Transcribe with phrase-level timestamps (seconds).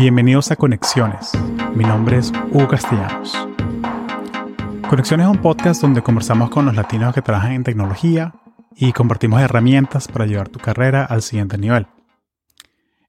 [0.00, 1.32] Bienvenidos a Conexiones.
[1.74, 3.36] Mi nombre es Hugo Castellanos.
[4.88, 8.32] Conexiones es un podcast donde conversamos con los latinos que trabajan en tecnología
[8.74, 11.86] y compartimos herramientas para llevar tu carrera al siguiente nivel.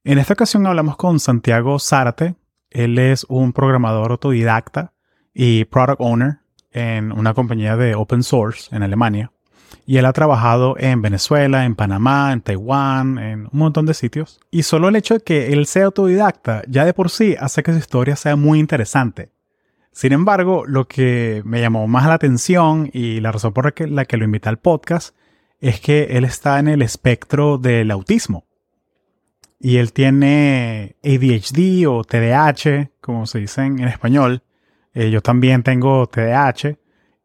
[0.03, 2.35] En esta ocasión hablamos con Santiago Zárate.
[2.69, 4.91] Él es un programador autodidacta
[5.33, 6.39] y product owner
[6.71, 9.31] en una compañía de open source en Alemania.
[9.85, 14.39] Y él ha trabajado en Venezuela, en Panamá, en Taiwán, en un montón de sitios.
[14.51, 17.73] Y solo el hecho de que él sea autodidacta ya de por sí hace que
[17.73, 19.31] su historia sea muy interesante.
[19.91, 24.17] Sin embargo, lo que me llamó más la atención y la razón por la que
[24.17, 25.15] lo invité al podcast
[25.59, 28.45] es que él está en el espectro del autismo.
[29.59, 34.41] Y él tiene ADHD o TDAH, como se dice en español.
[34.93, 36.77] Eh, yo también tengo TDAH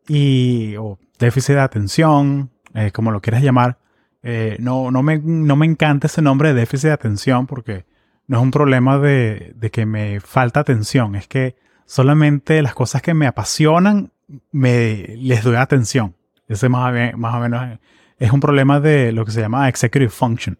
[0.09, 0.77] y
[1.19, 3.79] déficit de atención, eh, como lo quieras llamar.
[4.23, 7.85] Eh, no, no, me, no me encanta ese nombre de déficit de atención porque
[8.27, 13.03] no es un problema de, de, que me falta atención, es que solamente las cosas
[13.03, 14.11] que me apasionan
[14.53, 16.15] me, les doy atención.
[16.49, 17.79] Ese más, o menos
[18.19, 20.59] es un problema de lo que se llama executive function,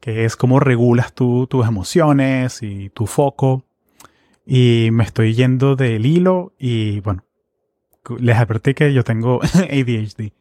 [0.00, 3.64] que es cómo regulas tú tus emociones y tu foco.
[4.44, 7.24] Y me estoy yendo del hilo y bueno,
[8.18, 10.32] les advertí que yo tengo ADHD.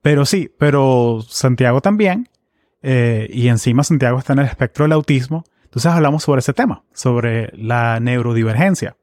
[0.00, 2.28] Pero sí, pero Santiago también.
[2.82, 5.44] Eh, y encima Santiago está en el espectro del autismo.
[5.64, 8.96] Entonces hablamos sobre ese tema, sobre la neurodivergencia.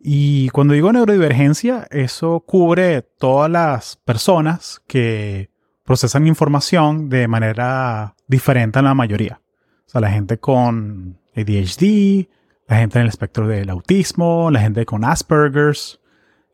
[0.00, 5.50] Y cuando digo neurodivergencia, eso cubre todas las personas que
[5.84, 9.40] procesan información de manera diferente a la mayoría.
[9.86, 12.28] O sea, la gente con ADHD,
[12.68, 16.00] la gente en el espectro del autismo, la gente con Asperger's,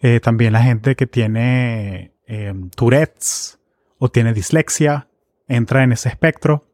[0.07, 3.59] eh, también la gente que tiene em, Tourette's
[3.97, 5.09] o tiene dislexia
[5.49, 6.67] entra en ese espectro.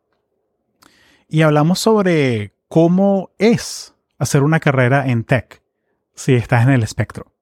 [1.29, 5.63] Y hablamos sobre cómo es hacer una carrera en tech
[6.13, 7.33] si estás en el espectro.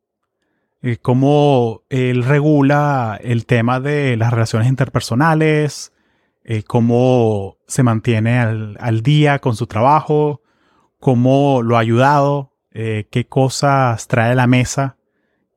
[0.83, 5.95] Eh, cómo él regula el tema de las relaciones interpersonales,
[6.45, 10.43] eh, cómo se mantiene al, día con su trabajo,
[11.01, 14.98] cómo lo ha ayudado, qué cosas trae a la mesa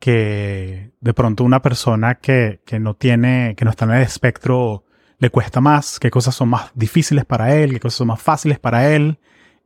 [0.01, 4.83] que de pronto una persona que, no tiene, que no está en el espectro
[5.19, 8.57] le cuesta más, qué cosas son más difíciles para él, qué cosas son más fáciles
[8.57, 9.19] para él.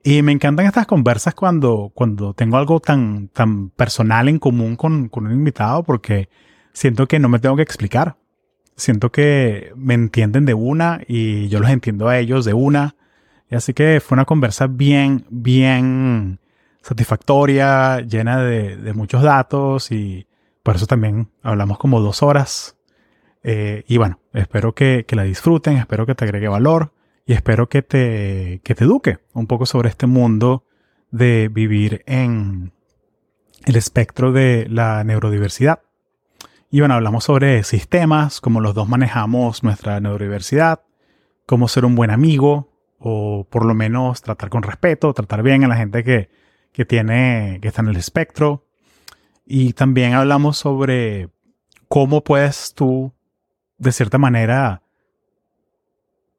[0.04, 5.08] Y me encantan estas conversas cuando, cuando tengo algo tan, tan personal en común con,
[5.08, 6.28] con un invitado porque
[6.74, 8.18] siento que no me tengo que explicar.
[8.76, 12.98] Siento que me entienden de una y yo los entiendo a ellos de una.
[13.50, 16.42] Y así que fue una conversa bien, bien
[16.86, 20.28] satisfactoria, llena de, muchos datos y
[20.62, 22.78] por eso también hablamos como dos horas.
[23.42, 26.94] Eh, y bueno, espero que, la disfruten, espero que te agregue valor
[27.26, 30.64] y espero que te, que te eduque un poco sobre este mundo
[31.10, 32.72] de vivir en
[33.66, 35.80] el espectro de la neurodiversidad.
[36.70, 40.82] Y bueno, hablamos sobre sistemas, cómo los dos manejamos nuestra neurodiversidad,
[41.48, 42.70] cómo ser un buen amigo
[43.00, 46.45] o por lo menos tratar con respeto, tratar bien a la gente que,
[46.76, 48.66] que tiene, que está en el espectro.
[49.46, 51.30] Y también hablamos sobre
[51.88, 53.14] cómo puedes tú,
[53.78, 54.82] de cierta manera,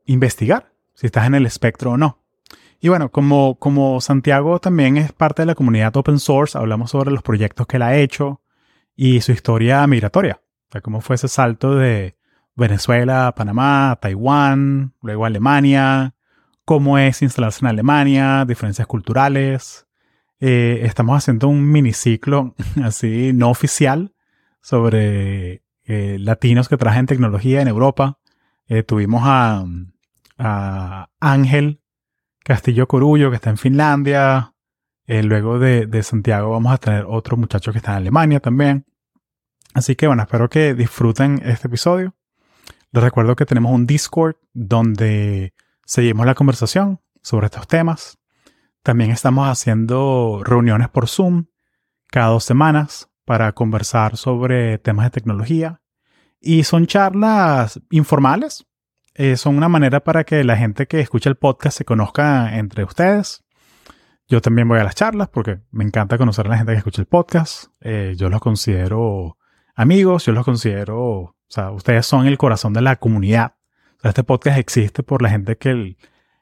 [0.04, 2.18] investigar si estás en el espectro o no.
[2.80, 7.10] Y bueno, como, como Santiago también es parte de la comunidad open source, hablamos sobre
[7.10, 8.42] los proyectos que él ha hecho
[8.94, 10.42] y su historia migratoria.
[10.68, 12.16] O sea, cómo fue ese salto de
[12.54, 16.14] Venezuela, Panamá, Taiwán, luego Alemania,
[16.66, 19.85] cómo es instalarse en Alemania, diferencias culturales,
[20.40, 24.14] eh, estamos haciendo un miniciclo así no oficial
[24.60, 28.18] sobre eh, latinos que trabajan tecnología en Europa.
[28.66, 29.64] Eh, tuvimos a,
[31.18, 31.80] Ángel
[32.44, 34.52] Castillo Corullo, que está en Finlandia.
[35.06, 38.84] luego de, de, Santiago vamos a tener otro muchacho que está en Alemania también.
[39.72, 42.14] Así que bueno, espero que disfruten este episodio.
[42.92, 45.54] Les recuerdo que tenemos un Discord donde
[45.86, 48.18] seguimos la conversación sobre estos temas.
[48.86, 51.46] También estamos haciendo reuniones por Zoom
[52.06, 55.82] cada dos semanas para conversar sobre temas de tecnología.
[56.38, 58.64] Y son charlas informales.
[59.14, 62.84] Eh, son una manera para que la gente que escucha el podcast se conozca entre
[62.84, 63.44] ustedes.
[64.28, 67.02] Yo también voy a las charlas porque me encanta conocer a la gente que escucha
[67.02, 67.72] el podcast.
[67.80, 69.36] Eh, yo los considero
[69.74, 73.56] amigos, yo los considero, o sea, ustedes son el corazón de la comunidad.
[74.04, 75.96] este podcast existe por la gente que,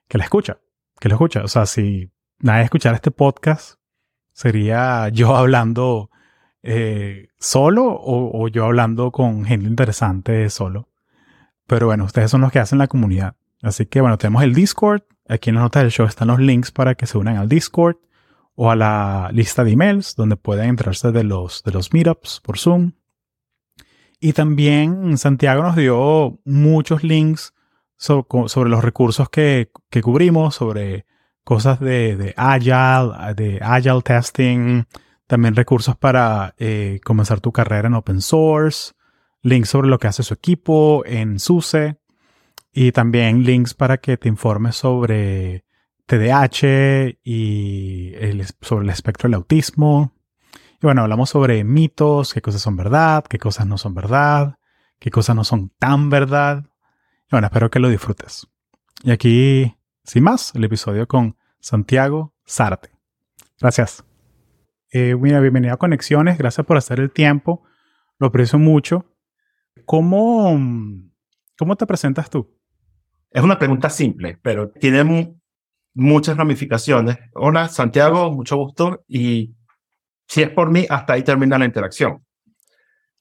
[0.09, 0.59] que la escucha,
[1.01, 1.43] que lo escucha.
[1.43, 3.77] O sea, si nada de escuchar este podcast
[4.33, 6.11] sería yo hablando
[6.63, 10.89] eh, solo o, yo hablando con gente interesante solo.
[11.67, 13.37] Pero bueno, ustedes son los que hacen la comunidad.
[13.63, 15.03] Así que bueno, tenemos el Discord.
[15.29, 17.97] Aquí en las notas del show están los links para que se unan al Discord.
[18.57, 22.59] o a la lista de emails donde pueden enterarse de los, de los meetups por
[22.59, 22.93] Zoom.
[24.21, 27.53] Y también Santiago nos dio muchos links
[27.97, 31.05] sobre los recursos que, que, cubrimos, sobre
[31.45, 34.85] cosas de, de, Agile, de Agile Testing,
[35.27, 38.93] también recursos para eh, comenzar tu carrera en open source,
[39.43, 41.99] links sobre lo que hace su equipo en SUSE
[42.73, 45.65] y también links para que te informes sobre
[46.07, 48.13] TDAH y
[48.61, 50.13] sobre el espectro del autismo.
[50.75, 54.57] Y bueno, hablamos sobre mitos, qué cosas son verdad, qué cosas no son verdad,
[54.99, 56.65] qué cosas no son tan verdad.
[57.27, 58.47] Y bueno, espero que lo disfrutes.
[59.03, 59.75] Y aquí,
[60.05, 62.91] sin más, el episodio con Santiago Zárate.
[63.59, 64.05] Gracias.
[64.93, 66.37] Eh, bienvenido a Conexiones.
[66.37, 67.63] Gracias por hacer el tiempo.
[68.19, 69.07] Lo aprecio mucho.
[69.87, 70.61] ¿Cómo,
[71.59, 72.55] cómo te presentas tú?
[73.31, 75.35] Es una pregunta simple, pero tiene
[75.95, 77.19] muchas ramificaciones.
[77.33, 79.05] Hola, Santiago, mucho gusto.
[79.09, 79.57] Y
[80.29, 82.25] si es por mí, hasta ahí termina la interacción.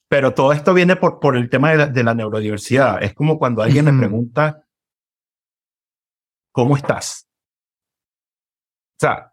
[0.06, 3.02] Pero todo esto viene por, por el tema de la, neurodiversidad.
[3.02, 4.63] Es como cuando alguien me pregunta,
[6.54, 7.28] ¿cómo estás?
[8.92, 9.32] O sea,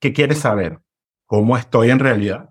[0.00, 0.78] ¿qué quieres saber?
[1.26, 2.50] ¿Cómo estoy en realidad?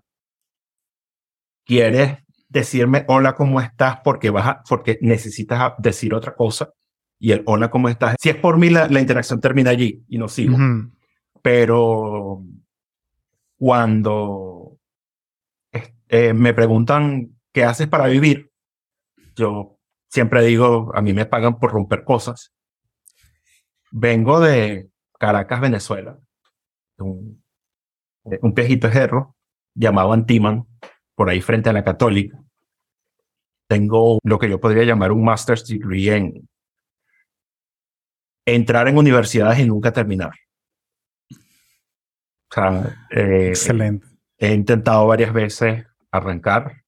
[1.66, 2.20] ¿Quieres
[2.50, 4.02] decirme hola, ¿cómo estás?
[4.04, 6.74] Porque, vas porque necesitas decir otra cosa
[7.18, 8.18] y el hola, ¿cómo estás?
[8.20, 10.58] Si es por mí, la, interacción termina allí y no sigo.
[11.42, 12.44] Pero
[13.58, 14.78] cuando
[16.10, 18.52] eh, me preguntan qué haces para vivir,
[19.38, 22.55] yo siempre digo, a mí me pagan por romper cosas.
[23.92, 24.90] Vengo de
[25.20, 26.20] Caracas, Venezuela,
[26.98, 27.44] un,
[28.24, 29.36] un viejito ejerro
[29.74, 30.66] llamado Antiman,
[31.16, 32.40] por ahí frente a la Católica.
[33.68, 36.48] Tengo lo que yo podría llamar un master's degree en
[38.46, 40.32] entrar en universidades y nunca terminar.
[41.32, 44.08] O sea, eh, Excelente.
[44.38, 46.84] He intentado varias veces arrancar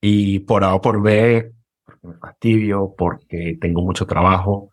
[0.00, 1.52] y por A o por B,
[1.84, 4.69] porque me fastidio, porque tengo mucho trabajo,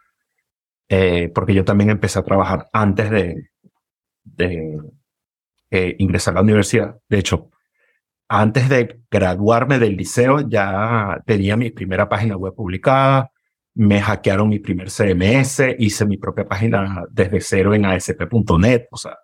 [0.90, 3.50] eh, porque yo también empecé a trabajar antes de,
[4.24, 4.78] de
[5.72, 6.98] eh, ingresar a la universidad.
[7.10, 7.50] De hecho,
[8.30, 13.32] antes de graduarme del liceo ya tenía mi primera página web publicada,
[13.76, 19.18] me hackearon mi primer CMS, hice mi propia página desde cero en ASP.NET, o sea.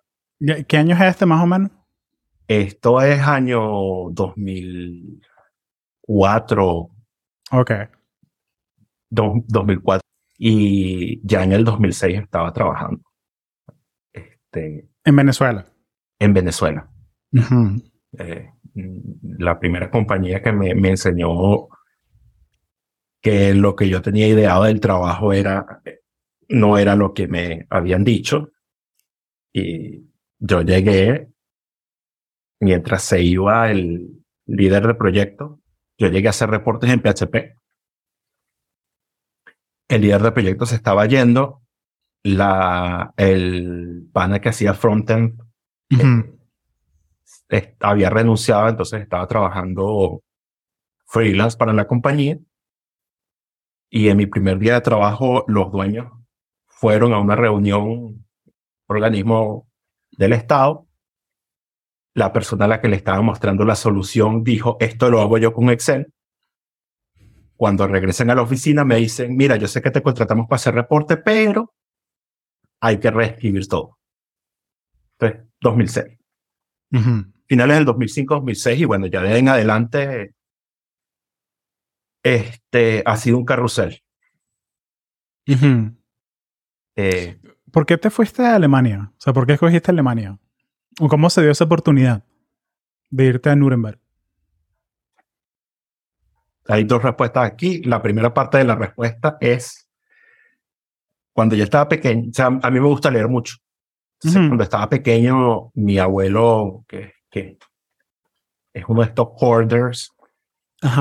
[0.68, 1.70] ¿Qué año es este más o menos?
[2.46, 6.90] Esto es año 2004.
[7.52, 7.70] Ok.
[9.10, 10.03] 2004.
[10.36, 13.02] Y ya en el 2006 estaba trabajando.
[14.12, 15.66] Este, en Venezuela.
[16.18, 16.90] En Venezuela.
[18.18, 18.50] Eh,
[19.38, 21.68] la primera compañía que me, me enseñó
[23.24, 25.80] que lo que yo tenía ideado del trabajo era,
[26.48, 28.52] no era lo que me habían dicho.
[29.50, 31.28] Y yo llegué,
[32.60, 35.60] mientras se iba el líder del proyecto,
[35.96, 37.56] yo llegué a hacer reportes en PHP.
[39.88, 41.62] El líder del proyecto se estaba yendo,
[42.22, 45.40] la, el pana que hacía frontend
[47.50, 50.22] eh, había renunciado, entonces estaba trabajando
[51.06, 52.38] freelance para la compañía
[53.96, 56.10] y en mi primer día de trabajo, los dueños
[56.66, 58.26] fueron a una reunión,
[58.88, 59.68] organismo
[60.10, 60.88] del Estado.
[62.12, 65.52] La persona a la que le estaba mostrando la solución dijo, esto lo hago yo
[65.52, 66.12] con Excel.
[67.64, 70.74] Cuando regresen a la oficina me dicen, mira, yo sé que te contratamos para hacer
[70.74, 71.72] reporte, pero
[72.78, 73.96] hay que reescribir todo.
[75.18, 76.18] Entonces, 2006.
[77.46, 80.34] Finales del 2005, 2006 y bueno, ya de en adelante
[82.22, 83.98] este, ha sido un carrusel.
[86.96, 87.40] Eh,
[87.72, 89.10] ¿Por qué te fuiste a Alemania?
[89.16, 90.38] O sea, ¿por qué escogiste Alemania?
[91.00, 92.26] ¿O cómo se dio esa oportunidad
[93.08, 94.03] de irte a Nuremberg?
[96.68, 97.82] Hay dos respuestas aquí.
[97.82, 99.88] La primera parte de la respuesta es
[101.32, 103.56] cuando yo estaba pequeño, o sea, a mí me gusta leer mucho.
[104.20, 107.58] Cuando estaba pequeño, mi abuelo, que, que
[108.72, 110.10] es uno de estos hoarders,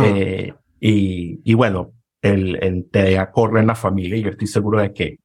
[0.04, 4.94] eh, y, bueno, el, el TDA corre en la familia y yo estoy seguro de
[4.94, 5.20] que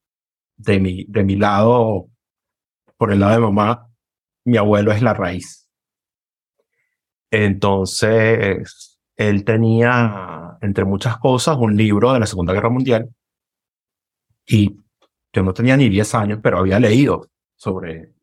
[0.56, 2.08] de mi, de mi lado,
[2.96, 3.88] por el lado de mamá,
[4.44, 5.68] mi abuelo es la raíz.
[7.30, 8.87] Entonces,
[9.18, 13.10] él tenía, entre muchas cosas, un libro de la Segunda Guerra Mundial
[14.46, 14.76] y
[15.32, 18.14] yo no tenía ni 10 años, pero había leído sobre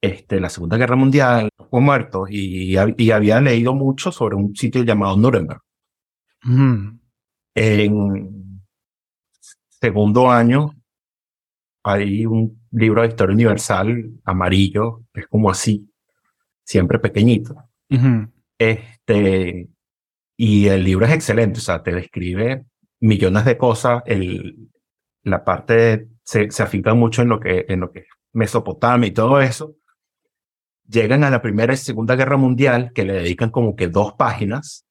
[0.00, 4.82] este, la Segunda Guerra Mundial, los muertos, y, y había leído mucho sobre un sitio
[4.82, 5.60] llamado Nuremberg.
[7.54, 8.62] En
[9.68, 10.74] segundo año
[11.84, 15.88] hay un libro de historia universal amarillo, es como así,
[16.64, 17.54] siempre pequeñito.
[18.58, 19.68] Este,
[20.36, 22.64] y el libro es excelente, o sea, te describe
[23.00, 24.70] millones de cosas, el,
[25.22, 29.12] la parte se, se afinca mucho en lo que, en lo que es Mesopotamia y
[29.12, 29.76] todo eso.
[30.86, 34.86] Llegan a la Primera y Segunda Guerra Mundial, que le dedican como que dos páginas,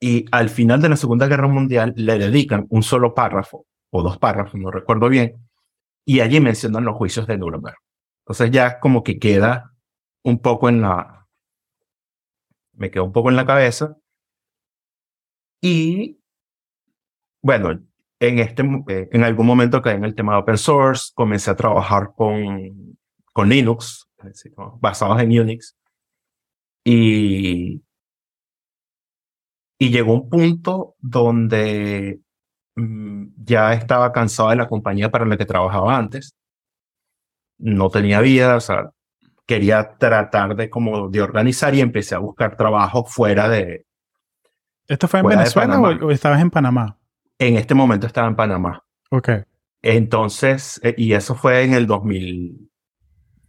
[0.00, 4.18] y al final de la Segunda Guerra Mundial le dedican un solo párrafo, o dos
[4.18, 5.48] párrafos, no recuerdo bien,
[6.06, 7.76] y allí mencionan los juicios de Nuremberg.
[8.24, 9.74] Entonces ya como que queda
[10.22, 11.20] un poco en la,
[12.72, 13.96] me quedó un poco en la cabeza.
[15.60, 16.18] Y
[17.42, 17.80] bueno,
[18.18, 21.56] en, este, eh, en algún momento caí en el tema de open source, comencé a
[21.56, 22.98] trabajar con,
[23.32, 24.08] con Linux,
[24.80, 25.76] basados en Unix.
[26.84, 27.82] Y,
[29.78, 32.20] y llegó un punto donde
[32.76, 36.34] mm, ya estaba cansado de la compañía para la que trabajaba antes.
[37.58, 38.90] No tenía vida, o sea,
[39.46, 43.86] quería tratar de como de organizar y empecé a buscar trabajo fuera de...
[44.90, 46.98] ¿Esto fue en Venezuela o, estabas en Panamá?
[47.38, 48.84] En este momento estaba en Panamá.
[49.10, 49.30] Ok.
[49.82, 52.70] Entonces, eh, y eso fue en el 2000,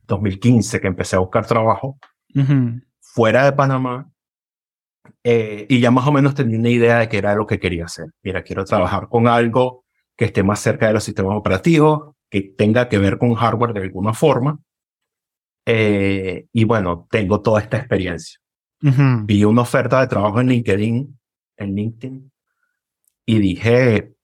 [0.07, 1.98] 2015 que empecé a buscar trabajo
[3.00, 4.10] fuera de Panamá.
[5.24, 7.86] Eh, y ya más o menos tenía una idea de qué era lo que quería
[7.86, 8.05] hacer.
[8.24, 9.83] Mira, quiero trabajar con algo
[10.15, 13.81] que esté más cerca de los sistemas operativos, que tenga que ver con hardware de
[13.81, 14.60] alguna forma
[15.65, 18.39] eh, y bueno, tengo toda esta experiencia.
[18.83, 21.19] Vi una oferta de trabajo en LinkedIn,
[21.62, 22.32] en LinkedIn,
[23.25, 24.15] y dije,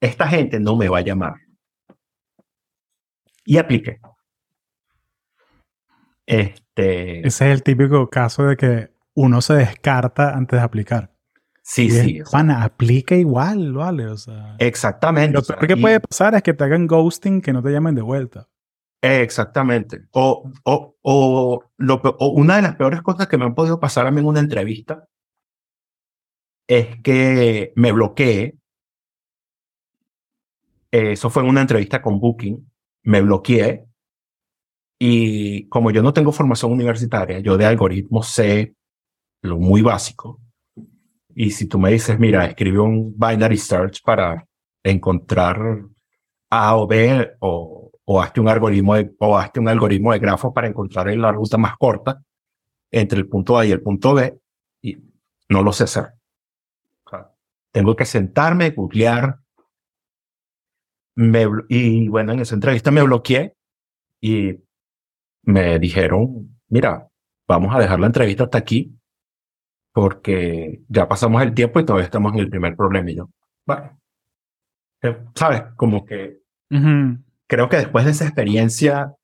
[0.00, 1.34] esta gente no me va a llamar.
[3.44, 4.00] Y apliqué.
[6.26, 7.26] Este...
[7.26, 11.12] Ese es el típico caso de que uno se descarta antes de aplicar.
[11.62, 12.22] Sí, sí.
[12.30, 14.06] Pana, aplica igual, ¿vale?
[14.06, 15.36] O sea, Exactamente.
[15.36, 18.02] Lo peor que puede pasar es que te hagan ghosting, que no te llamen de
[18.02, 18.48] vuelta.
[19.02, 20.06] Exactamente.
[20.12, 24.06] O, o, o, lo, o una de las peores cosas que me han podido pasar
[24.06, 25.08] a mí en una entrevista
[26.66, 28.56] es que me bloqueé.
[30.90, 32.70] Eso fue en una entrevista con Booking.
[33.04, 33.84] Me bloqueé.
[34.98, 38.74] Y como yo no tengo formación universitaria, yo de algoritmos sé
[39.42, 40.40] lo muy básico.
[41.34, 44.46] Y si tú me dices, mira, escribe un binary search para
[44.82, 45.84] encontrar
[46.48, 50.52] A o B o o hazte un algoritmo de, o hazte un algoritmo de grafos
[50.54, 52.22] para encontrar la ruta más corta
[52.90, 54.38] entre el punto A y el punto B
[54.80, 54.96] y
[55.48, 56.15] no lo sé hacer.
[57.76, 59.38] Tengo que sentarme, googlear.
[61.14, 63.54] Me, y bueno, en esa entrevista me bloqueé
[64.18, 64.54] y
[65.42, 67.06] me dijeron, mira,
[67.46, 68.98] vamos a dejar la entrevista hasta aquí
[69.92, 73.10] porque ya pasamos el tiempo y todavía estamos en el primer problema.
[73.10, 73.28] Y yo,
[73.66, 74.00] bueno,
[75.02, 75.64] eh, ¿sabes?
[75.76, 76.38] Como que
[77.46, 79.14] creo que después de esa experiencia,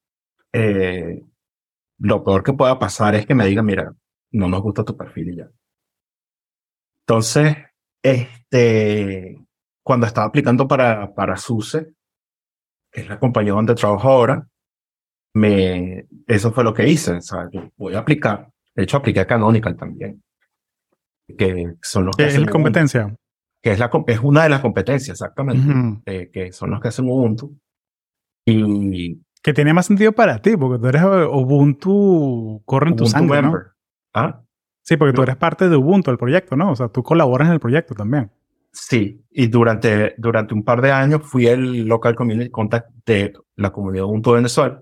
[0.52, 1.23] eh,
[1.97, 3.94] lo peor que pueda pasar es que me digan, mira,
[4.30, 5.49] no nos gusta tu perfil y ya.
[7.06, 7.56] Entonces,
[8.52, 9.42] este,
[9.82, 11.94] cuando estaba aplicando para, para SUSE,
[12.90, 14.47] que es la compañía donde trabajo ahora,
[15.35, 17.18] me, eso fue lo que hice.
[17.76, 18.50] voy a aplicar.
[18.75, 20.23] De hecho, apliqué a Canonical también.
[21.38, 23.16] Que son los que es la competencia?
[23.62, 26.02] que es, la, es una de las competencias, exactamente.
[26.06, 27.56] Eh, que son los que hacen Ubuntu.
[28.44, 33.40] Y que tiene más sentido para ti, porque tú eres Ubuntu, corre en tu sangre,
[33.40, 33.54] ¿no?
[34.12, 34.42] ¿Ah?
[34.82, 36.73] Sí, porque tú eres parte de Ubuntu, el proyecto, ¿no?
[36.73, 38.30] O sea, tú colaboras en el proyecto también.
[38.73, 43.71] Sí, y durante, durante un par de años fui el local community contact de la
[43.71, 44.81] comunidad Ubuntu Venezuela.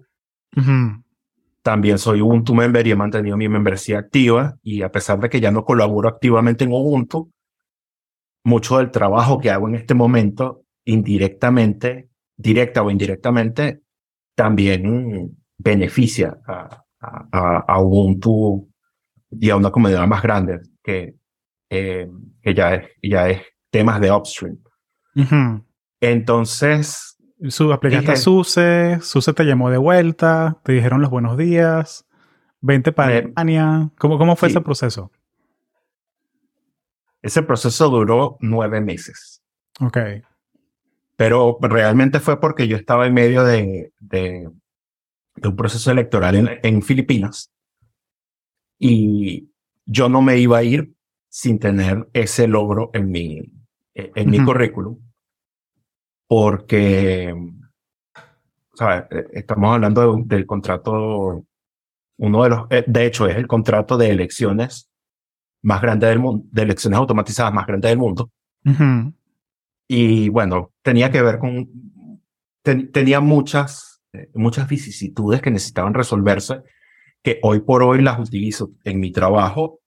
[1.63, 4.57] También soy Ubuntu member y he mantenido mi membresía activa.
[4.63, 7.33] Y a pesar de que ya no colaboro activamente en Ubuntu,
[8.45, 13.83] mucho del trabajo que hago en este momento indirectamente directa o indirectamente,
[14.35, 16.85] también beneficia a,
[17.67, 18.71] a, Ubuntu
[19.31, 21.17] y a una comunidad más grande que,
[21.69, 22.09] eh,
[22.41, 24.59] que ya, es, ya es temas de upstream.
[26.01, 27.17] Entonces...
[27.49, 32.07] Su, aplicaste SUSE, SUSE te llamó de vuelta, te dijeron los buenos días,
[32.61, 33.91] vente para Alemania.
[33.99, 35.11] ¿Cómo, cómo fue ese proceso?
[37.23, 39.43] Ese proceso duró nueve meses.
[39.81, 39.99] Ok.
[41.17, 44.49] Pero realmente fue porque yo estaba en medio de, de,
[45.43, 47.53] un proceso electoral en, Filipinas
[48.79, 49.51] y
[49.85, 50.95] yo no me iba a ir
[51.29, 53.53] sin tener ese logro en mi,
[54.15, 54.99] en mi currículum.
[56.27, 57.35] Porque,
[58.75, 59.05] ¿sabes?
[59.11, 61.45] E, estamos hablando del contrato,
[62.19, 64.91] uno de los, eh, de hecho es el contrato de elecciones
[65.63, 68.31] más grande del mundo, de elecciones automatizadas más grande del mundo.
[69.89, 71.69] Y bueno, tenía que ver con,
[72.63, 76.63] tenía muchas, eh, muchas vicisitudes que necesitaban resolverse
[77.23, 79.80] que hoy por hoy las utilizo en mi trabajo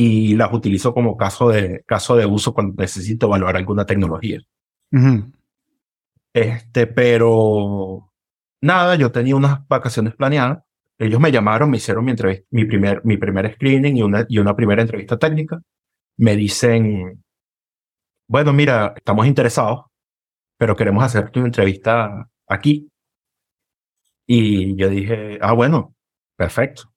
[0.00, 4.40] y las utilizo como caso de, caso de uso cuando necesito evaluar alguna tecnología.
[6.32, 8.08] Este, pero
[8.60, 10.62] nada, yo tenía unas vacaciones planeadas.
[10.98, 12.14] Ellos me llamaron, me hicieron mi,
[12.50, 15.60] mi, primer, mi primer screening y una, y una primera entrevista técnica.
[16.16, 17.24] Me dicen,
[18.28, 19.86] bueno, mira, estamos interesados,
[20.56, 22.88] pero queremos hacerte una entrevista aquí.
[24.28, 25.96] Y yo dije, ah, bueno,
[26.36, 26.92] perfecto.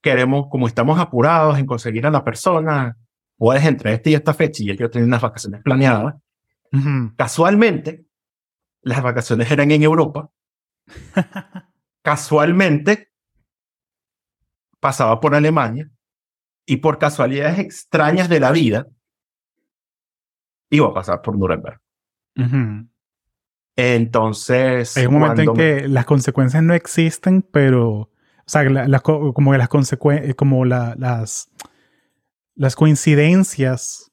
[0.00, 2.96] Queremos, como estamos apurados en conseguir a la persona,
[3.36, 6.14] puedes entre este y esta fecha, y yo tenía unas vacaciones planeadas.
[7.16, 8.04] Casualmente,
[8.82, 10.30] las vacaciones eran en Europa.
[12.02, 13.12] Casualmente,
[14.78, 15.90] pasaba por Alemania
[16.66, 18.86] y por casualidades extrañas de la vida,
[20.70, 21.80] iba a pasar por Nuremberg.
[23.76, 24.96] Entonces.
[24.96, 28.10] Hay un momento en que las consecuencias no existen, pero.
[28.50, 28.64] O sea,
[29.32, 29.68] como las
[30.36, 31.48] como las,
[32.56, 34.10] las coincidencias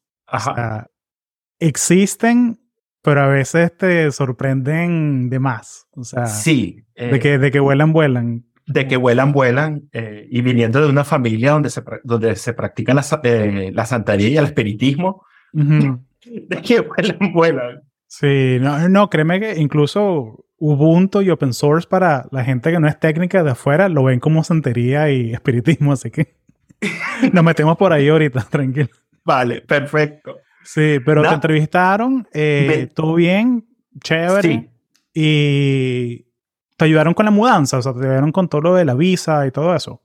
[1.57, 2.59] existen,
[3.01, 5.87] pero a veces te sorprenden de más.
[5.89, 6.85] O sea, sí.
[6.95, 8.45] de, que, de que vuelan, vuelan.
[8.67, 9.89] De que vuelan, vuelan.
[9.91, 14.29] Eh, y viniendo de una familia donde se, donde se practica la, eh, la santería
[14.29, 17.81] y el espiritismo, de que vuelan, vuelan.
[18.05, 22.87] Sí, no, no, créeme que incluso Ubuntu y open source para la gente que no
[22.87, 26.35] es técnica de afuera lo ven como santería y espiritismo, así que
[27.33, 28.89] nos metemos por ahí ahorita, tranquilo.
[29.23, 30.37] Vale, perfecto.
[30.63, 33.65] Sí, pero te entrevistaron, eh, todo bien,
[34.01, 34.49] chévere.
[34.49, 34.69] Sí.
[35.13, 36.27] Y
[36.75, 39.47] te ayudaron con la mudanza, o sea, te ayudaron con todo lo de la visa
[39.47, 40.01] y todo eso.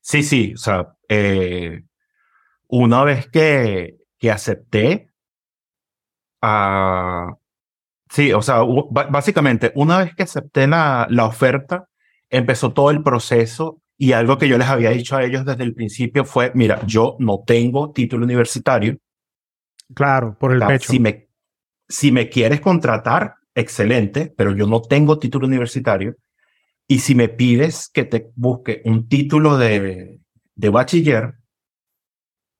[0.00, 1.84] Sí, sí, o sea, eh,
[2.66, 5.10] una vez que, que acepté,
[8.10, 11.86] sí, o sea, básicamente, una vez que acepté la, la oferta,
[12.28, 15.74] empezó todo el proceso y algo que yo les había dicho a ellos desde el
[15.74, 18.96] principio fue, mira, yo no tengo título universitario.
[19.94, 20.92] Claro, por el pecho.
[20.92, 21.28] Si me,
[21.88, 26.16] si me quieres contratar, excelente, pero yo no tengo título universitario.
[26.86, 30.20] Y si me pides que te busque un título de,
[30.54, 31.34] de bachiller,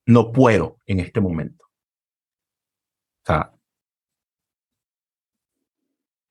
[0.07, 1.65] no puedo en este momento.
[3.23, 3.53] O sea,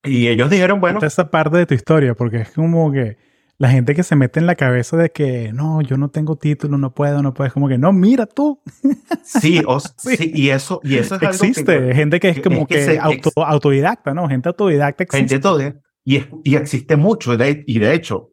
[0.03, 0.99] y ellos dijeron, bueno.
[1.01, 3.17] Esta parte de tu historia, porque es como que
[3.57, 6.77] la gente que se mete en la cabeza de que no, yo no tengo título,
[6.77, 8.61] no puedo, no puedes, como que no, mira tú.
[9.21, 9.61] Sí,
[9.97, 10.31] sí.
[10.33, 12.99] y eso, y eso es existe, algo que, gente que es como que,
[13.35, 14.27] autodidacta, ¿no?
[14.27, 15.39] Gente autodidacta existe.
[15.39, 18.31] Gente y, y existe mucho, y de hecho,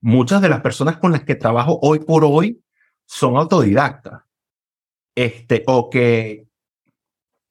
[0.00, 2.60] muchas de las personas con las que trabajo hoy por hoy
[3.06, 4.22] son autodidactas.
[5.14, 6.48] Este, o que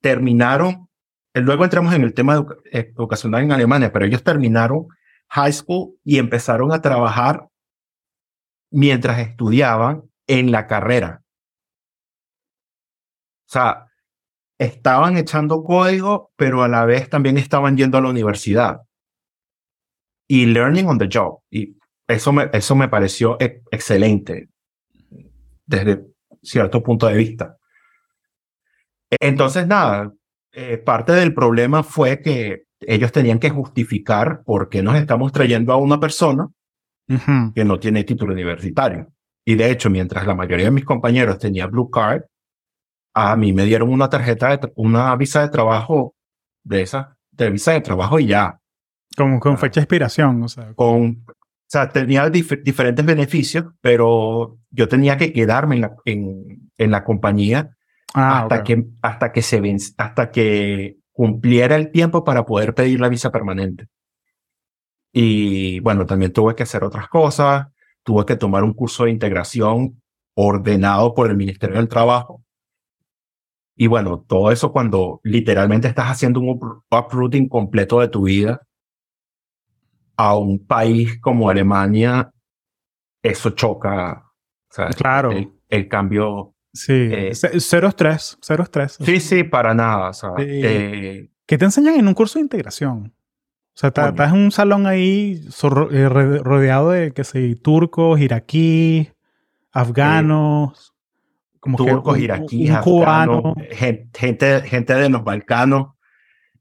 [0.01, 0.89] terminaron
[1.33, 4.87] Luego entramos en el tema eh, educacional en Alemania, pero ellos terminaron
[5.29, 7.47] high school y empezaron a trabajar
[8.69, 11.21] mientras estudiaban en la carrera.
[13.47, 13.87] O sea,
[14.57, 18.81] estaban echando código, pero a la vez también estaban yendo a la universidad.
[20.27, 21.39] Y learning on the job.
[21.49, 24.49] Y eso me, eso me pareció excelente
[25.65, 26.05] desde
[26.41, 27.57] cierto punto de vista.
[29.19, 30.13] Entonces, nada,
[30.53, 35.71] eh, parte del problema fue que ellos tenían que justificar por qué nos estamos trayendo
[35.71, 36.49] a una persona
[37.53, 39.07] que no tiene título universitario.
[39.45, 42.21] Y de hecho, mientras la mayoría de mis compañeros tenía Blue Card,
[43.13, 46.15] a mí me dieron una tarjeta, de una visa de trabajo
[46.63, 48.59] de esa, de visa de trabajo y ya.
[49.17, 50.73] Como con fecha de expiración, o sea.
[50.73, 51.33] Con, o
[51.67, 57.75] sea, tenía diferentes beneficios, pero yo tenía que quedarme en la, en, en la compañía
[58.13, 59.61] Ah, hasta, que, hasta, que se
[59.97, 63.87] hasta que cumpliera el tiempo para poder pedir la visa permanente.
[65.13, 67.67] Y bueno, también tuve que hacer otras cosas,
[68.03, 70.01] tuve que tomar un curso de integración
[70.35, 72.43] ordenado por el Ministerio del Trabajo.
[73.75, 78.61] Y bueno, todo eso cuando literalmente estás haciendo un uprooting completo de tu vida
[80.17, 82.31] a un país como Alemania,
[83.23, 84.31] eso choca.
[84.97, 85.31] claro.
[85.67, 88.97] el cambio Sí, eh, cero estrés, cero estrés.
[89.03, 90.11] Sí, sí, para nada.
[90.39, 93.13] Eh, ¿Qué te enseñan en un curso de integración?
[93.73, 95.41] O sea, estás en un salón ahí
[95.91, 99.13] eh, rodeado de, qué sé, turcos, iraquíes,
[99.71, 100.93] afganos,
[101.59, 105.93] como turcos, iraquíes, cubanos, gente, gente de los Balcanos,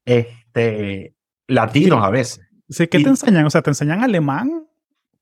[0.05, 1.15] este,
[1.47, 2.41] latinos a veces.
[2.69, 3.47] Sí, ¿qué te enseñan?
[3.47, 4.67] O sea, ¿te enseñan alemán?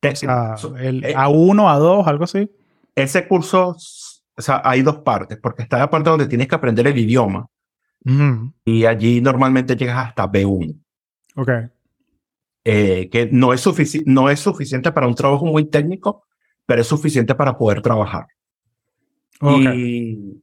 [0.03, 2.51] o sea, el A1, A2, algo así.
[2.94, 3.77] Ese curso
[4.38, 7.46] o sea, hay dos partes, porque está la parte donde tienes que aprender el idioma.
[8.64, 10.79] Y allí normalmente llegas hasta B1.
[11.37, 11.51] Ok.
[12.64, 13.64] eh, que no es,
[14.07, 16.27] no es suficiente para un trabajo muy técnico,
[16.66, 18.27] pero es suficiente para poder trabajar.
[19.40, 20.42] Y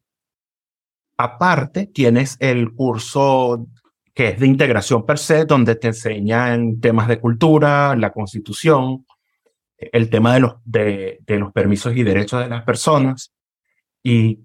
[1.17, 3.67] aparte, tienes el curso
[4.13, 9.05] que es de integración per se, donde te enseñan temas de cultura, la constitución,
[9.77, 13.33] el tema de los, de, de los permisos y derechos de las personas.
[14.05, 14.39] Y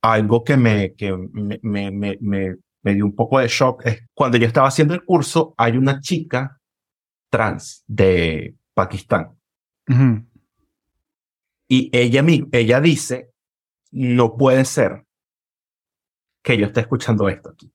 [0.00, 4.38] algo que me, que me, me, me, me dio un poco de shock es cuando
[4.38, 6.58] yo estaba haciendo el curso, hay una chica
[7.30, 9.38] trans de Pakistán.
[11.68, 13.32] Y ella, ella dice,
[13.90, 15.04] no puede ser
[16.42, 17.70] que yo esté escuchando esto aquí.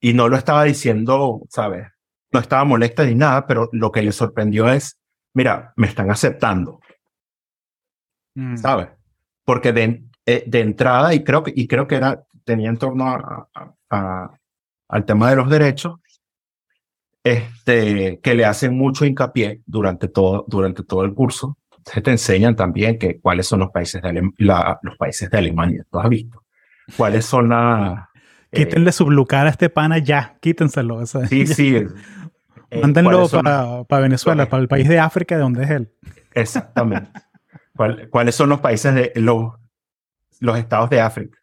[0.00, 1.88] Y no lo estaba diciendo, ¿sabes?
[2.32, 4.96] No estaba molesta ni nada, pero lo que le sorprendió es,
[5.34, 6.80] mira, me están aceptando.
[8.34, 8.56] Mm.
[8.56, 8.88] ¿Sabes?
[9.44, 13.06] Porque de, eh, de, entrada, y creo, que, y creo que era, tenía en torno
[13.08, 13.48] a,
[14.88, 15.96] al tema de los derechos,
[17.22, 21.58] este, que le hacen mucho hincapié durante todo, durante todo el curso.
[21.84, 25.84] Se te enseñan también que cuáles son los países de, la, los países de Alemania.
[25.90, 26.42] ¿Tú has visto?
[26.96, 28.08] ¿Cuáles son las
[28.54, 31.04] Quítenle sublucar a este pana ya, quítenselo.
[31.06, 31.76] sí, sí.
[32.70, 35.92] Eh, Mándenlo para, para, Venezuela, para el país de África de donde es él.
[36.34, 37.10] Exactamente.
[38.10, 39.52] ¿Cuáles son los países de los,
[40.40, 41.38] los estados de África?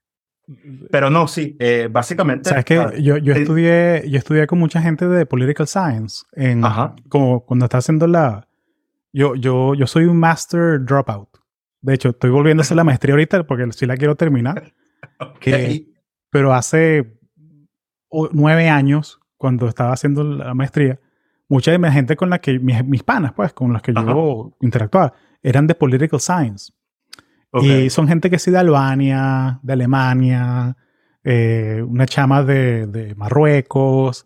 [0.90, 2.50] Pero no, sí, eh, básicamente.
[2.50, 6.26] Sabes que ah, yo, yo, estudié, yo estudié con mucha gente de political science.
[6.34, 6.62] En,
[7.10, 8.48] Como cuando está haciendo la.
[9.14, 11.30] Yo, yo, yo soy un master dropout.
[11.82, 14.74] De hecho, estoy volviendo a hacer la maestría ahorita porque sí la quiero terminar.
[15.20, 15.92] okay
[16.32, 17.14] pero hace
[18.32, 21.00] nueve años, cuando estaba haciendo la maestría,
[21.48, 25.14] mucha de la gente con la que, mis, panas, pues, con las que yo interactuaba,
[25.44, 26.74] eran de political science.
[27.54, 30.78] Y son gente que sí de Albania, de Alemania,
[31.24, 34.26] eh, una chama de, Marruecos.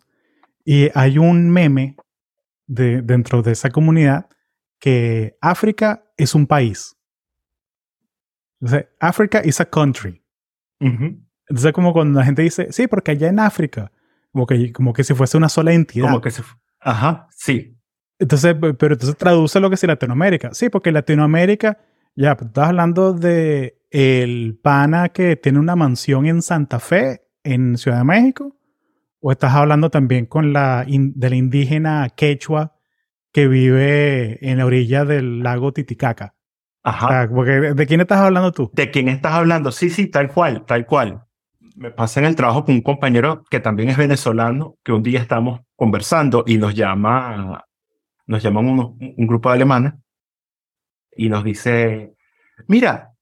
[0.64, 1.96] Y hay un meme
[2.66, 4.28] de, dentro de esa comunidad
[4.78, 6.96] que África es un país.
[9.00, 10.22] África is a country.
[10.78, 13.90] Entonces, como cuando la gente dice, sí, porque allá en África,
[14.32, 16.06] como que, como que si fuese una sola entidad.
[16.06, 16.42] Como que se.
[16.80, 17.75] Ajá, sí.
[18.18, 20.50] Entonces, pero entonces traduce lo que es Latinoamérica.
[20.52, 21.78] Sí, porque Latinoamérica,
[22.14, 27.76] ya, pues, estás hablando de el pana que tiene una mansión en Santa Fe, en
[27.76, 28.56] Ciudad de México,
[29.20, 32.74] o estás hablando también con la de la indígena quechua
[33.32, 36.34] que vive en la orilla del lago Titicaca.
[36.82, 37.28] Ajá.
[37.28, 38.70] porque ¿de quién estás hablando tú?
[38.72, 39.72] ¿De quién estás hablando?
[39.72, 41.26] Sí, sí, tal cual, tal cual
[41.76, 45.20] me pasa en el trabajo con un compañero que también es venezolano, que un día
[45.20, 47.66] estamos conversando y nos llama,
[48.26, 49.94] nos llaman un, grupo de alemanes
[51.16, 52.14] y nos dice,
[52.66, 53.12] mira,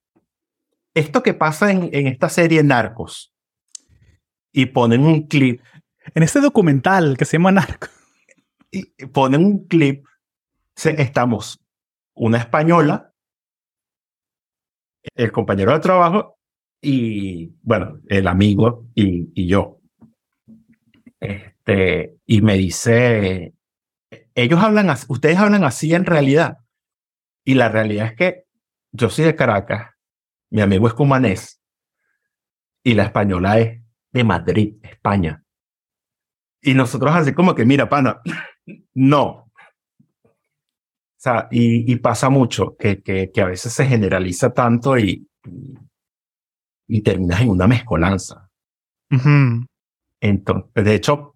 [0.94, 3.34] esto que pasa en, en esta serie Narcos
[4.52, 5.60] y ponen un clip.
[6.14, 7.90] En este documental que se llama Narcos.
[8.70, 10.04] Y ponen un clip,
[10.74, 11.60] estamos
[12.14, 13.12] una española,
[15.14, 16.38] el compañero de trabajo
[16.80, 19.80] y bueno, el amigo y, y yo.
[21.20, 23.53] Este, y me dice,
[24.34, 26.58] ellos hablan así, ustedes hablan así en realidad.
[27.44, 28.44] Y la realidad es que
[28.92, 29.90] yo soy de Caracas,
[30.50, 31.60] mi amigo es cumanés
[32.82, 35.42] y la española es de Madrid, España.
[36.62, 38.20] Y nosotros así como que, mira, pana,
[38.94, 39.24] no.
[39.26, 39.50] O
[41.16, 45.26] sea, y, y pasa mucho que, que, que, a veces se generaliza tanto y,
[46.86, 48.50] y terminas en una mezcolanza.
[50.20, 51.33] Entonces, de hecho,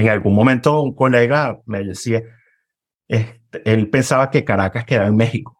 [0.00, 2.22] en algún momento un colega me decía,
[3.08, 5.56] este, él pensaba que Caracas quedaba en México.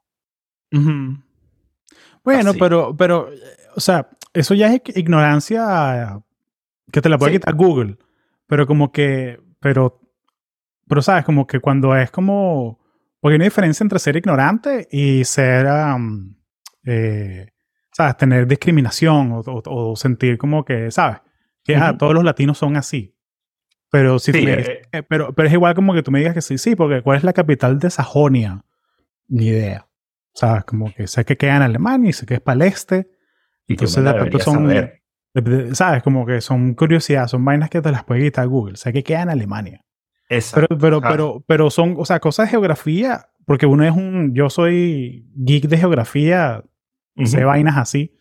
[2.23, 3.31] Bueno, pero, pero,
[3.75, 6.21] o sea, eso ya es ignorancia
[6.93, 7.99] que te la puede quitar Google.
[8.47, 10.01] Pero como que, pero,
[10.89, 12.81] pero sabes, como que cuando es como,
[13.21, 15.67] porque hay una diferencia entre ser ignorante y ser,
[16.85, 17.49] eh,
[17.93, 18.17] ¿sabes?
[18.17, 21.19] Tener discriminación o, sentir como que, ¿sabes?
[21.63, 23.15] Que ah, todos los latinos son así.
[23.91, 26.59] Pero, si eh, eh, pero, pero es igual como que tú me digas que sí,
[26.59, 28.65] sí, porque ¿cuál es la capital de Sajonia?
[29.29, 29.87] Ni idea.
[30.33, 30.65] ¿Sabes?
[30.65, 33.11] Como que sé que queda en Alemania y sé que es para el este.
[33.67, 34.71] Y entonces de repente son...
[35.73, 36.03] ¿Sabes?
[36.03, 38.77] Como que son curiosidades, son vainas que te las puede quitar Google.
[38.77, 39.85] Sé que queda en Alemania.
[40.29, 44.51] Pero, pero, pero, pero son, o sea, cosas de geografía, porque uno es un, yo
[44.51, 46.63] soy geek de geografía
[47.27, 48.17] sé vainas así,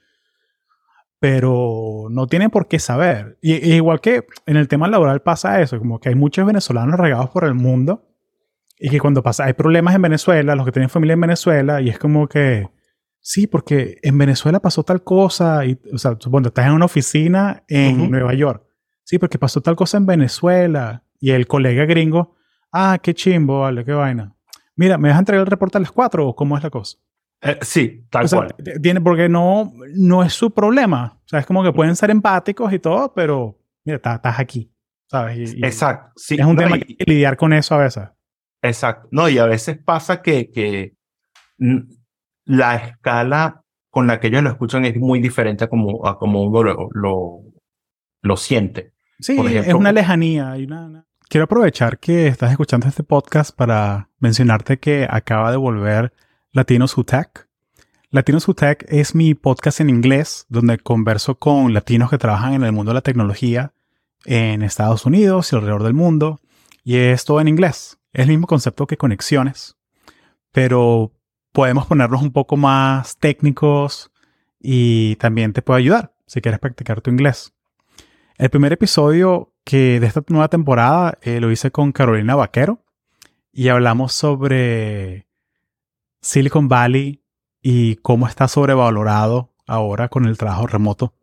[1.19, 3.37] pero no tiene por qué saber.
[3.41, 7.29] Y, igual que en el tema laboral pasa eso, como que hay muchos venezolanos regados
[7.29, 8.05] por el mundo
[8.79, 11.89] y que cuando pasa, hay problemas en Venezuela, los que tienen familia en Venezuela, y
[11.89, 12.69] es como que,
[13.19, 17.63] sí, porque en Venezuela pasó tal cosa, y, o sea, supongo, estás en una oficina
[17.67, 18.63] en Nueva York,
[19.03, 22.37] sí, porque pasó tal cosa en Venezuela, y el colega gringo,
[22.71, 24.35] Ah, qué chimbo, vale, qué vaina.
[24.75, 26.97] Mira, ¿me vas a entregar el reporte a las 4 o cómo es la cosa?
[27.41, 28.55] Eh, sí, tal O sea, cual.
[28.81, 31.19] tiene, porque no, no es su problema.
[31.23, 34.71] O sea, es como que pueden ser empáticos y todo, pero mira, estás, aquí,
[35.09, 35.53] ¿sabes?
[35.55, 36.11] Y- Exacto.
[36.17, 38.09] Sí, Es un no, tema y- que hay que lidiar con eso a veces.
[38.61, 39.07] Exacto.
[39.11, 40.95] No, y a veces pasa que, que
[42.45, 46.43] la escala con la que ellos lo escuchan es muy diferente a como, a como
[46.43, 47.39] uno lo, lo,
[48.21, 48.93] lo siente.
[49.19, 50.51] Sí, Por es una lejanía.
[50.51, 55.57] hay una- una- Quiero aprovechar que estás escuchando este podcast para mencionarte que acaba de
[55.57, 56.11] volver
[56.51, 57.47] Latinos Who Tech.
[58.09, 62.63] Latinos Who Tech es mi podcast en inglés donde converso con latinos que trabajan en
[62.63, 63.73] el mundo de la tecnología
[64.25, 66.41] en Estados Unidos y alrededor del mundo.
[66.83, 67.99] Y es todo en inglés.
[68.13, 69.77] Es el mismo concepto que Conexiones,
[70.51, 71.11] pero
[71.51, 74.11] podemos ponernos un poco más técnicos
[74.59, 77.53] y también te puede ayudar si quieres practicar tu inglés.
[78.39, 82.83] El primer episodio que de esta nueva temporada eh, lo hice con Carolina Vaquero
[83.53, 85.28] y hablamos sobre
[86.21, 87.23] Silicon Valley
[87.61, 91.13] y cómo está sobrevalorado ahora con el trabajo remoto.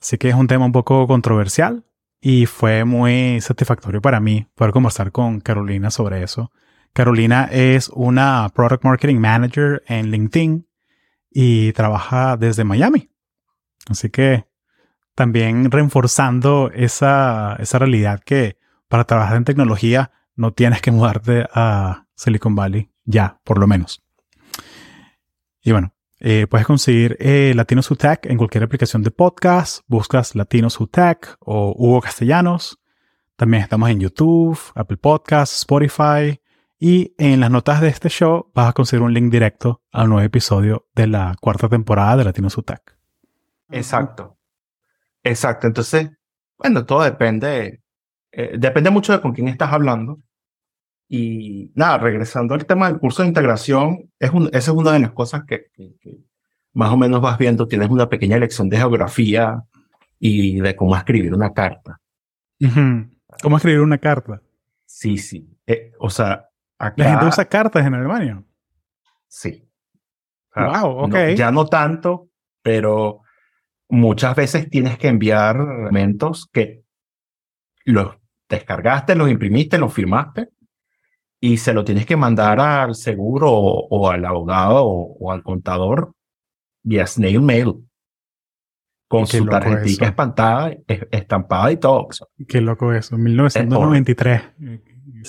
[0.00, 1.84] Así que es un tema un poco controversial
[2.20, 6.52] y fue muy satisfactorio para mí poder conversar con Carolina sobre eso.
[6.92, 10.66] Carolina es una Product Marketing Manager en LinkedIn
[11.30, 13.10] y trabaja desde Miami.
[13.88, 14.46] Así que
[15.14, 22.06] también reforzando esa, esa realidad que para trabajar en tecnología no tienes que mudarte a
[22.14, 24.04] Silicon Valley ya, por lo menos.
[25.62, 29.82] Y bueno, eh, puedes conseguir eh, Latinos Who Tech en cualquier aplicación de podcast.
[29.86, 32.78] Buscas Latinos Who Tech o Hugo Castellanos.
[33.36, 36.38] También estamos en YouTube, Apple Podcasts, Spotify.
[36.78, 40.24] Y en las notas de este show vas a conseguir un link directo al nuevo
[40.24, 42.82] episodio de la cuarta temporada de Latinos Who Tech.
[43.70, 44.36] Exacto.
[45.24, 45.66] Exacto.
[45.66, 46.10] Entonces,
[46.58, 47.82] bueno, todo depende.
[48.32, 50.20] eh, depende mucho de con quién estás hablando.
[51.08, 54.98] Y nada, regresando al tema del curso de integración, es un, esa es una de
[55.00, 56.18] las cosas que, que- que
[56.74, 57.66] más o menos vas viendo.
[57.66, 59.62] Tienes una pequeña lección de geografía
[60.18, 61.98] y de cómo escribir una carta.
[63.42, 64.42] ¿Cómo escribir una carta?
[64.84, 65.48] Sí, sí.
[65.66, 66.94] Eh, o sea, acá.
[66.96, 68.42] La gente usa cartas en Alemania.
[69.28, 69.64] Sí.
[70.50, 71.08] O sea, Wow, ok.
[71.12, 72.28] no- ya no tanto,
[72.62, 73.20] pero
[73.88, 76.82] muchas veces tienes que enviar elementos que
[77.84, 78.16] los
[78.48, 80.50] descargaste, los imprimiste, los firmaste
[81.40, 85.42] y se lo tienes que mandar al seguro o, o al abogado o, o al
[85.42, 86.12] contador
[86.82, 87.74] vía snail mail
[89.08, 90.04] con su tarjetita eso.
[90.04, 92.08] espantada, es- estampada y todo.
[92.46, 93.16] Qué loco eso.
[93.16, 94.42] 1993.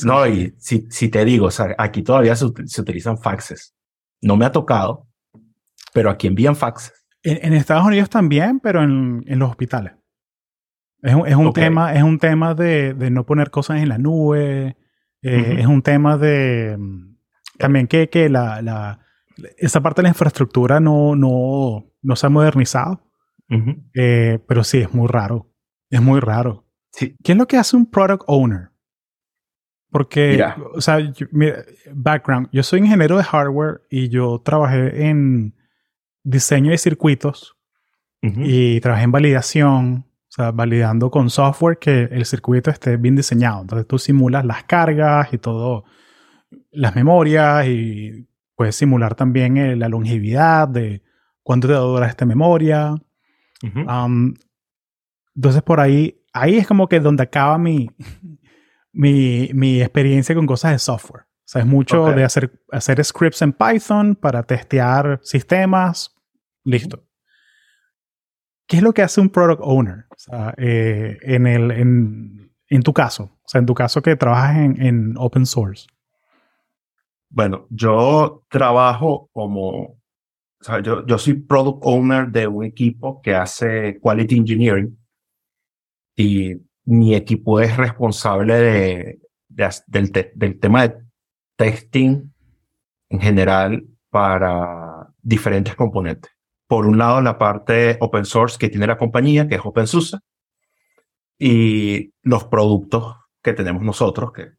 [0.04, 3.74] No, y si, si te digo, o sea, aquí todavía se, se utilizan faxes.
[4.22, 5.08] No me ha tocado,
[5.94, 6.94] pero aquí envían faxes.
[7.24, 9.94] En, en Estados Unidos también, pero en, en los hospitales.
[11.02, 13.98] Es un, es un tema, es un tema de, de no poner cosas en la
[13.98, 14.76] nube.
[15.22, 15.58] Eh.
[15.60, 17.18] Es un tema de mm,
[17.58, 19.00] también que, que la, la-
[19.58, 23.02] esa parte de la infraestructura no, no, no se ha modernizado.
[23.96, 25.50] Eh, pero sí, es muy raro.
[25.90, 26.66] Es muy raro.
[26.92, 28.70] Sí, ¿Qué es lo que hace un product owner?
[29.92, 30.36] Porque,
[30.76, 35.56] o sea, yo- mira, background, yo soy ingeniero de hardware y yo trabajé en
[36.24, 37.56] diseño de circuitos
[38.22, 43.62] y trabajé en validación, o sea, validando con software que el circuito esté bien diseñado.
[43.62, 45.86] Entonces tú simulas las cargas y todo,
[46.72, 51.02] las memorias y puedes simular también eh, la longevidad de
[51.42, 52.94] cuánto te dura esta memoria.
[53.64, 54.36] Um,
[55.36, 57.90] entonces por ahí, ahí es como que donde acaba mi,
[58.94, 61.24] mi, mi experiencia con cosas de software.
[61.24, 66.16] O sea, es mucho de hacer, hacer scripts en Python para testear sistemas.
[66.64, 67.09] Listo.
[68.70, 70.06] ¿Qué es lo que hace un product owner?
[70.58, 73.24] Eh, en, tu caso.
[73.24, 75.88] O sea, en tu caso que trabajas en, en open source.
[77.32, 79.98] Bueno, yo trabajo como, o
[80.62, 85.00] sea, yo, soy product owner de un equipo que hace quality engineering
[86.16, 86.54] y
[86.86, 90.96] mi equipo es responsable del tema de
[91.56, 92.32] testing
[93.10, 96.39] en general para diferentes componentes.
[96.70, 100.20] Por un lado, la parte open source que tiene la compañía, que es OpenSUSE,
[101.40, 104.52] y los productos que tenemos nosotros, que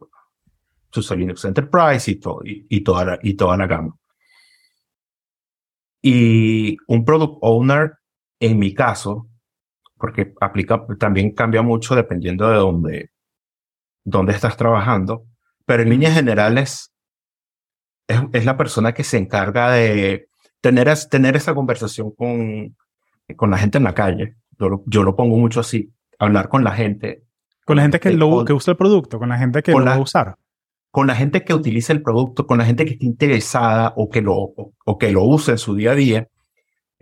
[0.91, 3.97] SUSE Linux Enterprise y, todo, y, y toda la, y toda la gama.
[6.03, 7.93] Y un product owner,
[8.41, 9.29] en mi caso,
[9.97, 13.11] porque aplica, también cambia mucho dependiendo de dónde,
[14.03, 15.27] dónde estás trabajando,
[15.65, 16.93] pero en líneas generales
[18.09, 20.30] es, es la persona que se encarga de
[20.61, 22.77] tener, es- tener esa conversación con,
[23.37, 24.37] con la gente en la calle.
[24.59, 27.25] Yo lo, yo lo pongo mucho así, hablar con la gente.
[27.65, 29.93] Con la gente que, lo, que usa el producto, con la gente que lo la-
[29.93, 30.37] va a usar.
[30.91, 34.21] con la gente que utiliza el producto, con la gente que está interesada o que
[34.23, 36.27] lo, o, que lo usa en su día a día,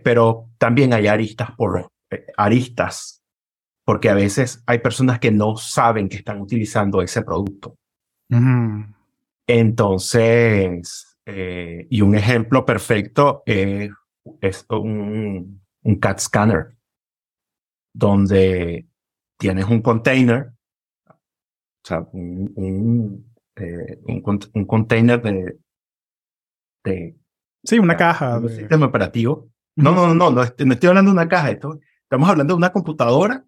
[0.03, 3.23] pero también hay aristas por eh, aristas,
[3.83, 7.75] porque a veces hay personas que no saben que están utilizando ese producto.
[9.47, 16.75] Entonces, eh, y un ejemplo perfecto es un, un CAT scanner,
[17.93, 18.87] donde
[19.37, 20.51] tienes un container,
[21.07, 25.59] o sea, un, eh, un, container de,
[26.83, 27.15] de...
[27.63, 28.39] Sí, una caja.
[28.39, 29.49] De sistema operativo.
[29.75, 31.51] No, no, no, no, estoy, no estoy hablando de una caja.
[31.51, 33.45] Esto, estamos hablando de una computadora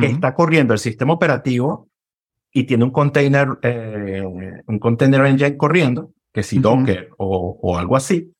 [0.00, 1.90] que está corriendo el sistema operativo
[2.50, 4.22] y tiene un container, eh,
[4.66, 8.30] un container engine corriendo, que si Docker o, o algo así.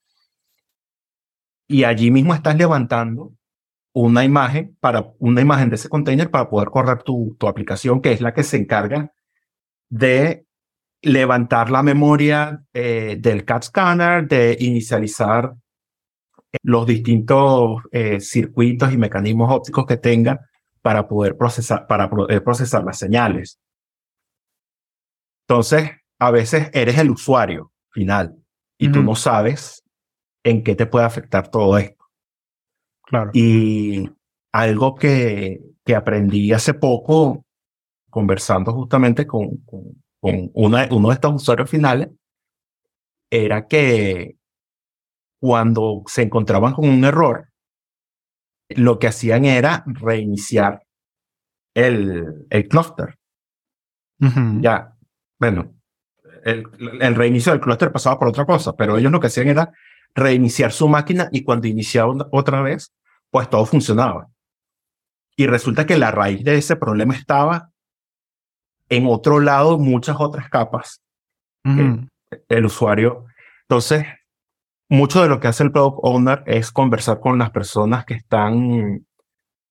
[1.66, 3.32] Y allí mismo estás levantando
[3.94, 8.12] una imagen para una imagen de ese container para poder correr tu, tu aplicación, que
[8.12, 9.14] es la que se encarga
[9.88, 10.44] de
[11.00, 15.54] levantar la memoria eh, del CAT scanner, de inicializar
[16.64, 20.38] los distintos eh, circuitos y mecanismos ópticos que tenga
[20.82, 23.58] para poder procesar, para poder procesar las señales.
[25.48, 28.36] Entonces, a veces eres el usuario final
[28.78, 29.82] y tú no sabes
[30.44, 32.04] en qué te puede afectar todo esto.
[33.02, 33.30] Claro.
[33.32, 34.10] Y
[34.52, 37.44] algo que, que aprendí hace poco,
[38.10, 42.10] conversando justamente con, con, uno de estos usuarios finales,
[43.30, 44.36] era que
[45.40, 47.48] cuando se encontraban con un error,
[48.70, 50.82] lo que hacían era reiniciar
[51.74, 53.16] el, el cluster.
[54.18, 54.96] Ya,
[55.38, 55.74] bueno,
[56.46, 56.64] el,
[57.00, 59.72] el, reinicio del cluster pasaba por otra cosa, pero ellos lo que hacían era
[60.14, 62.92] reiniciar su máquina y cuando iniciaban otra vez,
[63.30, 64.28] pues todo funcionaba.
[65.36, 67.70] Y resulta que la raíz de ese problema estaba
[68.88, 71.02] en otro lado muchas otras capas.
[72.48, 73.26] el usuario.
[73.62, 74.06] Entonces,
[74.88, 79.04] mucho de lo que hace el product owner es conversar con las personas que están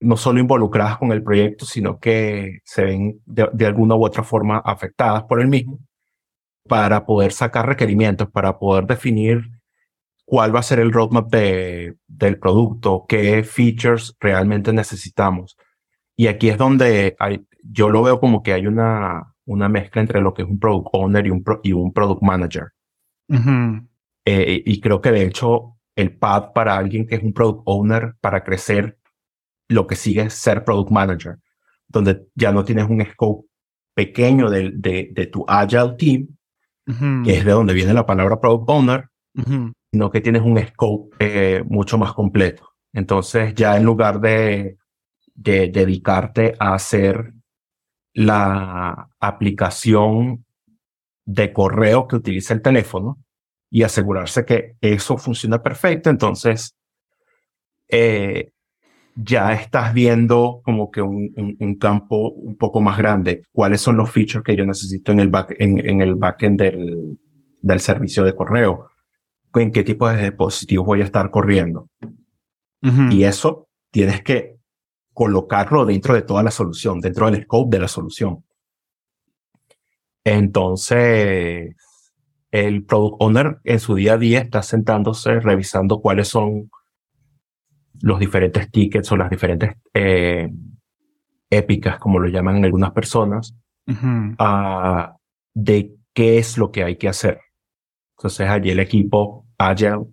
[0.01, 4.57] no solo involucradas con el proyecto, sino que se ven de, alguna u otra forma
[4.57, 5.79] afectadas por el mismo,
[6.67, 9.51] para poder sacar requerimientos, para poder definir
[10.25, 15.58] cuál va a ser el roadmap de, del producto, qué features realmente necesitamos.
[16.15, 20.21] Y aquí es donde hay, yo lo veo como que hay una, una mezcla entre
[20.21, 22.71] lo que es un product owner y un, y un product manager.
[24.25, 28.15] Eh, y creo que de hecho el path para alguien que es un product owner
[28.21, 28.97] para crecer,
[29.67, 31.38] lo que sigue es ser product manager,
[31.88, 33.47] donde ya no tienes un scope
[33.93, 36.35] pequeño de, de, de tu agile team,
[36.86, 39.10] que es de donde viene la palabra product owner,
[39.91, 42.69] sino que tienes un scope eh, mucho más completo.
[42.93, 44.78] Entonces ya en lugar de,
[45.34, 47.34] de dedicarte a hacer
[48.13, 50.45] la aplicación
[51.26, 53.17] de correo que utiliza el teléfono
[53.69, 56.76] y asegurarse que eso funciona perfecto, entonces
[57.89, 58.52] eh,
[59.15, 63.43] ya estás viendo como que un, un, campo un poco más grande.
[63.51, 67.17] ¿Cuáles son los features que yo necesito en el, back, en, en el backend del,
[67.62, 68.89] del servicio de correo?
[69.54, 71.89] ¿En qué tipo de dispositivos voy a estar corriendo?
[73.10, 74.58] Y eso tienes que
[75.12, 78.43] colocarlo dentro de toda la solución, dentro del scope de la solución.
[80.23, 81.75] Entonces,
[82.51, 86.69] el product owner en su día a día está sentándose, revisando cuáles son
[88.01, 90.49] los diferentes tickets o las diferentes eh,
[91.49, 93.55] épicas, como lo llaman algunas personas,
[93.88, 94.36] uh
[95.58, 97.39] de qué es lo que hay que hacer.
[98.17, 100.05] Entonces, allí el equipo Agile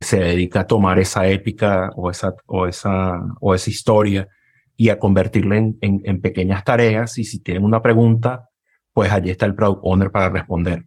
[0.00, 4.28] se dedica a tomar esa épica o esa, o esa, o esa historia
[4.76, 7.18] y a convertirla en, en, pequeñas tareas.
[7.18, 8.48] Y si tienen una pregunta,
[8.92, 10.84] pues allí está el Product Owner para responder.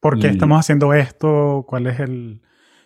[0.00, 1.64] ¿Por qué estamos haciendo esto?
[1.68, 2.42] ¿Cuál es el...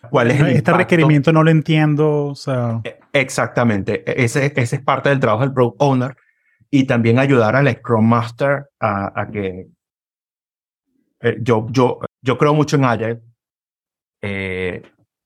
[0.09, 2.25] ¿Cuál es este requerimiento no lo entiendo.
[2.27, 2.81] O sea...
[2.83, 4.03] E, exactamente.
[4.05, 6.17] E, ese, ese es parte del trabajo del Product Owner.
[6.69, 9.67] Y también ayudar al Scrum Master a, a que...
[11.19, 13.21] Eh, yo, yo, yo creo mucho en Agile.
[14.21, 14.81] Eh,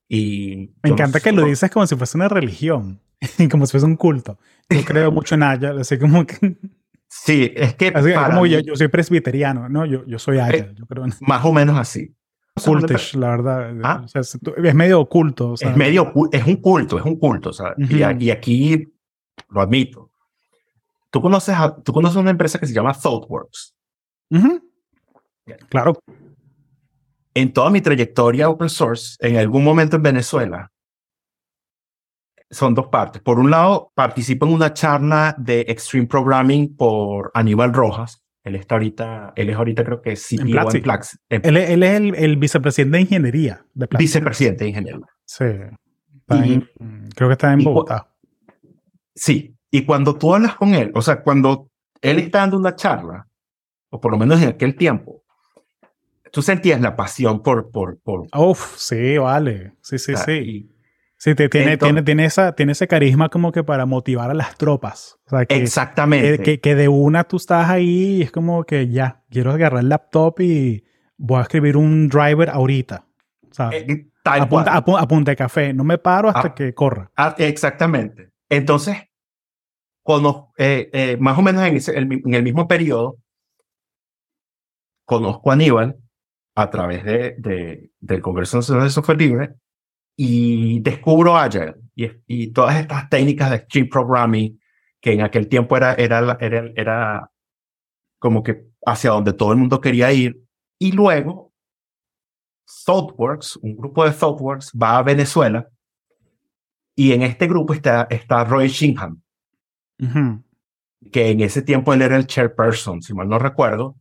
[0.10, 3.00] y Me encanta que lo dices como si fuese una religión,
[3.52, 4.38] como si fuese un culto.
[4.70, 6.58] Yo creo mucho en Agile, así como que...
[7.08, 7.94] Sí, es que...
[7.94, 9.86] como yo, yo, soy presbiteriano, ¿no?
[9.86, 12.14] Yo, yo soy Agile, yo creo Más o menos así.
[12.64, 13.76] Cultish, la verdad.
[13.84, 14.06] ¿Ah?
[14.14, 15.52] es medio oculto.
[15.52, 17.50] O sea, es medio es un culto, es un culto.
[17.50, 18.88] O sea, y, aquí
[19.50, 20.12] lo admito.
[21.10, 23.76] Tú conoces, a, tú conoces una empresa que se llama ThoughtWorks.
[25.70, 25.94] Claro
[27.36, 30.72] en toda mi trayectoria open source, en algún momento en Venezuela,
[32.50, 33.22] son dos partes.
[33.22, 38.76] Por un lado, participo en una charla de Extreme Programming por Aníbal Rojas, Él está
[38.76, 40.78] ahorita, él es ahorita creo que CPO En Platzi.
[40.78, 41.18] en Platzi.
[41.30, 44.04] Él, es- él es el, el vicepresidente de ingeniería de Platzi.
[44.04, 45.06] vicepresidente de ingeniería.
[45.26, 45.46] Sí.
[46.30, 46.70] Y- en-
[47.16, 48.08] creo que está en Bogotá.
[49.14, 51.70] Sí, y cuando tú hablas con él, o sea, cuando
[52.02, 53.28] él está dando una charla,
[53.90, 55.24] o por lo menos en aquel tiempo,
[56.32, 57.72] tú sentías la pasión por...
[57.72, 59.74] por, por Uf, sí, vale.
[59.82, 60.32] Sí, sí, o sea, sí.
[60.34, 60.75] y-
[61.26, 64.36] Sí, te- tiene, Entonces- tiene, tiene, esa, tiene ese carisma como que para motivar a
[64.36, 65.18] las tropas.
[65.26, 66.38] O sea, que, exactamente.
[66.38, 69.80] que, que- que de una tú estás ahí y es como que ya, quiero agarrar
[69.82, 70.86] el laptop y
[71.18, 73.08] voy a escribir un driver ahorita.
[73.72, 74.78] Eh, tal a, punta, cual.
[74.78, 75.74] a pu- a punta de café.
[75.74, 76.54] No me paro hasta Ah.
[76.54, 77.10] que corra.
[77.18, 78.30] Ah, exactamente.
[78.48, 78.96] Entonces,
[80.04, 83.18] cono- eh, eh, más o menos ese- en el mismo periodo,
[85.06, 85.98] conozco a Aníbal
[86.56, 89.56] a través de, de- del Congreso Nacional de Software Libre
[90.16, 94.60] y descubro Agile y, y todas estas técnicas de Extreme Programming
[95.02, 97.32] que en aquel tiempo era, era, era, era
[98.18, 100.42] como que hacia donde todo el mundo quería ir.
[100.80, 101.54] Y luego,
[102.86, 105.70] ThoughtWorks, un grupo de ThoughtWorks, va a Venezuela
[106.96, 109.22] y en este grupo está, está Roy Shinham,
[110.00, 110.44] Ujú.
[111.12, 113.98] que en ese tiempo él era el chairperson, si mal no recuerdo.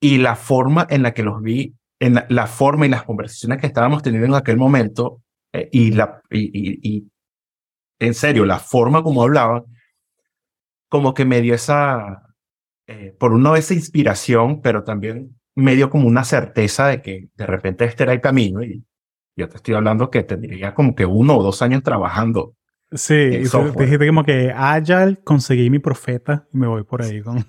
[0.00, 3.66] Y la forma en la que los vi, en la, forma y las conversaciones que
[3.66, 5.22] estábamos teniendo en aquel momento,
[5.52, 7.10] eh, y, la, y, y- y,
[7.98, 9.64] en serio, la forma como hablaban,
[10.88, 12.22] como que me dio esa,
[12.86, 17.28] eh, por un lado esa inspiración, pero también me dio como una certeza de que
[17.34, 18.62] de repente este era el camino.
[18.62, 18.84] Y
[19.36, 22.54] yo te estoy hablando que tendría como que uno o dos años trabajando
[22.92, 27.44] Sí, y dijiste como que Agile, conseguí mi profeta y me voy por ahí con...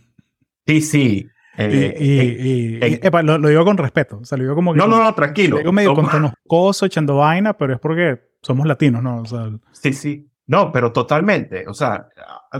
[0.65, 1.27] Sí, sí.
[1.57, 4.19] Eh, y- y- eh, y- epa, lo, lo digo con respeto.
[4.19, 4.77] O sea, lo digo como que...
[4.79, 5.57] no, no, no, lo tranquilo.
[5.57, 9.21] digo medio Toma- contonoscoso, echando vaina, pero es porque somos latinos, ¿no?
[9.21, 10.29] O sea, Sí, sí.
[10.45, 11.65] No, pero totalmente.
[11.67, 12.07] O sea,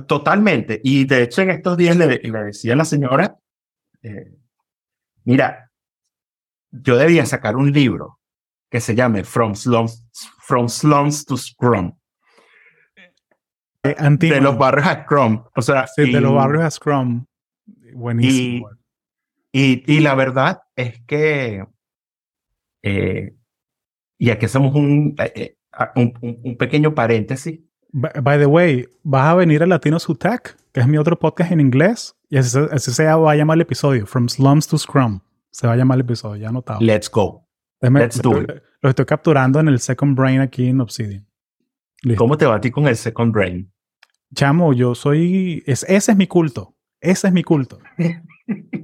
[0.07, 0.81] totalmente.
[0.83, 3.37] Y de hecho, en estos días le, le decía a la señora,
[4.03, 4.33] eh,
[5.23, 5.71] mira,
[6.71, 8.19] yo debía sacar un libro
[8.69, 10.05] que se llame From Slums,
[10.41, 11.93] From Slums to Scrum,
[13.83, 15.43] eh, de los barrios a Scrum.
[15.55, 17.25] O sea, Sí, de y- los barrios a Scrum.
[17.93, 18.69] Buenísimo.
[19.59, 21.65] Y, y la verdad es que,
[22.83, 23.35] eh,
[24.19, 25.57] y aquí hacemos un, eh, eh,
[25.95, 27.59] un, un- pequeño paréntesis.
[27.91, 31.17] By, by the way, vas a venir a Latinos Who Tech, que es mi otro
[31.17, 34.67] podcast en inglés, y así, se- así se va a llamar el episodio, From Slums
[34.67, 35.21] to Scrum.
[35.51, 36.79] Se va a llamar el episodio, ya anotado.
[36.81, 37.47] Let's go.
[37.81, 38.47] Déjame- let's do lo,
[38.81, 41.27] lo estoy capturando en el Second Brain aquí en Obsidian.
[42.03, 42.19] Listo.
[42.23, 43.71] ¿Cómo te va a ti con el Second Brain?
[44.35, 45.63] Chamo, yo soy...
[45.65, 46.75] Es, ese es mi culto.
[47.01, 47.79] Ese es mi culto.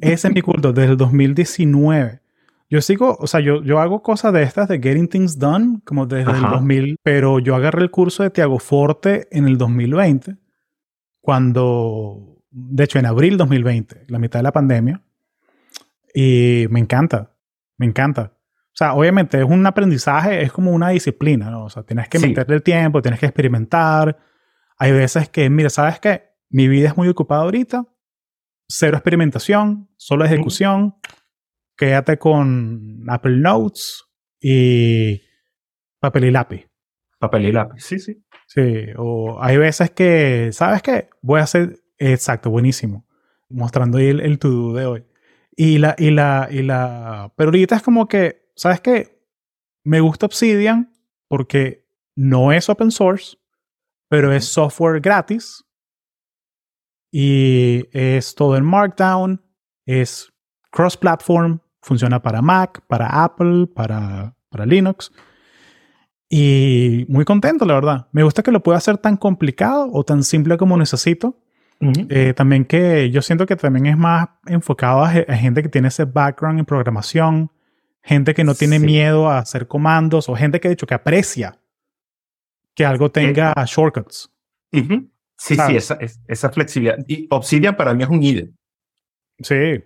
[0.01, 2.21] Ese es mi culto desde el 2019.
[2.69, 6.05] Yo sigo, o sea, yo, yo hago cosas de estas de Getting Things Done, como
[6.07, 6.55] desde el Ajá.
[6.55, 10.35] 2000, pero yo agarré el curso de Tiago Forte en el 2020,
[11.21, 15.01] cuando, de hecho, en abril 2020, la mitad de la pandemia,
[16.13, 17.31] y me encanta,
[17.77, 18.33] me encanta.
[18.67, 21.65] O sea, obviamente es un aprendizaje, es como una disciplina, ¿no?
[21.65, 22.27] O sea, tienes que Sí.
[22.27, 24.17] meterle el tiempo, tienes que experimentar.
[24.77, 26.23] Hay veces que, mira, ¿sabes qué?
[26.49, 27.85] Mi vida es muy ocupada ahorita,
[28.67, 30.95] cero experimentación, solo ejecución.
[31.75, 34.03] Quédate con Apple Notes
[34.39, 35.21] y
[35.99, 36.69] papel y lápiz.
[37.19, 37.83] Papel y lápiz.
[37.83, 38.23] Sí, sí.
[38.47, 41.09] Sí, o hay veces que, ¿sabes qué?
[41.21, 43.07] Voy a hacer, exacto, buenísimo.
[43.49, 45.05] Mostrando ahí el, el to-do de hoy.
[45.55, 49.23] Y la, y la, y la, pero ahorita es como que, ¿sabes qué?
[49.83, 50.93] Me gusta Obsidian
[51.27, 53.37] porque no es open source,
[54.09, 55.63] pero es software gratis.
[57.15, 59.39] Y es todo en Markdown,
[59.85, 60.33] es
[60.71, 65.11] cross-platform, funciona para Mac, para Apple, para, para Linux.
[66.29, 68.07] Y muy contento, la verdad.
[68.11, 71.39] Me gusta que lo pueda hacer tan complicado o tan simple como necesito.
[72.09, 75.67] Eh, también que yo siento que también es más enfocado a, ge- a gente que
[75.69, 77.51] tiene ese background en programación,
[78.01, 78.85] gente que no tiene Sí.
[78.85, 81.59] miedo a hacer comandos o gente que de hecho que aprecia
[82.73, 84.31] que algo tenga shortcuts.
[85.47, 86.97] Sí, sí, esa, es- esa flexibilidad.
[87.07, 88.51] Y Obsidian para mí es un IDE.
[89.39, 89.83] Sí.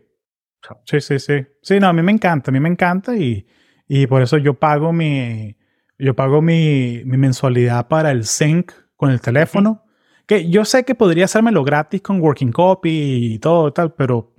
[0.85, 1.45] Sí, sí, sí.
[1.61, 3.45] Sí, no, a mí me encanta, a mí me encanta y,
[3.87, 5.55] y por eso yo pago mi,
[5.97, 9.83] yo pago mi, mi mensualidad para el sync con el teléfono.
[10.25, 14.33] Que yo sé que podría hacérmelo gratis con Working Copy y todo y tal, pero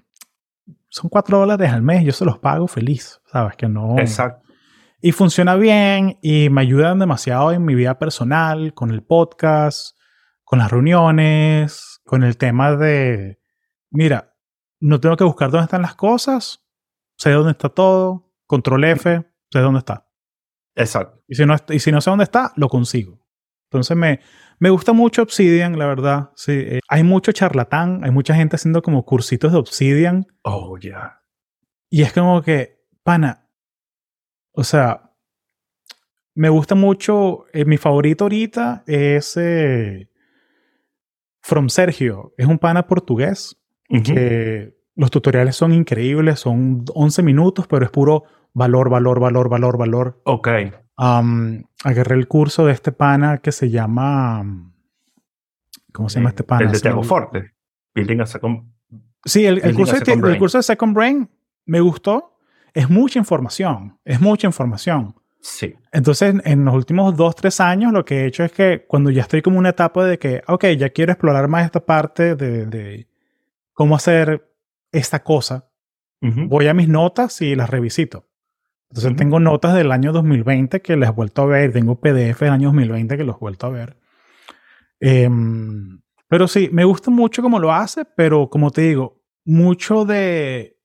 [0.90, 3.56] son cuatro dólares al mes, yo se los pago feliz, ¿sabes?
[3.56, 3.98] Que no.
[3.98, 4.46] Exacto.
[5.00, 9.96] Y funciona bien y me ayudan demasiado en mi vida personal, con el podcast,
[10.48, 13.38] con las reuniones, con el tema de,
[13.90, 14.34] mira,
[14.80, 16.64] no tengo que buscar dónde están las cosas,
[17.18, 20.08] sé dónde está todo, control F, sé dónde está.
[20.74, 21.22] Exacto.
[21.28, 23.26] Y si no, y si no sé dónde está, lo consigo.
[23.64, 24.20] Entonces me,
[24.58, 26.30] me gusta mucho Obsidian, la verdad.
[26.34, 30.28] Sí, eh, hay mucho charlatán, hay mucha gente haciendo como cursitos de Obsidian.
[30.44, 31.24] Oh, ya.
[31.90, 33.50] Y es como que, pana,
[34.52, 35.12] o sea,
[36.34, 40.08] me gusta mucho, eh, mi favorito ahorita es eh,
[41.40, 42.32] From Sergio.
[42.36, 43.56] Es un pana portugués
[43.90, 44.02] Ujú.
[44.02, 49.78] que los tutoriales son increíbles, son 11 minutos, pero es puro valor, valor, valor, valor,
[49.78, 50.20] valor.
[50.24, 50.48] Ok.
[50.96, 54.40] Am, agarré el curso de este pana que se llama...
[54.40, 54.72] um,
[55.92, 56.66] ¿Cómo se llama este pana?
[56.66, 57.02] El de Tiago.
[57.02, 57.52] Forte.
[57.94, 58.72] Building a second.
[59.24, 61.28] Sí, el, el curso, a de, el curso de Second Brain
[61.66, 62.38] me gustó.
[62.72, 65.14] Es mucha información, es mucha información.
[65.40, 65.74] Sí.
[65.92, 69.22] Entonces, en los últimos dos, tres años, lo que he hecho es que cuando ya
[69.22, 72.66] estoy como en una etapa de que, ok, ya quiero explorar más esta parte de,
[72.66, 73.08] de
[73.72, 74.50] cómo hacer
[74.92, 75.70] esta cosa,
[76.20, 76.48] Ujú.
[76.48, 78.26] voy a mis notas y las revisito.
[78.90, 79.18] Entonces, Ujú.
[79.18, 82.68] tengo notas del año 2020 que les he vuelto a ver, tengo PDF del año
[82.68, 83.96] 2020 que los he vuelto a ver.
[85.00, 90.76] Em, pero sí, me gusta mucho cómo lo hace, pero como te digo, mucho de...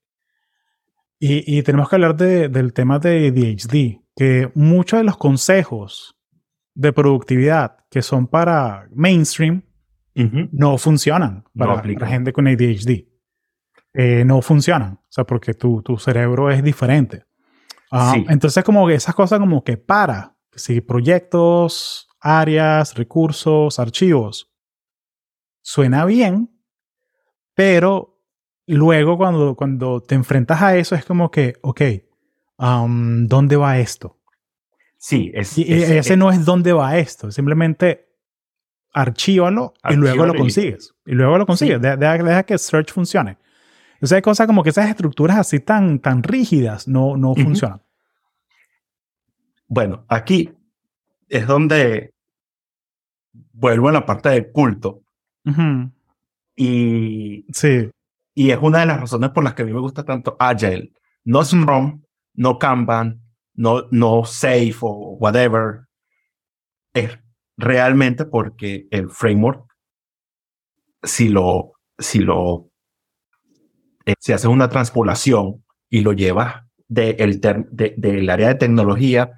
[1.18, 6.16] Y, y tenemos que hablar de- del tema de ADHD, que muchos de los consejos
[6.74, 9.62] de productividad que son para mainstream
[10.52, 12.00] no funcionan No para, aplican.
[12.00, 13.08] para gente con ADHD.
[13.92, 17.24] Eh, no funcionan, o sea, porque tu, tu cerebro es diferente.
[17.90, 18.24] Ah, Sí.
[18.28, 24.52] Entonces, como que esas cosas como que para, si proyectos, áreas, recursos, archivos,
[25.62, 26.50] suena bien,
[27.54, 28.20] pero
[28.66, 31.80] luego cuando, cuando te enfrentas a eso es como que, ok,
[32.58, 34.18] um, ¿dónde va esto?
[34.98, 38.08] Sí, es, Y y es- ese es- no es dónde va esto, simplemente
[38.92, 40.94] archívalo y luego lo y- consigues.
[41.04, 41.88] Y luego lo consigues, Sí.
[41.98, 43.36] deja, que search funcione.
[43.94, 47.82] Entonces hay cosas como que esas estructuras así tan, tan rígidas no, no funcionan.
[49.66, 50.50] Bueno, aquí
[51.28, 52.12] es donde
[53.52, 55.02] vuelvo a la parte del culto.
[56.56, 57.90] Y, Sí,
[58.34, 60.92] y es una de las razones por las que a mí me gusta tanto Agile.
[61.24, 62.02] No Scrum,
[62.34, 63.20] no Kanban,
[63.54, 65.86] no, no Safe o whatever.
[66.94, 67.18] Es
[67.56, 69.64] realmente porque el framework,
[71.02, 72.70] si lo, si lo,
[74.06, 79.30] eh, si haces una transpolación y lo llevas de el de- del área de tecnología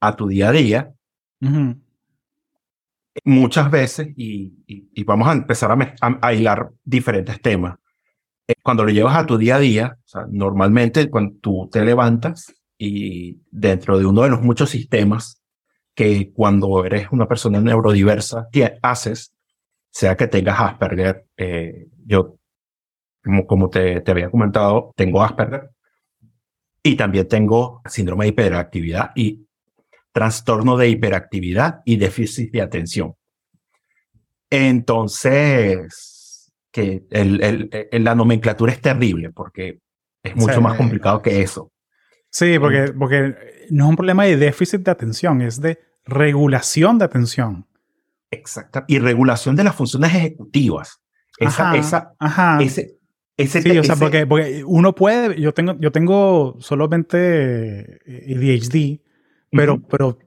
[0.00, 0.94] a tu día a día,
[3.24, 7.76] muchas veces, y, y- y vamos a empezar a, a, a hilar diferentes temas.
[8.48, 11.84] Eh, Cuando lo llevas a tu día a día, o sea, normalmente cuando tú te
[11.84, 15.40] levantas y dentro de uno de los muchos sistemas
[15.94, 19.32] que cuando eres una persona neurodiversa tie- haces,
[19.90, 22.36] sea que tengas Asperger, eh, yo,
[23.24, 25.70] como, como te, te había comentado, tengo Asperger
[26.82, 29.46] y también tengo síndrome de hiperactividad y
[30.12, 33.14] trastorno de hiperactividad y déficit de atención.
[34.50, 36.13] Entonces,
[36.74, 39.78] que el, el- el- la nomenclatura es terrible porque
[40.24, 40.60] es mucho Sí.
[40.60, 41.70] más complicado que eso.
[42.30, 43.36] Sí, porque, porque
[43.70, 47.68] no es un problema de déficit de atención, es de regulación de atención.
[48.28, 48.84] Exacta.
[48.88, 51.00] Y regulación de las funciones ejecutivas.
[51.38, 52.58] Esa, Ajá, esa, ajá.
[52.60, 52.98] ese,
[53.36, 59.00] ese, Sí, o sea, porque, porque uno puede, yo tengo, yo tengo solamente eh, ADHD,
[59.52, 59.86] pero, Ujú.
[59.88, 60.18] pero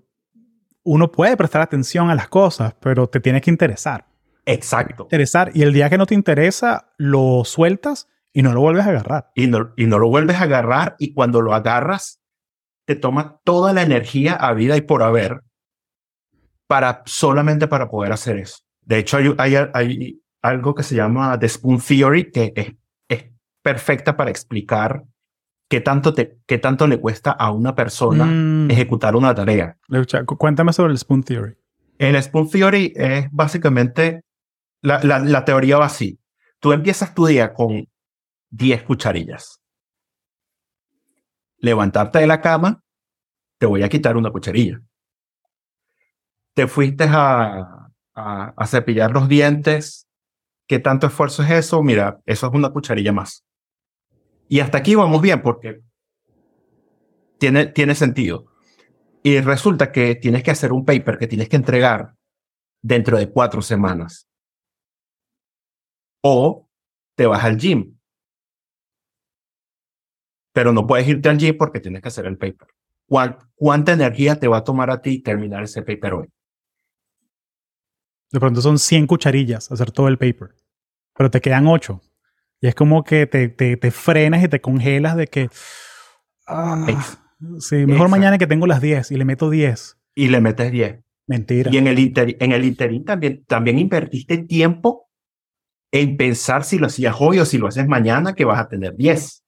[0.84, 4.07] uno puede prestar atención a las cosas, pero te tiene que interesar.
[4.48, 5.04] Exacto.
[5.04, 8.89] Interesar, y el día que no te interesa, lo sueltas y no lo vuelves a
[8.89, 9.32] agarrar.
[9.36, 12.22] Y no, y no lo vuelves a agarrar y cuando lo agarras,
[12.86, 15.41] te toma toda la energía a vida y por haber
[16.68, 18.60] para solamente para poder hacer eso.
[18.82, 22.74] De hecho, hay, hay, hay algo que se llama The Spoon Theory que es,
[23.10, 23.26] es
[23.62, 25.04] perfecta para explicar
[25.70, 29.78] qué tanto, te, qué tanto le cuesta a una persona Mm, ejecutar una tarea.
[30.38, 31.58] Cuéntame sobre el Spoon Theory.
[31.98, 34.24] El Spoon Theory es básicamente,
[34.88, 36.20] la, la, teoría va así.
[36.60, 37.88] Tú empiezas tu día con
[38.50, 39.62] 10 cucharillas.
[41.58, 42.84] Levantarte de la cama,
[43.58, 44.80] te voy a quitar una cucharilla.
[46.54, 50.08] Te fuiste a, a, a cepillar los dientes.
[50.68, 51.84] ¿Qué tanto esfuerzo es eso?
[51.84, 53.46] Mira, eso es una cucharilla más.
[54.48, 55.82] Y hasta aquí vamos bien porque
[57.38, 58.46] tiene, tiene sentido.
[59.24, 62.14] Y resulta que tienes que hacer un paper que tienes que entregar
[62.82, 64.28] dentro de cuatro semanas.
[66.30, 66.67] O
[67.15, 67.97] te vas al gym.
[70.53, 72.67] Pero no puedes irte al gym porque tienes que hacer el paper.
[73.07, 76.28] ¿Cuán- ¿Cuánta energía te va a tomar a ti terminar ese paper hoy?
[78.32, 80.49] De pronto son 100 cucharillas hacer todo el paper,
[81.15, 82.01] pero te quedan 8.
[82.59, 85.49] Y es como que te, te, te frenas y te congelas de que...
[86.47, 86.86] ah,
[87.59, 88.09] sí, mejor exacto.
[88.09, 89.97] mañana que tengo las 10 y le meto 10.
[90.13, 90.99] Y le metes 10.
[91.28, 91.71] Mentira.
[91.71, 95.07] Y en el, inter, en el interín también, también invertiste tiempo
[95.92, 98.96] en pensar si lo hacías hoy o si lo haces mañana, que vas a tener
[98.96, 99.44] 10.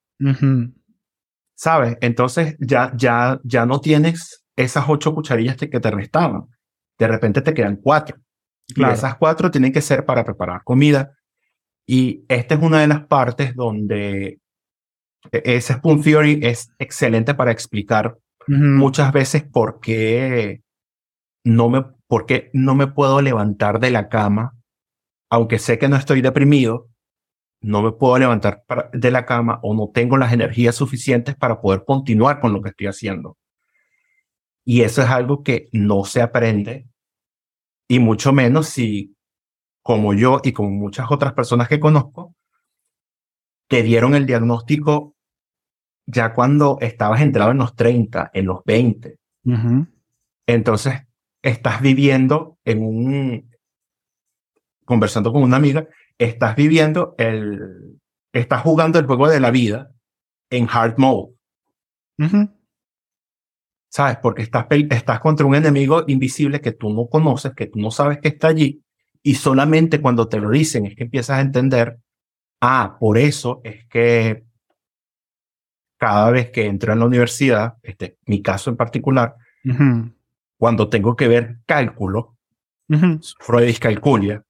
[1.54, 1.96] ¿Sabes?
[2.00, 6.46] Entonces ya, ya, ya no tienes esas ocho cucharillas que te restaban.
[6.98, 8.16] De repente te quedan cuatro.
[8.74, 11.12] Y esas cuatro tienen que ser para preparar comida.
[11.86, 14.38] Y esta es una de las partes donde
[15.32, 18.16] e, ese Spoon Theory es excelente para explicar
[18.46, 20.62] muchas veces por qué
[21.44, 24.56] no me, por qué no me puedo levantar de la cama,
[25.30, 26.90] aunque sé que no estoy deprimido,
[27.62, 31.84] no me puedo levantar de la cama o no tengo las energías suficientes para poder
[31.86, 33.38] continuar con lo que estoy haciendo.
[34.64, 36.88] Y eso es algo que no se aprende
[37.88, 39.16] y mucho menos si,
[39.82, 42.34] como yo y como muchas otras personas que conozco,
[43.68, 45.14] te dieron el diagnóstico
[46.06, 49.16] ya cuando estabas entrado en los 30, en los 20.
[50.46, 51.02] Entonces,
[51.42, 53.49] estás viviendo en un,
[54.90, 55.86] conversando con una amiga,
[56.18, 58.00] estás viviendo el,
[58.32, 59.92] estás jugando el juego de la vida
[60.50, 61.34] en hard mode.
[63.88, 64.16] ¿Sabes?
[64.20, 68.18] Porque estás, estás contra un enemigo invisible que tú no conoces, que tú no sabes
[68.18, 68.82] que está allí,
[69.22, 72.00] y solamente cuando te lo dicen es que empiezas a entender,
[72.60, 74.44] ah, por eso es que
[75.98, 79.36] cada vez que entro en la universidad, este, mi caso en particular,
[80.58, 82.36] cuando tengo que ver cálculo,
[83.38, 84.42] Freud calculia,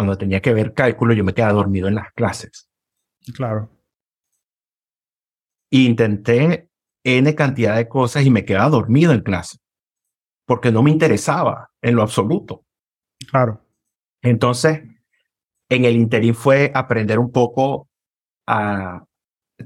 [0.00, 2.70] cuando tenía que ver cálculo, yo me quedaba dormido en las clases.
[3.34, 3.68] Claro.
[5.68, 6.70] intenté
[7.04, 9.58] N cantidad de cosas y me quedaba dormido en clase,
[10.46, 12.64] porque no me interesaba en lo absoluto.
[13.30, 13.62] Claro.
[14.22, 14.84] Entonces,
[15.68, 17.90] en el interín fue aprender un poco
[18.46, 19.04] a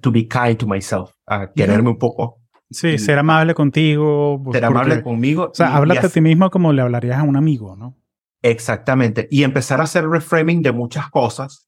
[0.03, 2.41] to be kind to myself, a quererme un poco.
[2.73, 4.43] Sí, ser amable contigo.
[4.43, 5.51] Pues, ser amable conmigo.
[5.53, 7.97] O sea, háblate a ti mismo como le hablarías a un amigo, ¿no?
[8.45, 9.27] Exactamente.
[9.31, 11.67] Y empezar a hacer reframing de muchas cosas.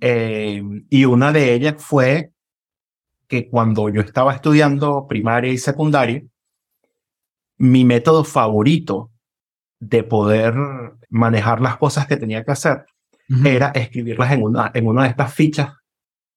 [0.00, 2.32] Eh, y una de ellas fue
[3.28, 6.22] que cuando yo estaba estudiando primaria y secundaria,
[7.58, 9.10] mi método favorito
[9.80, 10.54] de poder
[11.10, 12.86] manejar las cosas que tenía que hacer
[13.44, 15.74] era escribirlas en una, en una de estas fichas.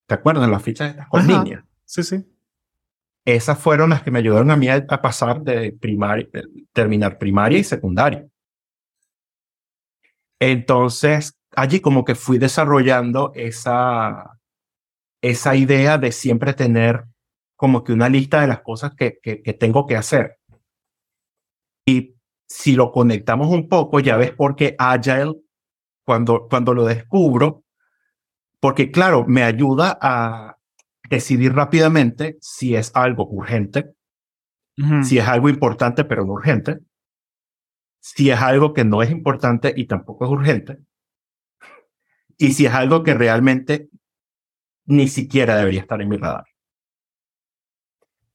[0.06, 0.50] ¿Te acuerdas?
[0.50, 1.64] Las fichas estas con líneas.
[1.86, 2.26] Sí, sí.
[3.24, 6.28] Esas fueron las que me ayudaron a mí a, pasar de primaria,
[6.74, 8.28] terminar primaria y secundaria.
[10.40, 14.40] Entonces, allí como que fui desarrollando esa,
[15.22, 17.06] esa idea de siempre tener
[17.56, 20.38] como que una lista de las cosas que, que, tengo que hacer.
[21.88, 22.16] Y
[22.48, 25.36] si lo conectamos un poco, ya ves por qué Agile,
[26.06, 27.64] cuando, cuando lo descubro,
[28.60, 30.58] porque claro, me ayuda a
[31.10, 33.94] decidir rápidamente si es algo urgente,
[35.04, 36.80] si es algo importante pero no urgente,
[38.06, 40.78] si es algo que no es importante y tampoco es urgente,
[42.38, 43.90] y si es algo que realmente
[44.86, 46.46] ni siquiera debería estar en mi radar.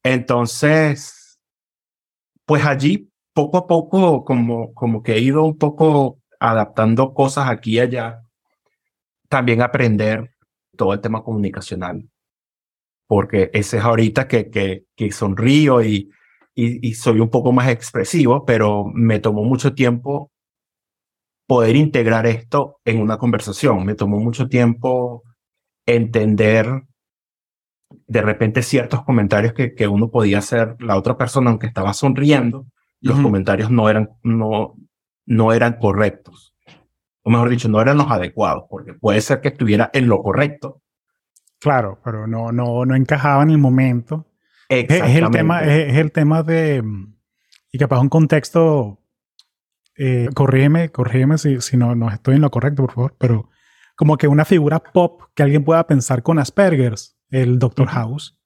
[0.02, 1.38] Entonces,
[2.44, 7.76] pues allí poco a poco como, como que he ido un poco adaptando cosas aquí
[7.76, 8.24] y allá.
[9.28, 10.34] También aprender
[10.76, 12.10] todo el tema comunicacional.
[13.06, 16.10] Porque ese es ahorita que, que, que sonrío y,
[16.64, 20.30] y, y soy un poco más expresivo, pero me tomó mucho tiempo
[21.46, 23.84] poder integrar esto en una conversación.
[23.84, 25.24] Me tomó mucho tiempo
[25.86, 26.84] entender
[28.06, 32.66] de repente ciertos comentarios que, que uno podía hacer la otra persona, aunque estaba sonriendo,
[33.00, 34.74] los comentarios no eran, no,
[35.26, 36.54] no eran correctos.
[37.22, 40.82] O mejor dicho, no eran los adecuados, porque puede ser que estuviera en lo correcto.
[41.58, 44.26] Claro, pero no, no, no encajaba en el momento.
[44.70, 46.82] Es, el tema, es, el tema de,
[47.72, 49.02] y capaz un contexto,
[49.96, 53.50] eh, corrígeme, corrígeme si, si no, no estoy en lo correcto, por favor, pero
[53.96, 58.38] como que una figura pop que alguien pueda pensar con Asperger's, el Doctor House.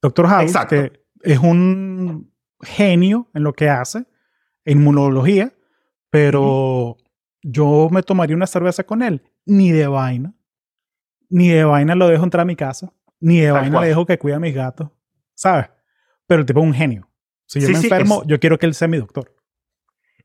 [0.00, 2.32] Doctor House, que es un
[2.62, 4.06] genio en lo que hace,
[4.64, 5.52] en inmunología,
[6.08, 6.96] pero
[7.42, 10.34] yo me tomaría una cerveza con él, ni de vaina.
[11.28, 14.18] Ni de vaina lo dejo entrar a mi casa, ni de vaina le dejo que
[14.18, 14.88] cuide a mis gatos,
[15.42, 15.66] ¿sabes?
[16.26, 17.10] Pero el tipo es un genio.
[17.46, 19.34] Si yo me enfermo, yo quiero que él sea mi doctor.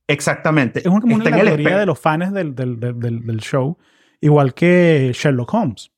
[0.05, 0.80] Exactamente.
[0.80, 3.78] Es como una de los fans del, del, del, del, show
[4.22, 5.91] igual que Sherlock Holmes.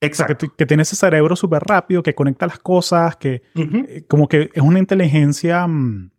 [0.00, 0.46] Exacto.
[0.56, 4.62] Que, tiene ese cerebro súper rápido, que conecta las cosas, que eh, como que es
[4.62, 6.12] una inteligencia mm,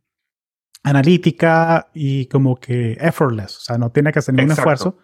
[0.84, 4.98] analítica y como que effortless, o sea, no tiene que hacer ningún esfuerzo.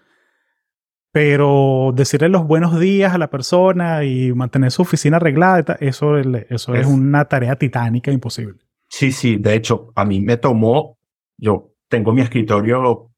[1.16, 6.76] Pero decirle los buenos días a la persona y mantener su oficina arreglada, eso, eso
[6.76, 8.60] es, es una tarea titánica imposible.
[8.90, 10.98] Sí, sí, de hecho, a mí me tomó
[11.38, 13.12] yo tengo mi escritorio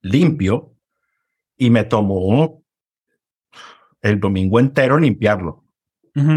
[0.00, 0.74] limpio
[1.58, 2.62] y me tomó
[4.00, 5.64] el domingo entero limpiarlo.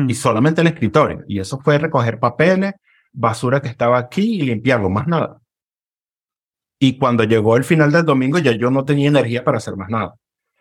[0.10, 1.24] Y solamente el escritorio.
[1.26, 2.74] Y eso fue recoger papeles,
[3.14, 5.42] basura que estaba aquí y limpiarlo, más nada.
[6.78, 9.90] Y cuando llegó el final del domingo ya yo no tenía energía para hacer más
[9.90, 10.16] nada.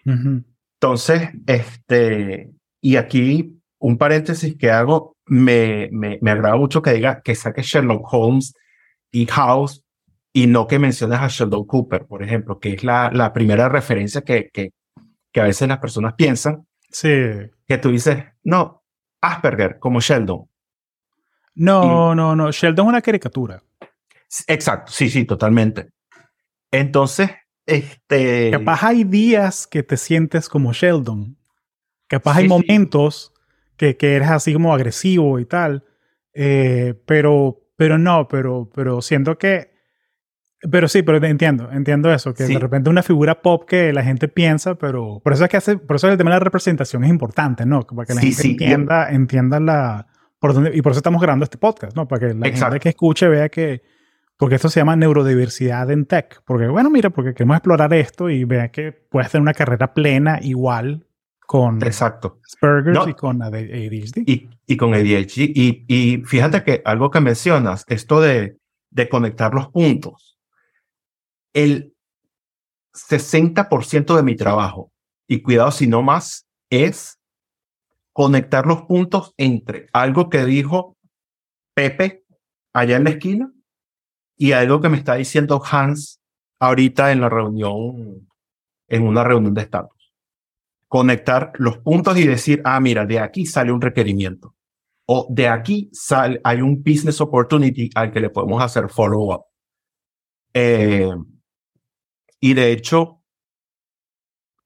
[0.05, 7.23] Entonces, este, y aquí un paréntesis que hago, me, me, me agrada mucho que diga
[7.23, 8.55] que saque Sherlock Holmes
[9.11, 9.85] y House
[10.33, 14.23] y no que menciones a Sheldon Cooper, por ejemplo, que es la, la primera referencia
[14.23, 14.73] que, que,
[15.33, 16.67] que a veces las personas piensan.
[16.89, 17.09] Sí.
[17.67, 18.83] Que tú dices, no,
[19.21, 20.49] Asperger, como Sheldon.
[21.55, 22.53] No, no, no.
[22.53, 23.63] Sheldon es una caricatura.
[24.47, 25.91] Exacto, sí, sí, totalmente.
[26.71, 27.31] Entonces,
[27.71, 28.51] este.
[28.51, 31.37] Capaz hay días que te sientes como Sheldon.
[32.09, 33.33] Capaz hay momentos
[33.77, 35.85] que, que, eres así como agresivo y tal.
[36.35, 39.71] Eh, pero, pero no, pero, pero siento que.
[40.71, 44.29] Pero sí, pero entiendo, entiendo eso, que de repente una figura pop que la gente
[44.29, 47.09] piensa, pero por eso es que hace, por eso el tema de la representación es
[47.09, 47.81] importante, ¿no?
[47.87, 50.07] Para que la gente entienda, entienda la,
[50.39, 52.07] por dónde, y por eso estamos grabando este podcast, ¿no?
[52.07, 53.81] Para que la gente que escuche vea que,
[54.41, 56.43] porque esto se llama neurodiversidad en tech.
[56.47, 60.39] Porque, bueno, mira, porque queremos explorar esto y vea que puedes tener una carrera plena
[60.41, 61.07] igual
[61.41, 62.41] con Exacto.
[62.47, 64.23] Asperger's y con ADHD.
[64.25, 65.51] Y, y con ADHD.
[65.55, 68.57] Y, y, fíjate que algo que mencionas, esto de,
[68.89, 70.39] de conectar los puntos.
[71.53, 71.95] El
[72.95, 74.91] 60% de mi trabajo,
[75.29, 77.21] y cuidado si no más, es
[78.15, 80.97] conectar los puntos entre algo que dijo
[81.75, 82.25] Pepe
[82.73, 83.53] allá en la esquina
[84.41, 86.19] y algo que me está diciendo Hans
[86.61, 88.27] ahorita en la reunión,
[88.89, 90.15] en una reunión de estatus.
[90.89, 94.57] Conectar los puntos y decir, ah, mira, de aquí sale un requerimiento.
[95.07, 99.45] O de aquí sale, hay un business opportunity al que le podemos hacer follow-up.
[100.55, 101.15] Eh,
[102.41, 103.23] y de hecho,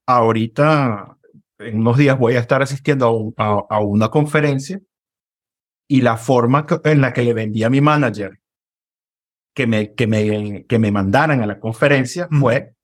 [0.06, 1.18] ahorita,
[1.58, 4.80] en unos días voy a estar asistiendo a, a una conferencia
[5.88, 8.38] y la forma en la que le vendí a mi manager
[9.54, 12.74] que me, que me, que me mandaran a la conferencia fue,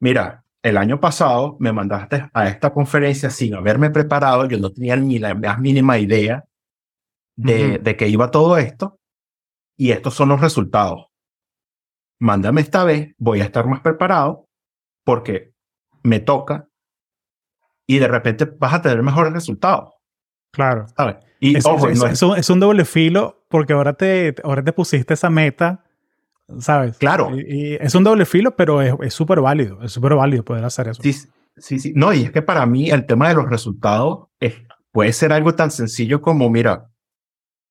[0.00, 4.96] mira, el año pasado me mandaste a esta conferencia sin haberme preparado, yo no tenía
[4.96, 6.44] ni la más mínima idea
[7.36, 8.98] de, de que iba todo esto,
[9.76, 11.06] y estos son los resultados.
[12.20, 14.48] Mándame esta vez, voy a estar más preparado
[15.04, 15.52] porque
[16.02, 16.68] me toca
[17.86, 19.94] y de repente vas a tener mejores resultados.
[20.52, 20.86] Claro.
[21.38, 24.72] Y es, ojo, es, es, un, es, un, doble filo porque ahora te, ahora te
[24.72, 25.84] pusiste esa meta
[26.58, 26.98] ¿sabes?
[26.98, 27.36] Claro.
[27.36, 31.02] Y, es un doble filo, pero es súper válido, es súper válido poder hacer eso.
[31.02, 31.12] Sí,
[31.56, 31.92] sí, sí.
[31.94, 34.54] No, y es que para mí el tema de los resultados es,
[34.90, 36.90] puede ser algo tan sencillo como, mira,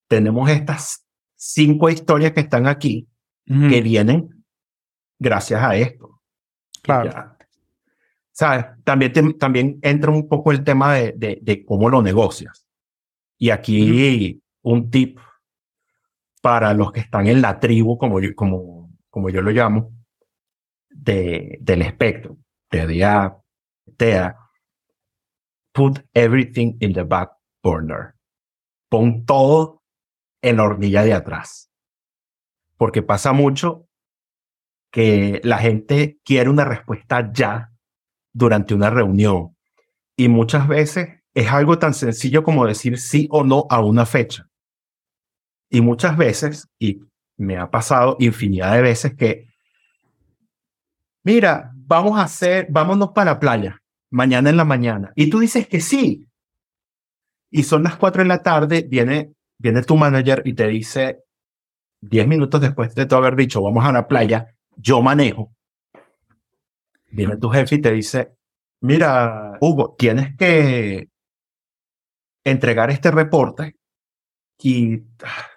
[0.07, 1.05] tenemos estas
[1.35, 3.07] cinco historias que están aquí,
[3.45, 4.43] que vienen
[5.19, 6.21] gracias a esto.
[6.81, 7.35] Claro.
[8.31, 8.65] ¿Sabes?
[8.83, 12.67] También, también entra un poco el tema de, de, de cómo lo negocias.
[13.37, 15.17] Y aquí un tip
[16.47, 19.91] para los que están en la tribu, como yo, como, como yo lo llamo,
[20.89, 22.37] de, del espectro,
[22.71, 23.35] de
[23.97, 24.37] TEA,
[25.73, 27.31] put everything in the back
[27.61, 28.13] burner.
[28.89, 29.83] Pon todo
[30.41, 31.69] en la hornilla de atrás.
[32.77, 33.89] Porque pasa mucho
[34.89, 37.73] que la gente quiere una respuesta ya
[38.31, 39.57] durante una reunión.
[40.15, 44.47] Y muchas veces es algo tan sencillo como decir sí o no a una fecha.
[45.69, 47.01] Y muchas veces, y
[47.37, 49.47] me ha pasado infinidad de veces que,
[51.23, 55.11] mira, vamos a hacer, vámonos para la playa mañana en la mañana.
[55.15, 56.27] Y tú dices que sí.
[57.51, 61.23] Y son las cuatro de la tarde, viene, viene tu manager y te dice,
[62.01, 65.53] diez minutos después de tú haber dicho, vamos a la playa, yo manejo.
[67.09, 68.33] Viene tu jefe y te dice,
[68.81, 71.09] mira, Hugo, tienes que
[72.43, 73.76] entregar este reporte
[74.59, 75.03] y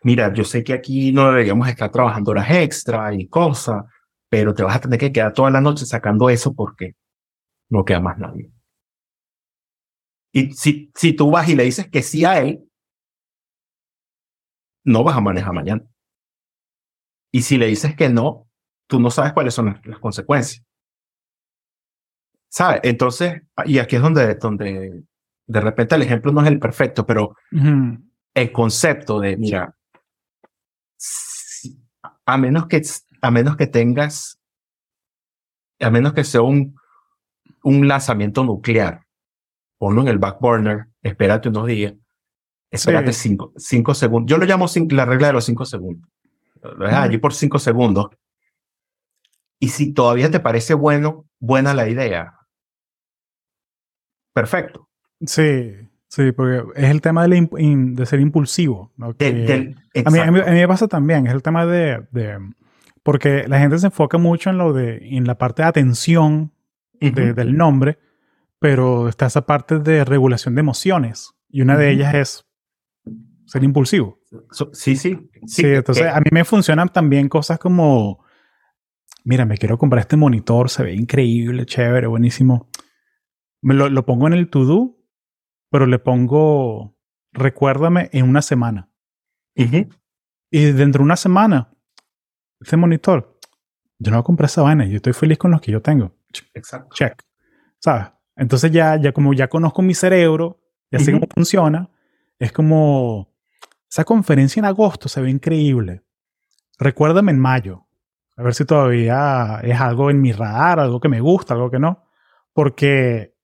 [0.02, 3.84] mira, yo sé que aquí no deberíamos estar trabajando horas extra y cosas,
[4.28, 6.94] pero te vas a tener que quedar toda la noche sacando eso porque
[7.70, 8.50] no queda más nadie.
[10.32, 12.64] Y si, si tú vas y le dices que sí a él,
[14.84, 15.82] no vas a manejar mañana.
[17.32, 18.48] Y si le dices que no,
[18.86, 20.64] tú no sabes cuáles son las, consecuencias.
[22.48, 22.80] ¿Sabes?
[22.82, 25.04] Entonces, y aquí es donde, donde
[25.46, 27.36] de repente el ejemplo no es el perfecto, pero
[28.40, 29.76] el concepto de, mira,
[32.26, 32.82] a menos que,
[33.22, 34.40] a menos que tengas,
[35.80, 36.76] a menos que sea un,
[37.62, 39.06] un lanzamiento nuclear,
[39.78, 41.94] ponlo en el back burner, espérate unos días,
[42.70, 44.30] espérate cinco, cinco, segundos.
[44.30, 46.08] Yo lo llamo la regla de los cinco segundos.
[46.62, 48.08] Lo allí por cinco segundos.
[49.58, 52.38] Y si todavía te parece bueno, buena la idea,
[54.32, 54.88] perfecto.
[55.26, 58.92] Sí, sí, porque es el tema de, de ser impulsivo.
[58.96, 59.06] ¿no?
[59.06, 62.38] a, mí, a, mí, me pasa también, es el tema de, de,
[63.02, 66.52] Porque la gente se enfoca mucho en lo de en la parte de atención
[67.00, 67.98] del nombre,
[68.58, 71.32] pero está esa parte de regulación de emociones.
[71.48, 72.46] Y una de ellas es
[73.46, 74.20] ser impulsivo.
[74.72, 75.62] sí, sí, sí.
[75.64, 78.24] entonces a mí me funcionan también cosas como,
[79.24, 82.68] mira, me quiero comprar este monitor, se ve increíble, chévere, buenísimo.
[83.62, 84.99] Me lo, lo pongo en el to-do,
[85.70, 86.96] pero le pongo,
[87.32, 88.90] recuérdame, en una semana.
[89.54, 91.72] Y dentro de una semana,
[92.60, 93.38] ese monitor,
[93.98, 96.14] yo no compré esa vaina, yo estoy feliz con los que yo tengo.
[96.54, 96.94] Exacto.
[96.94, 97.22] Check.
[97.78, 98.06] ¿Sabes?
[98.36, 100.60] Entonces ya, ya como ya conozco mi cerebro,
[100.90, 101.88] ya sé cómo funciona,
[102.38, 103.32] es como
[103.88, 106.02] esa conferencia en agosto se ve increíble.
[106.78, 107.86] Recuérdame en mayo.
[108.36, 111.78] A ver si todavía es algo en mi radar, algo que me gusta, algo que
[111.78, 112.04] no.
[112.54, 113.36] Porque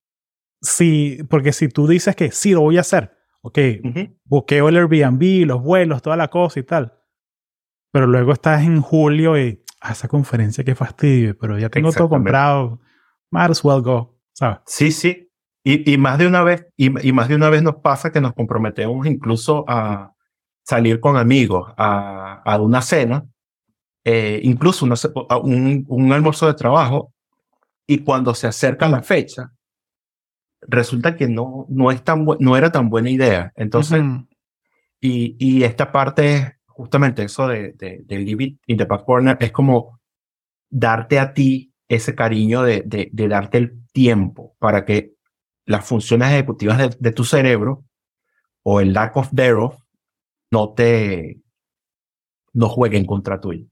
[0.60, 3.58] si, porque si tú dices que sí, lo voy a hacer, ok,
[4.24, 6.94] buqueo el Airbnb, los vuelos, toda la cosa y tal.
[7.92, 11.92] Pero luego estás en julio y a ah, esa conferencia, qué fastidio, pero ya tengo
[11.92, 12.80] todo comprado.
[13.30, 14.58] Might as well go, ¿sabes?
[14.66, 15.30] Sí, sí.
[15.62, 18.20] Y, y más de una vez, y, y, más de una vez nos pasa que
[18.20, 20.16] nos comprometemos incluso a,
[20.66, 23.24] salir con amigos a, a una cena,
[24.04, 27.14] eh, incluso un, un, almuerzo de trabajo,
[27.86, 29.52] y cuando se acerca la fecha,
[30.68, 33.52] resulta que no, no, es tan no era tan buena idea.
[33.56, 34.02] Entonces,
[35.00, 39.52] y, y, esta parte, justamente eso de, de, de Live in the Back Corner, es
[39.52, 40.00] como
[40.70, 45.14] darte a ti ese cariño de, de, de darte el tiempo para que
[45.64, 47.84] las funciones ejecutivas de, de tu cerebro
[48.62, 49.76] o el lack of thereof
[50.50, 51.40] no te
[52.56, 53.66] no jueguen contra tuyo.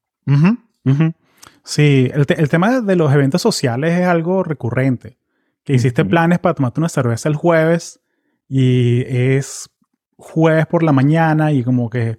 [1.65, 5.17] Sí, el, tema de los eventos sociales es algo recurrente.
[5.65, 8.01] Que hiciste planes para tomarte una cerveza el jueves
[8.49, 9.71] y es
[10.17, 12.19] jueves por la mañana y como que,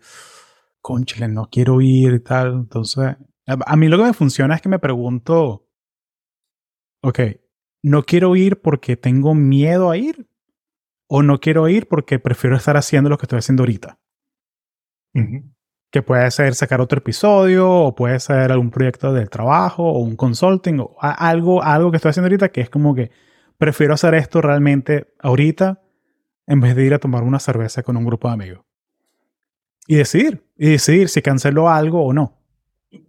[0.81, 2.53] conchale, no quiero ir y tal.
[2.53, 3.15] Entonces,
[3.45, 5.67] a mí lo que me funciona es que me pregunto,
[7.01, 7.19] ok,
[7.83, 10.27] no quiero ir porque tengo miedo a ir
[11.07, 13.99] o no quiero ir porque prefiero estar haciendo lo que estoy haciendo ahorita.
[15.91, 20.15] Que puede ser sacar otro episodio, o puede ser algún proyecto de trabajo, o un
[20.15, 23.11] consulting, o algo, algo que estoy haciendo ahorita que es como que
[23.57, 25.81] prefiero hacer esto realmente ahorita
[26.47, 28.65] en vez de ir a tomar una cerveza con un grupo de amigos.
[29.87, 32.41] Y decidir, y decidir si cancelo algo o no.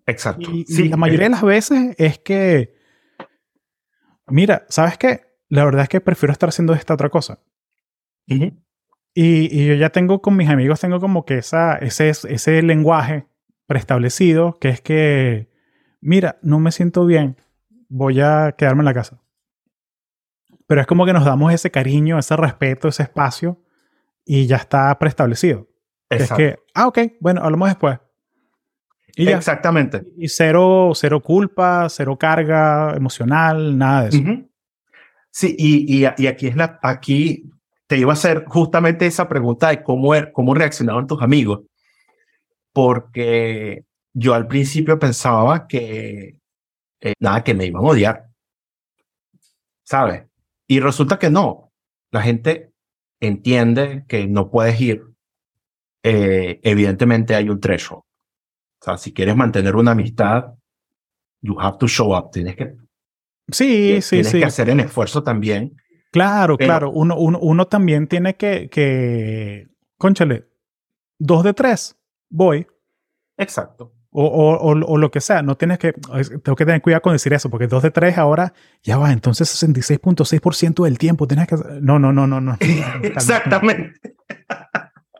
[0.06, 0.50] Exacto.
[0.52, 2.74] Y, la mayoría de las veces es que,
[4.26, 5.22] mira, ¿sabes qué?
[5.48, 7.40] La verdad es que prefiero estar haciendo esta otra cosa.
[9.14, 13.26] Y, yo ya tengo con mis amigos, tengo como que esa, ese, ese lenguaje
[13.66, 15.48] preestablecido, que es que,
[16.00, 17.36] mira, no me siento bien,
[17.88, 19.22] voy a quedarme en la casa.
[20.66, 23.62] Pero es como que nos damos ese cariño, ese respeto, ese espacio,
[24.24, 25.68] y ya está preestablecido.
[26.08, 27.98] Es que, ah, ok, bueno, hablamos después.
[29.16, 30.04] Y Exactamente.
[30.16, 34.18] Y cero, cero culpa, cero carga emocional, nada de eso.
[35.30, 37.50] Sí, y, y, y, aquí es la, aquí
[37.86, 41.62] te iba a hacer justamente esa pregunta de cómo, er, cómo reaccionaban tus amigos,
[42.72, 46.38] porque yo al principio pensaba que
[47.00, 48.26] eh, nada, que me iban a odiar,
[49.82, 50.25] ¿sabes?
[50.66, 51.72] Y resulta que no,
[52.10, 52.72] la gente
[53.20, 55.04] entiende que no puedes ir,
[56.02, 58.02] eh, evidentemente hay un threshold.
[58.02, 60.54] O sea, si quieres mantener una amistad,
[61.40, 62.74] you have to show up, tienes que,
[63.50, 65.76] sí, sí, tienes que hacer el esfuerzo también
[66.16, 66.90] Claro, claro.
[66.90, 70.48] Uno, uno, uno, también tiene que, que, conchale,
[71.18, 71.94] dos de tres,
[72.30, 72.66] voy.
[73.36, 73.92] Exacto.
[74.18, 77.34] O, o, o, lo que sea, no tienes que, tengo que tener cuidado con decir
[77.34, 81.56] eso, porque dos de tres ahora, ya va, entonces 66.6% del tiempo tienes que...
[81.82, 82.56] No, no, no, no, no.
[83.02, 84.00] Exactamente.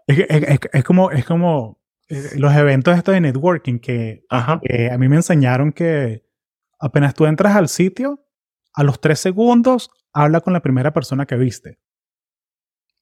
[0.07, 1.78] Es, es, es, como, es como
[2.09, 4.24] eh, los eventos estos de networking que,
[4.62, 6.24] que a mí me enseñaron que
[6.78, 8.24] apenas tú entras al sitio,
[8.72, 11.78] a los tres segundos habla con la primera persona que viste.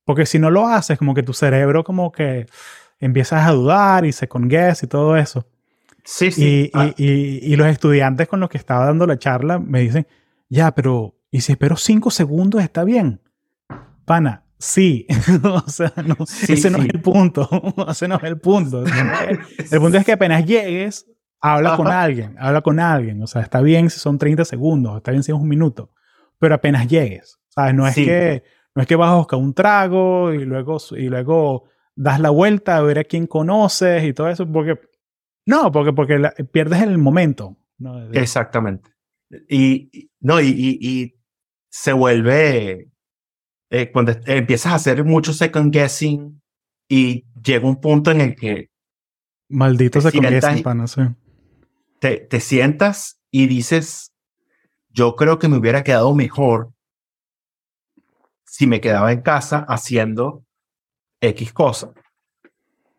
[0.04, 2.46] Porque si no lo haces, como que tu cerebro como que
[2.98, 5.46] empiezas a dudar y se congues y todo eso.
[6.04, 6.70] Sí, sí.
[6.74, 6.92] Ah.
[6.96, 10.06] Y, y, los estudiantes con los que estaba dando la charla me dicen,
[10.48, 13.20] ya, pero ¿y si espero cinco segundos está bien?
[14.04, 15.06] Pana, sí.
[15.42, 16.16] o sea, no,
[16.48, 17.48] ese no es el punto.
[17.88, 18.84] ese no es el punto.
[18.84, 21.06] el punto es que apenas llegues,
[21.40, 23.22] habla con alguien, habla con alguien.
[23.22, 25.90] O sea, está bien si son 30 segundos, está bien si es un minuto
[26.44, 27.38] pero apenas llegues.
[27.48, 27.74] ¿Sabes?
[27.74, 28.42] No es, que,
[28.74, 32.76] no es que vas a buscar un trago y luego, y luego das la vuelta
[32.76, 34.78] a ver a quién conoces y todo eso, porque
[35.46, 36.20] no, porque, porque
[36.52, 37.56] pierdes el momento.
[37.78, 38.10] ¿no?
[38.12, 38.90] Exactamente.
[39.48, 41.14] Y, no, y, y,
[41.70, 42.88] se vuelve,
[43.68, 46.40] eh, cuando empiezas a hacer mucho second guessing
[46.88, 48.70] y llega un punto en el que...
[49.48, 51.02] Maldito second guessing, pana, sí.
[51.98, 54.12] Te, te sientas y dices,
[54.88, 56.72] yo creo que me hubiera quedado mejor
[58.44, 60.44] si me quedaba en casa haciendo
[61.20, 61.92] X cosa.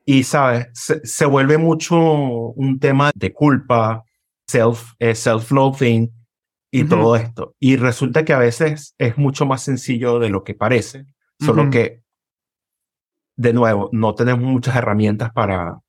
[0.05, 0.67] Y, ¿sabes?
[0.73, 4.03] Se, vuelve mucho un tema de culpa,
[4.47, 6.11] self, eh, self-loathing
[6.71, 7.55] y todo esto.
[7.59, 11.05] Y resulta que a veces es mucho más sencillo de lo que parece,
[11.39, 12.03] solo que,
[13.35, 15.79] de nuevo, no tenemos muchas herramientas para,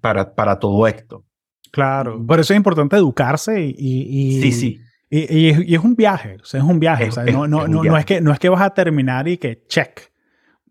[0.00, 1.24] para, para todo esto.
[1.70, 3.74] Claro, por eso es importante educarse y...
[3.78, 4.80] y, sí, sí.
[5.08, 7.08] Y, y, es, un viaje, o sea, es un viaje.
[7.08, 9.36] o sea, no, no, no, no, es que, no es que vas a terminar y
[9.36, 10.10] que check.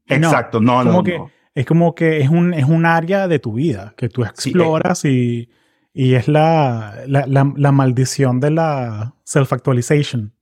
[0.08, 1.22] Exacto, no, no, que,
[1.54, 5.50] Es como que es un, es un área de tu vida que tú exploras y,
[5.94, 10.34] y, es la, la, la, maldición de la self-actualization.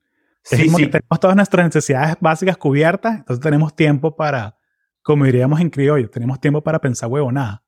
[0.51, 4.57] Es como que tenemos todas nuestras necesidades básicas cubiertas, entonces tenemos tiempo para,
[5.01, 7.63] como diríamos en criollo, tenemos tiempo para pensar nada.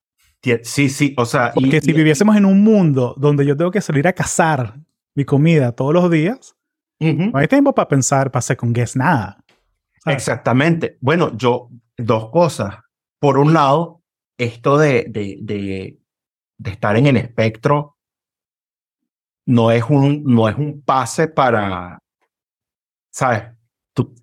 [0.63, 1.51] Sí, sí, o sea...
[1.53, 4.79] Porque si viviésemos en un mundo donde yo tengo que salir a cazar
[5.13, 6.55] mi comida todos los días,
[6.99, 9.43] no hay tiempo para pensar, para hacer con guess nada.
[10.05, 10.97] Exactamente.
[11.01, 12.75] Bueno, yo, dos cosas.
[13.21, 14.01] Por un lado,
[14.37, 15.99] esto de, de, de,
[16.57, 17.97] de, estar en el espectro
[19.45, 21.99] no es un, no es un pase para,
[23.11, 23.43] ¿sabes?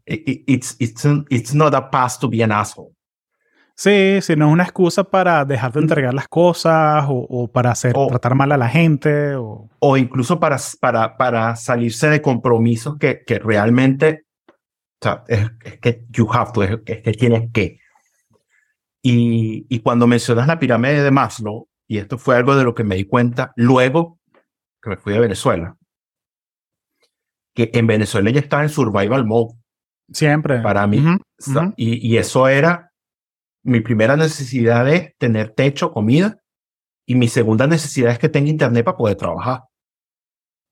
[0.05, 2.93] it's, it's, it's not a pass to be an asshole.
[3.77, 8.35] Sí, sino es una excusa para dejar de entregar las cosas o, para hacer, tratar
[8.35, 9.37] mal a la gente.
[9.37, 14.25] O, o incluso para, para, para salirse de compromisos que, que realmente
[15.01, 17.79] o sea, es, que you have to, es, que tienes que.
[19.03, 22.85] Y, y cuando mencionas la pirámide de Maslow, y esto fue algo de lo que
[22.85, 24.19] me di cuenta luego
[24.83, 25.77] que me fui a Venezuela,
[27.55, 29.55] que en Venezuela ya estaba en survival mode.
[30.11, 30.61] Siempre.
[30.61, 31.05] Para mí.
[31.77, 32.89] y, y eso era
[33.69, 36.41] mi primera necesidad es tener techo, comida,
[37.07, 39.65] y mi segunda necesidad es que tenga internet para poder trabajar.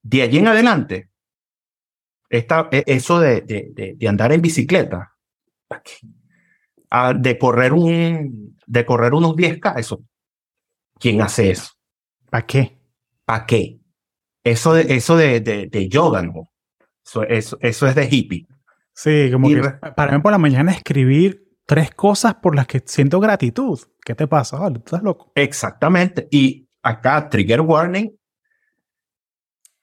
[0.02, 1.10] De allí en adelante,
[2.28, 5.14] esta, e, eso de, de, de, andar en bicicleta,
[6.90, 10.00] ah, de correr un, de correr unos 10K, eso,
[10.98, 11.72] ¿quién hace eso?
[12.30, 12.78] ¿Para qué?
[13.24, 13.78] ¿Para qué?
[14.44, 16.48] Eso de, eso de, de, yoga, ¿no?
[17.04, 18.46] Eso, eso, eso es de hippie.
[18.92, 19.60] Sí, como que
[19.94, 23.78] para mí por la mañana escribir tres cosas por las que siento gratitud.
[24.02, 24.58] ¿Qué te pasa?
[24.58, 25.32] Vale, estás loco.
[25.34, 26.28] Exactamente.
[26.30, 28.10] Y acá, trigger warning.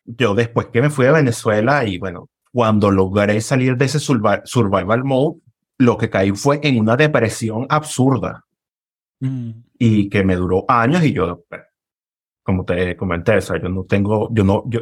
[0.06, 5.04] Yo después que me fui a Venezuela y bueno, cuando logré salir de ese survival
[5.04, 5.42] mode,
[5.78, 8.46] lo que caí fue en una depresión absurda.
[9.20, 9.52] Mm.
[9.78, 11.46] Y que me duró años y yo,
[12.44, 14.82] como te comenté, o sea, yo no tengo, yo no, yo,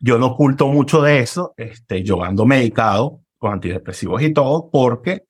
[0.00, 5.24] yo no oculto mucho de eso, este, yo ando medicado con antidepresivos y todo, porque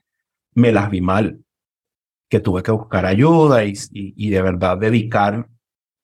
[0.54, 1.44] me las vi mal,
[2.28, 5.48] que tuve que buscar ayuda y, y, de verdad dedicar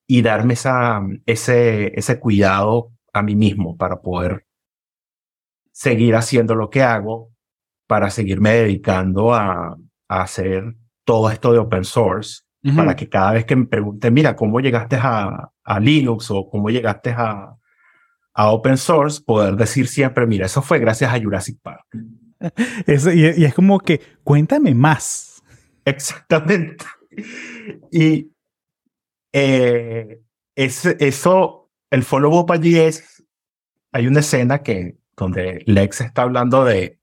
[0.07, 4.45] y darme esa, ese, ese cuidado a mí mismo para poder
[5.71, 7.31] seguir haciendo lo que hago,
[7.87, 9.77] para seguirme dedicando a,
[10.07, 12.41] a hacer todo esto de open source,
[12.75, 16.71] para que cada vez que me pregunten, mira, ¿cómo llegaste a, a Linux o cómo
[16.71, 17.55] llegaste a,
[18.33, 19.21] a open source?
[19.23, 21.85] Poder decir siempre, mira, eso fue gracias a Jurassic Park
[22.87, 25.43] y, es como que, cuéntame más.
[25.85, 26.85] Exactamente.
[27.91, 28.31] Y
[29.31, 30.21] eh,
[30.55, 33.23] es, eso, el follow-up allí es,
[33.91, 36.99] hay una escena que, donde Lex está hablando de,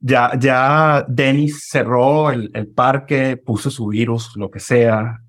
[0.00, 5.22] ya, ya Dennis cerró el, el parque, puso su virus, lo que sea.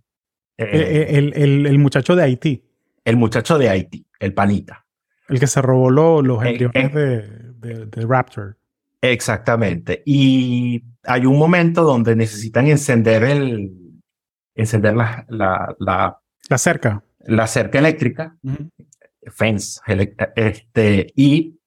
[0.57, 2.63] Eh, eh, el, el, el, muchacho de Haití.
[3.03, 4.85] El muchacho de Haití, el panita.
[5.27, 7.21] El que se robó los embriones de,
[7.53, 8.57] de, de Raptor.
[9.01, 10.03] Exactamente.
[10.05, 13.71] Y hay un momento donde necesitan encender el,
[14.55, 17.03] encender la, la, la, cerca.
[17.19, 18.35] La cerca eléctrica,
[19.27, 19.79] fence,
[20.35, 21.59] este, y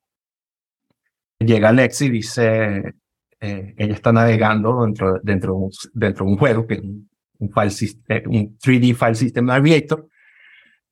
[1.39, 2.95] llega Alex y dice,
[3.41, 7.09] eh, ella está navegando dentro, dentro, dentro de un juego que es un,
[7.39, 10.09] un, file, un 3D File System Navigator,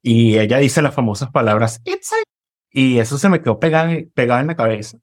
[0.03, 1.81] y ella dice las famosas palabras,
[2.71, 4.99] y eso se me quedó pegado, pegado en la cabeza.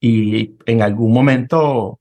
[0.00, 2.00] Y en algún momento,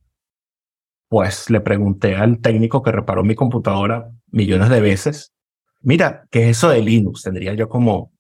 [1.07, 5.34] pues le pregunté al técnico que reparó mi computadora millones de veces,
[5.82, 7.23] mira, ¿qué es eso de Linux?
[7.23, 8.11] Tendría yo como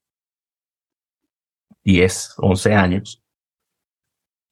[1.83, 3.20] 10, 11 años.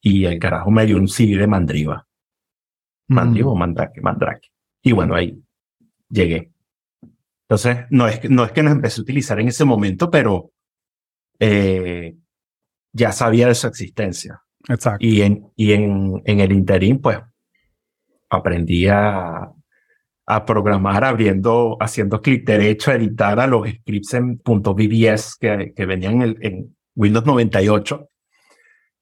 [0.01, 2.07] Y el carajo me dio un CD de Mandriva.
[3.07, 4.49] Mandriva o Mandrake, Mandrake.
[4.81, 5.41] Y bueno, ahí
[6.09, 6.51] llegué.
[7.43, 10.51] Entonces, no es, no es que nos empecé a utilizar en ese momento, pero
[11.39, 12.15] eh,
[12.93, 14.41] ya sabía de su existencia.
[14.67, 15.05] Exacto.
[15.05, 17.19] Y en, y en, en el interín, pues,
[18.29, 19.51] aprendí a,
[20.27, 25.85] a programar abriendo, haciendo clic derecho, a editar a los scripts en .bbs que, que
[25.87, 28.08] venían en, en Windows 98.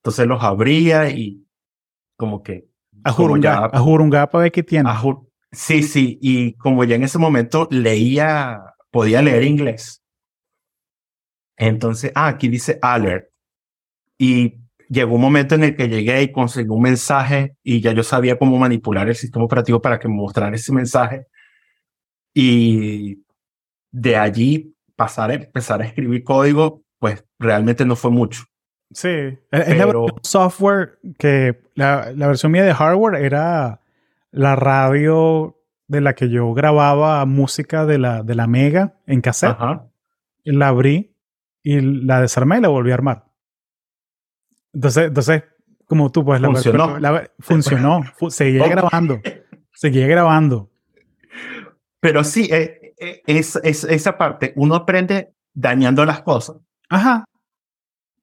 [0.01, 1.45] Entonces los abría y
[2.17, 2.67] como que...
[3.03, 4.89] A como ya- a Jurunga para ver qué tiene.
[5.51, 8.59] sí, sí, y como ya en ese momento leía,
[8.91, 10.01] podía leer inglés.
[11.57, 13.29] Entonces, ah, aquí dice alert.
[14.17, 14.55] Y
[14.89, 18.37] llegó un momento en el que llegué y conseguí un mensaje y ya yo sabía
[18.37, 21.25] cómo manipular el sistema operativo para que me mostrara ese mensaje.
[22.33, 23.23] Y
[23.91, 28.43] de allí pasar a empezar a escribir código, pues realmente no fue mucho.
[28.91, 33.81] Sí, es es la versión software que la, la versión mía de hardware era
[34.31, 35.57] la radio
[35.88, 39.51] de la que yo grababa música de la, de la Mega en cassette.
[39.51, 39.88] Ajá.
[40.45, 41.13] la abrí
[41.63, 43.25] y la desarmé y la volví a armar.
[44.73, 45.43] Entonces, entonces
[45.85, 46.99] como tú, pues la Funcionó.
[46.99, 48.01] la- funcionó.
[48.17, 49.21] fu- seguía grabando.
[49.73, 50.69] Seguía grabando.
[51.99, 56.57] Pero sí, eh, eh, es, es, esa parte, uno aprende dañando las cosas.
[56.89, 57.25] Ajá.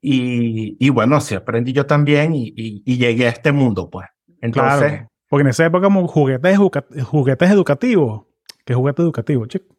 [0.06, 4.06] Y, y bueno, sí aprendí yo también y, y, y llegué a este mundo, pues.
[4.42, 5.08] Entonces, Claro.
[5.30, 8.26] Porque en esa época como juguetes, juguetes educativos.
[8.66, 9.74] ¿Qué juguete educativo, chico?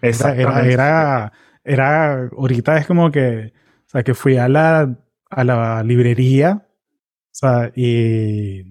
[0.00, 1.32] Era, era,
[1.64, 3.52] era, ahorita es como que,
[3.86, 4.96] o sea, que fui a la,
[5.30, 8.62] a la librería, o sea, y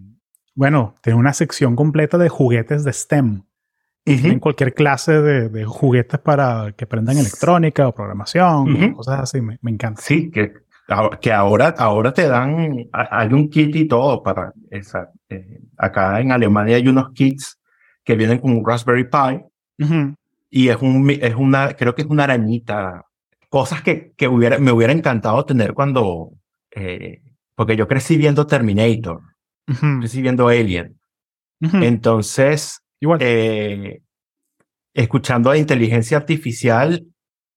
[0.56, 3.44] bueno, tenía una sección completa de juguetes de STEM.
[4.08, 4.28] Ujú.
[4.28, 8.96] En cualquier clase de, de juguetes para que aprendan electrónica o programación, o Ujú.
[8.98, 10.02] cosas así, me, me encanta.
[10.02, 10.54] Sí, que,
[11.22, 15.10] que ahora, ahora te dan, hay un kit y todo para esa.
[15.30, 17.60] eh, acá en Alemania hay unos kits
[18.04, 20.16] que vienen con un Raspberry Pi Ujú.
[20.50, 23.04] y es, un, es una, creo que es una arañita.
[23.50, 26.32] Cosas que, que hubiera, me hubiera encantado tener cuando,
[26.72, 27.22] eh,
[27.56, 29.22] porque yo crecí viendo Terminator,
[29.68, 30.00] Ujú.
[30.02, 31.00] crecí viendo Alien.
[31.62, 31.78] Ujú.
[31.78, 33.20] Entonces, Igual.
[33.22, 34.02] eh,
[34.94, 37.06] escuchando a inteligencia artificial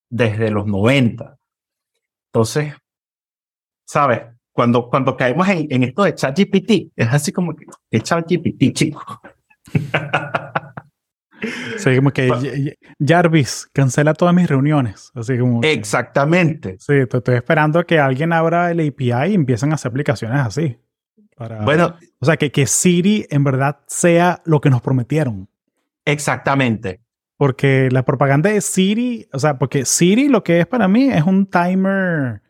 [0.09, 1.37] desde los 90.
[2.33, 2.74] Entonces,
[3.89, 4.20] ¿sabes?
[4.53, 9.20] Cuando, cuando caemos en, en esto de ChatGPT, es así como que es ChatGPT, chico.
[11.76, 15.12] Sí, como que Pa- "Y- y- Jarvis, cancela todas mis reuniones.
[15.14, 15.61] Así como.
[15.61, 16.74] que- Exactamente.
[16.80, 20.76] Sí, te estoy esperando que alguien abra el API y empiecen a hacer aplicaciones así.
[21.36, 25.49] Para, Bueno, o sea, que, que Siri en verdad sea lo que nos prometieron.
[26.05, 27.01] exactamente.
[27.36, 31.22] Porque la propaganda de Siri, o sea, porque Siri lo que es para mí es
[31.22, 32.43] un timer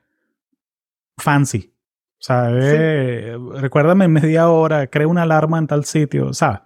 [1.19, 1.75] fancy.
[2.21, 6.61] O sea, eh, recuérdame en media hora, crea una alarma en tal sitio, ¿sabes?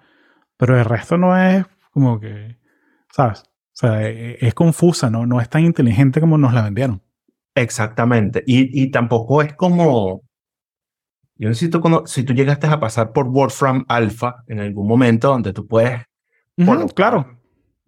[0.57, 2.57] Pero el resto no es como que,
[3.11, 3.41] ¿sabes?
[3.43, 5.27] O sea, e- es, confusa, ¿no?
[5.27, 7.03] No es tan inteligente como nos la vendieron.
[7.55, 8.43] Exactamente.
[8.47, 10.23] Y, y tampoco es como.
[11.37, 15.53] Yo necesito cono- si tú llegaste a pasar por Wolfram Alpha en algún momento donde
[15.53, 16.03] tú puedes
[16.65, 17.42] colocar, claro.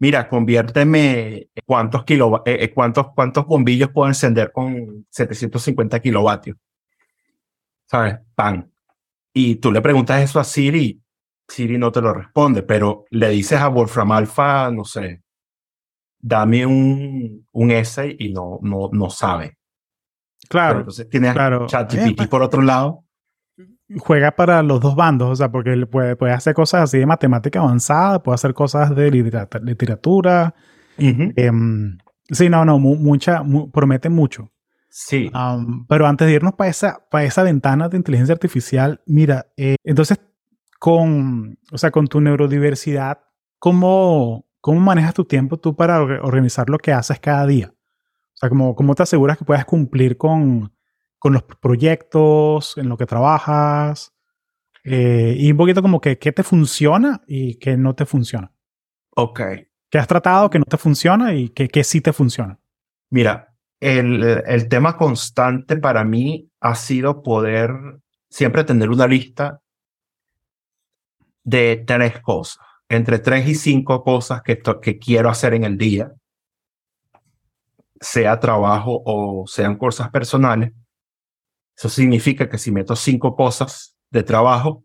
[0.04, 6.58] Mira, conviérteme cuántos kilova- eh, eh, cuántos cuántos bombillos puedo encender con 750 kilovatios.
[7.86, 8.16] ¿Sabes?
[8.34, 8.70] Pan.
[9.32, 11.00] Y tú le preguntas eso a Siri,
[11.48, 15.22] Siri no te lo responde, pero le dices a Wolfram Alpha, no sé,
[16.18, 19.56] dame un, un essay y no, no, no sabe.
[20.42, 20.78] Pero Claro.
[20.80, 21.66] entonces tienes claro.
[21.66, 23.03] ChatGPT Eh, por otro lado.
[23.98, 27.06] Juega para los dos bandos, o sea, porque él puede, puede hacer cosas así de
[27.06, 30.54] matemática avanzada, puede hacer cosas de litera- literatura.
[31.36, 31.98] Em,
[32.30, 34.50] sí, no, no, mu- mucha, mu- promete mucho.
[34.88, 35.30] Sí.
[35.88, 40.20] Pero antes de irnos para esa, para esa ventana de inteligencia artificial, mira, eh, entonces
[40.78, 43.18] con, o sea, con tu neurodiversidad,
[43.58, 47.72] ¿cómo, ¿cómo manejas tu tiempo tú para or- organizar lo que haces cada día?
[47.72, 50.72] O sea, ¿cómo, cómo te aseguras que puedas cumplir con,
[51.24, 54.12] con los proyectos, en lo que trabajas?
[54.84, 58.52] Eh, y un poquito como que qué te funciona y qué no te funciona.
[59.16, 59.40] Ok.
[59.88, 62.58] ¿Qué has tratado que no te funciona y qué, qué sí te funciona?
[63.08, 67.70] Mira, el, el tema constante para mí ha sido poder
[68.28, 69.62] siempre tener una lista
[71.42, 76.12] de tres cosas, entre tres y cinco cosas que, que quiero hacer en el día,
[77.98, 80.70] sea trabajo o sean cosas personales.
[81.76, 84.84] Eso significa que si meto cinco cosas de trabajo,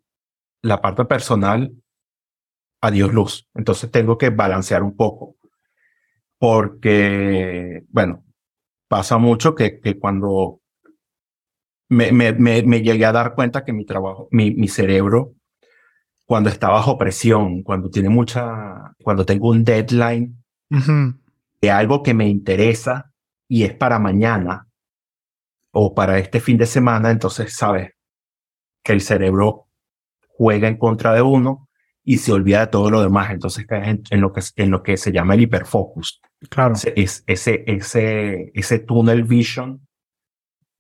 [0.62, 1.72] la parte personal,
[2.82, 3.48] adiós luz.
[3.54, 5.36] Entonces tengo que balancear un poco.
[6.38, 8.24] Porque, bueno,
[8.88, 10.62] pasa mucho que, que cuando
[11.90, 15.34] me, me, me, me llegué a dar cuenta que mi trabajo, mi, mi cerebro,
[16.26, 20.36] cuando está bajo presión, cuando tiene mucha, cuando tengo un deadline,
[21.60, 23.12] de algo que me interesa
[23.48, 24.69] y es para mañana
[25.72, 27.92] o para este fin de semana, entonces sabes
[28.84, 29.68] que el cerebro
[30.28, 31.70] juega en contra de uno
[32.04, 33.32] y se olvida de todo lo demás.
[33.32, 36.22] Entonces caes en, lo, que, en lo que se llama el hiperfocus.
[36.50, 36.74] Claro.
[36.96, 39.86] Es, ese, ese, ese tunnel vision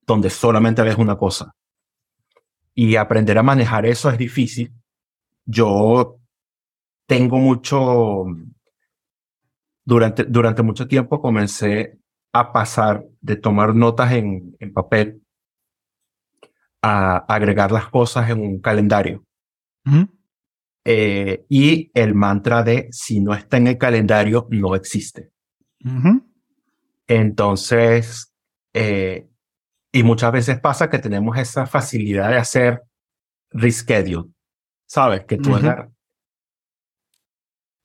[0.07, 1.53] donde solamente ves una cosa.
[2.73, 4.73] Y aprender a manejar eso es difícil.
[5.45, 6.17] Yo
[7.05, 8.25] tengo mucho,
[9.83, 11.99] durante, durante mucho tiempo comencé
[12.31, 15.21] a pasar de tomar notas en, en papel
[16.81, 19.25] a agregar las cosas en un calendario.
[20.85, 25.31] Eh, y el mantra de si no está en el calendario, no existe.
[27.07, 28.33] Entonces,
[28.73, 29.27] eh,
[29.91, 32.83] y muchas veces pasa que tenemos esa facilidad de hacer
[33.51, 34.29] reschedule,
[34.85, 35.25] ¿sabes?
[35.25, 35.55] Que tú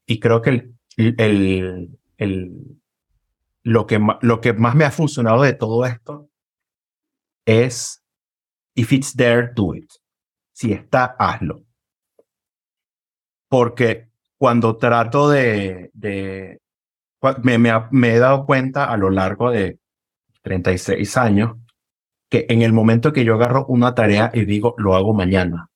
[0.07, 2.81] Y creo que el, el, el,
[3.65, 6.31] lo, que, lo que más me ha funcionado de todo esto
[7.47, 8.05] es,
[8.77, 9.91] if it's there, do it.
[10.53, 11.65] Si está, hazlo.
[13.49, 14.09] Porque
[14.39, 16.61] cuando trato de, de
[17.43, 19.78] me, me, me he dado cuenta a lo largo de
[20.43, 21.57] 36 años
[22.28, 25.70] que en el momento que yo agarro una tarea y digo, lo hago mañana,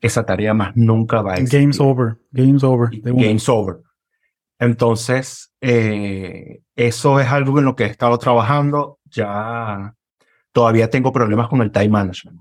[0.00, 1.60] esa tarea más nunca va a existir.
[1.60, 2.90] Game's over, game's over.
[2.90, 3.82] Game's over.
[4.62, 9.00] Entonces, eh, eso es algo en lo que he estado trabajando.
[9.06, 9.96] Ya
[10.52, 12.40] todavía tengo problemas con el time management.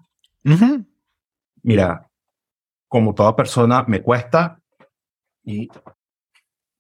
[1.64, 2.08] Mira,
[2.88, 4.62] como toda persona, me cuesta
[5.44, 5.68] y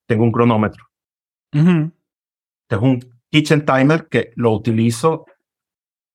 [0.05, 0.85] tengo un cronómetro.
[1.51, 2.99] Tengo un
[3.31, 5.25] kitchen timer que lo utilizo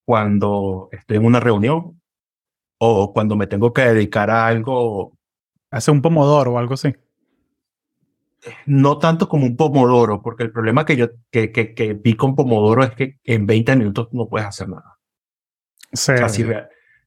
[0.05, 2.01] cuando estoy en una reunión
[2.79, 5.19] o cuando me tengo que dedicar a algo.
[5.73, 6.95] Hace un pomodoro o algo así.
[8.67, 12.35] No tanto como un pomodoro, porque el problema que yo que, que, que vi con
[12.35, 14.99] pomodoro es que en 20 minutos no puedes hacer nada.
[15.93, 16.13] Sí.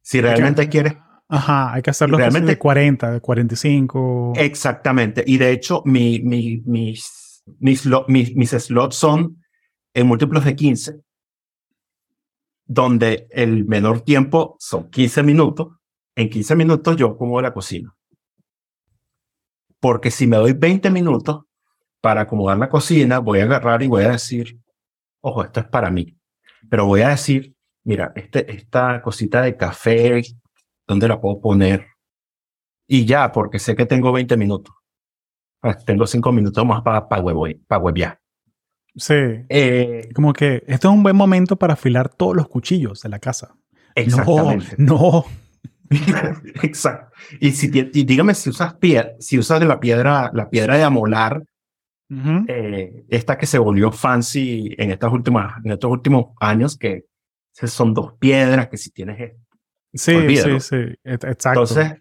[0.01, 0.95] si, realmente quieres.
[1.27, 4.33] Ajá, hay que hacerlo realmente, de 40, de 45.
[4.35, 5.23] Exactamente.
[5.25, 9.37] Y de hecho, mi, mi, mis, mis, mis, mis slots son
[9.93, 11.01] en múltiplos de 15
[12.69, 15.69] donde el menor tiempo son 15 minutos.
[16.15, 17.95] En 15 minutos yo como la cocina.
[19.79, 21.45] Porque si me doy 20 minutos
[22.01, 24.59] para acomodar la cocina, voy a agarrar y voy a decir,
[25.21, 26.17] ojo, esto es para mí.
[26.69, 30.21] Pero voy a decir, mira, este, esta cosita de café,
[30.87, 31.87] ¿dónde la puedo poner?
[32.87, 34.73] Y ya, porque sé que tengo 20 minutos.
[35.61, 37.21] Pues tengo 5 minutos más para pa
[37.67, 38.19] para huevear.
[38.95, 39.13] Sí.
[39.49, 43.19] Eh, como que este es un buen momento para afilar todos los cuchillos de la
[43.19, 43.55] casa.
[43.95, 44.75] Exactamente.
[44.77, 45.25] No.
[46.63, 47.11] Exacto.
[47.39, 51.43] Y si dígame si usas piedra, si usas de la piedra, la piedra de amolar,
[52.47, 57.05] eh, esta que se volvió fancy en estas últimas, en estos últimos años, que
[57.51, 59.33] son dos piedras que si tienes
[59.93, 61.61] Sí, sí, sí, exacto.
[61.61, 61.93] Entonces,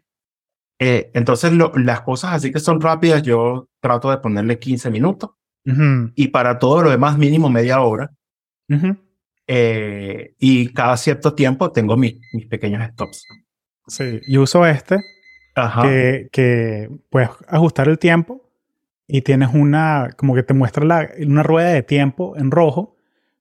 [0.78, 5.30] eh, entonces las cosas así que son rápidas, yo trato de ponerle 15 minutos
[6.14, 8.10] y para todo lo demás mínimo media hora.
[9.46, 13.26] Eh, y cada cierto tiempo tengo mis, mis pequeños stops.
[13.88, 14.98] Sí, yo uso este
[15.82, 18.48] Que, que puedes ajustar el tiempo
[19.08, 22.96] y tienes una, como que te muestra la, una rueda de tiempo en rojo.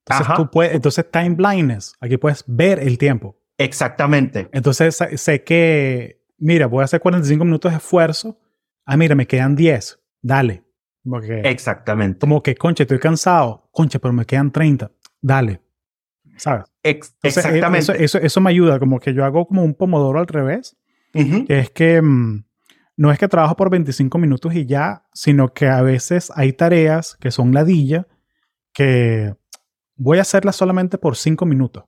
[0.06, 3.38] Entonces tú puedes, entonces time blindness, aquí puedes ver el tiempo.
[3.58, 4.48] Exactamente.
[4.54, 8.40] Entonces sé que, mira, voy a hacer 45 minutos de esfuerzo.
[8.86, 10.00] Ah, mira, me quedan 10.
[10.22, 10.64] Dale.
[11.44, 12.20] Exactamente.
[12.20, 13.70] Como que, concha, estoy cansado.
[13.72, 14.92] Concha, pero me quedan 30.
[15.22, 15.62] Dale.
[16.38, 16.66] ¿Sabes?
[16.84, 18.04] exactamente.
[18.04, 18.80] Eso, eso, me ayuda.
[18.80, 20.78] Como que yo hago como un pomodoro al revés.
[21.14, 22.46] que es que mm,
[22.96, 27.16] no es que trabajo por 25 minutos y ya, sino que a veces hay tareas
[27.20, 28.08] que son ladilla
[28.74, 29.36] que
[29.96, 31.84] voy a hacerlas solamente por 5 minutos.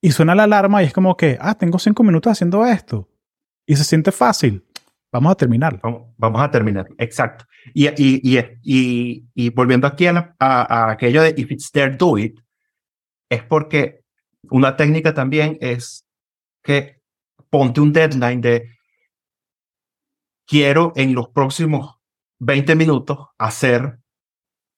[0.00, 3.08] Y suena la alarma y es como que, ah, tengo 5 minutos haciendo esto.
[3.66, 4.64] Y se siente fácil.
[5.12, 5.80] Vamos a terminar.
[6.18, 7.46] Vamos, a terminar, exacto.
[7.72, 8.20] Y, y,
[8.62, 12.38] y, y, volviendo aquí a, aquello de if it's there, do it,
[13.28, 14.04] es porque
[14.50, 16.06] una técnica también es
[16.62, 17.00] que
[17.50, 18.76] ponte un deadline de
[20.46, 21.96] quiero en los próximos
[22.38, 23.98] 20 minutos hacer,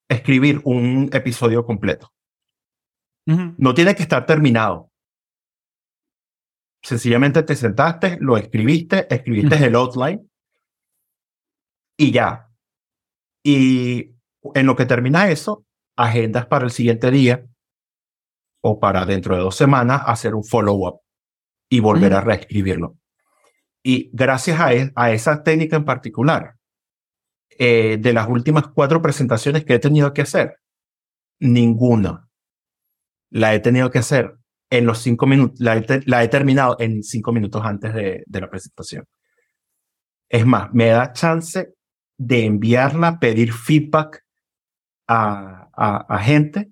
[0.08, 2.12] escribir un episodio completo.
[3.26, 4.90] No tiene que estar terminado.
[6.82, 10.30] Sencillamente te sentaste, lo escribiste, escribiste el outline
[11.98, 12.48] y ya.
[13.44, 14.14] Y
[14.54, 17.44] en lo que termina eso, agendas para el siguiente día
[18.60, 21.01] o para dentro de dos semanas hacer un follow-up
[21.70, 22.97] y volver a reescribirlo.
[23.82, 26.55] Y gracias a, e, a esa técnica en particular,
[27.59, 30.59] eh, de las últimas cuatro presentaciones que he tenido que hacer,
[31.40, 32.28] ninguna
[33.30, 34.36] la he tenido que hacer
[34.70, 39.05] en los cinco minutos, la, he terminado en cinco minutos antes de, la presentación.
[40.28, 41.74] Es más, me da chance
[42.18, 44.22] de enviarla, pedir feedback
[45.06, 46.70] a, a, gente,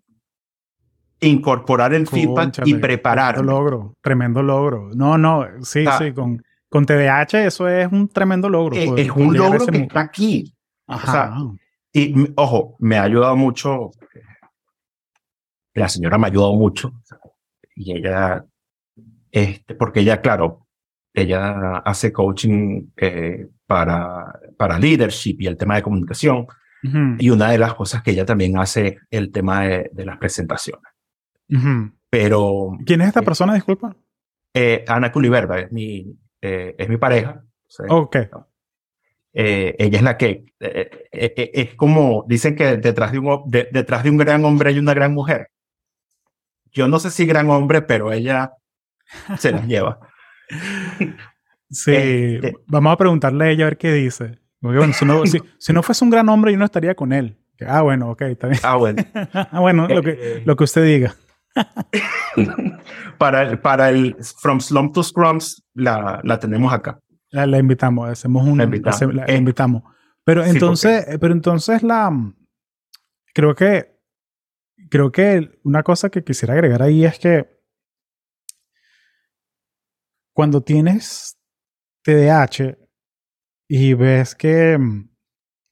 [1.21, 3.37] incorporar el feedback y preparar.
[3.37, 4.91] Tremendo logro, tremendo logro.
[4.95, 8.77] No, no, sí, sí, con, con TDAH eso es un tremendo logro.
[8.77, 10.53] Es, es un logro que está aquí.
[10.89, 11.37] Ajá.
[11.93, 13.91] y ojo, me ha ayudado mucho.
[15.75, 16.93] La señora me ha ayudado mucho
[17.77, 18.45] y ella,
[19.31, 20.67] este, porque ella, claro,
[21.13, 26.47] ella hace coaching eh, para, para leadership y el tema de comunicación.
[27.19, 30.85] Y una de las cosas que ella también hace el tema de, las presentaciones.
[32.10, 32.78] Pero.
[32.85, 33.97] ¿Quién es esta eh, persona, disculpa?
[34.55, 37.44] Eh, Ana Culiverba es mi, es mi pareja.
[37.89, 38.16] ok.
[39.32, 44.44] ella es la que es como dicen que detrás de un detrás de un gran
[44.44, 45.51] hombre hay una gran mujer
[46.77, 48.52] yo no sé si gran hombre, pero ella
[49.39, 49.98] se las lleva.
[51.68, 54.39] Sí, este vamos a preguntarle a ella a ver qué dice.
[55.59, 57.36] si, no, fuese un gran hombre, yo no estaría con él.
[57.66, 58.60] Ah, bueno, ok, está bien.
[58.62, 59.02] Ah, bueno.
[59.32, 61.16] ah, bueno, lo que, eh, lo que usted diga.
[63.19, 67.01] para, el, para el From Slump to Scrums, la, la tenemos acá.
[67.31, 68.59] La, invitamos, hacemos un...
[68.59, 68.65] La
[69.27, 69.83] eh, invitamos.
[70.24, 72.11] Pero entonces, pero entonces la...
[73.35, 73.97] Creo que
[74.89, 77.47] creo que una cosa que quisiera agregar ahí es que
[80.33, 81.39] cuando tienes
[82.03, 82.77] TDAH
[83.69, 85.11] y ves que mm,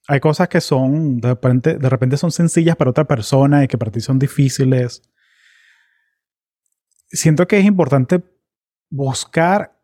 [0.07, 3.77] hay cosas que son, de repente, de repente son sencillas para otra persona y que
[3.77, 5.01] para ti son difíciles,
[7.15, 8.23] siento que es importante
[8.89, 9.81] buscar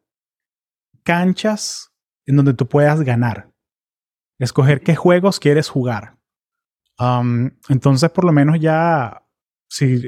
[1.04, 1.92] canchas
[2.26, 3.52] en donde tú puedas ganar.
[4.40, 6.18] Escoger qué juegos quieres jugar.
[7.70, 9.26] entonces, por lo menos ya
[9.68, 10.02] si,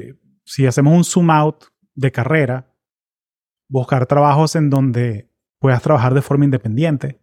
[0.44, 1.64] si hacemos un zoom out
[1.94, 2.72] de carrera,
[3.68, 7.20] buscar trabajos en donde puedas trabajar de forma independiente,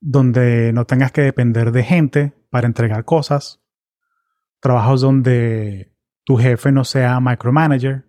[0.00, 3.62] donde no tengas que depender de gente para entregar cosas,
[4.60, 8.08] trabajos donde tu jefe no sea micromanager,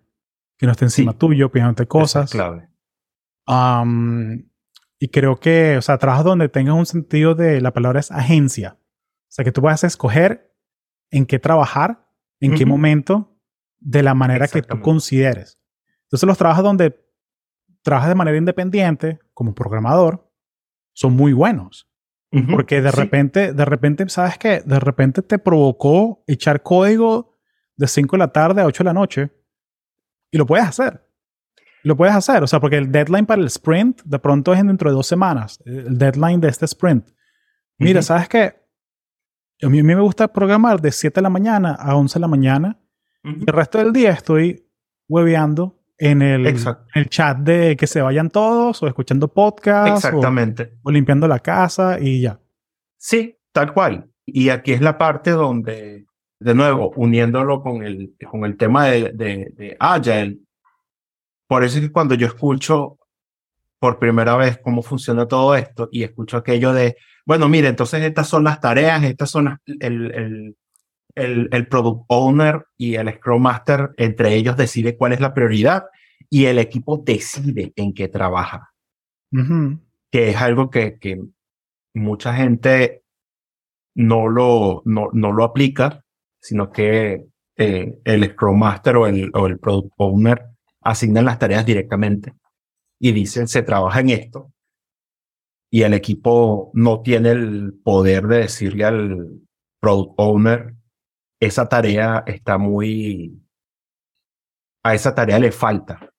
[0.58, 2.30] que no esté encima tuyo pidiéndote cosas.
[2.30, 2.68] clave.
[4.98, 8.78] y creo que, o sea, trabajos donde tengas un sentido de la palabra es agencia.
[8.80, 10.54] O sea, que tú puedas escoger
[11.10, 12.06] en qué trabajar
[12.40, 13.38] en qué momento,
[13.78, 15.58] de la manera que tú consideres.
[16.04, 17.04] Entonces los trabajos donde
[17.82, 20.30] trabajas de manera independiente, como programador,
[20.92, 21.90] son muy buenos.
[22.50, 24.60] Porque de repente, de repente, ¿sabes qué?
[24.60, 27.34] De repente te provocó echar código
[27.76, 29.30] de 5 de la tarde a 8 de la noche
[30.36, 31.02] y lo puedes hacer.
[31.82, 34.90] Lo puedes hacer, o sea, porque el deadline para el sprint de pronto es dentro
[34.90, 37.08] de dos semanas, el deadline de este sprint.
[37.78, 38.54] Mira, ¿sabes qué?
[39.62, 42.78] A mí, me gusta programar de 7 de la mañana a 11 de la mañana.
[43.24, 44.68] Y el resto del día estoy
[45.08, 50.04] hueveando en el, el, chat de que se vayan todos o escuchando podcasts.
[50.04, 50.78] Exactamente.
[50.82, 52.40] O, limpiando la casa y ya.
[52.98, 54.10] Sí, tal cual.
[54.26, 56.06] Y aquí es la parte donde,
[56.38, 60.38] de nuevo, uniéndolo con el, con el tema de, de, de Agile,
[61.46, 62.98] por eso es que cuando yo escucho
[63.78, 66.96] por primera vez cómo funciona todo esto y escucho aquello de
[67.26, 70.56] bueno, mire, entonces estas son las tareas, estas son el, el,
[71.16, 75.86] el, el, Product Owner y el Scrum Master, entre ellos decide cuál es la prioridad
[76.30, 78.72] y el equipo decide en qué trabaja.
[80.10, 81.20] Que es algo que, que
[81.94, 83.02] mucha gente
[83.96, 86.04] no lo, no, no lo aplica,
[86.46, 90.42] sino que eh, el Scrum Master o el, o el Product Owner
[90.82, 92.34] asignan las tareas directamente
[92.98, 94.52] y dicen se trabaja en esto
[95.70, 99.40] y el equipo no tiene el poder de decirle al
[99.80, 100.74] product owner,
[101.40, 103.42] esa tarea está muy,
[104.82, 106.10] a esa tarea le falta.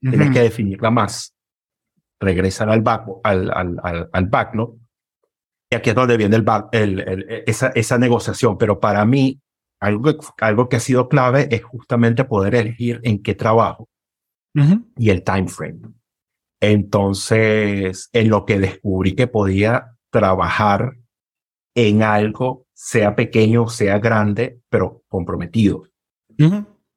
[0.00, 1.36] Tienes que definirla más.
[2.18, 4.78] Regresan al back, al, al, al, backlog.
[5.72, 8.58] Y aquí es donde viene el, back, el, esa, esa negociación.
[8.58, 9.40] Pero para mí,
[9.80, 13.88] algo algo que ha sido clave es justamente poder elegir en qué trabajo
[14.98, 15.80] y el time frame.
[16.60, 20.98] Entonces, en lo que descubrí que podía trabajar
[21.74, 25.84] en algo, sea pequeño, sea grande, pero comprometido.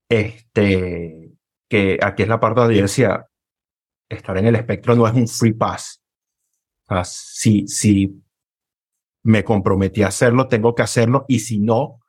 [0.10, 1.32] Este,
[1.70, 3.26] que aquí es la parte donde yo decía,
[4.10, 6.02] estar en el espectro no es un free pass.
[6.90, 8.22] O sea, si, si
[9.26, 11.26] me comprometí a hacerlo, tengo que hacerlo.
[11.28, 12.00] Y si no,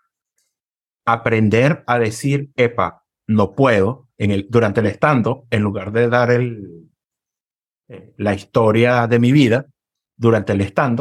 [1.07, 6.31] aprender a decir, epa, no puedo, en el, durante el estando, en lugar de dar
[6.31, 6.91] el,
[7.89, 9.67] eh, la historia de mi vida
[10.17, 11.01] durante el stand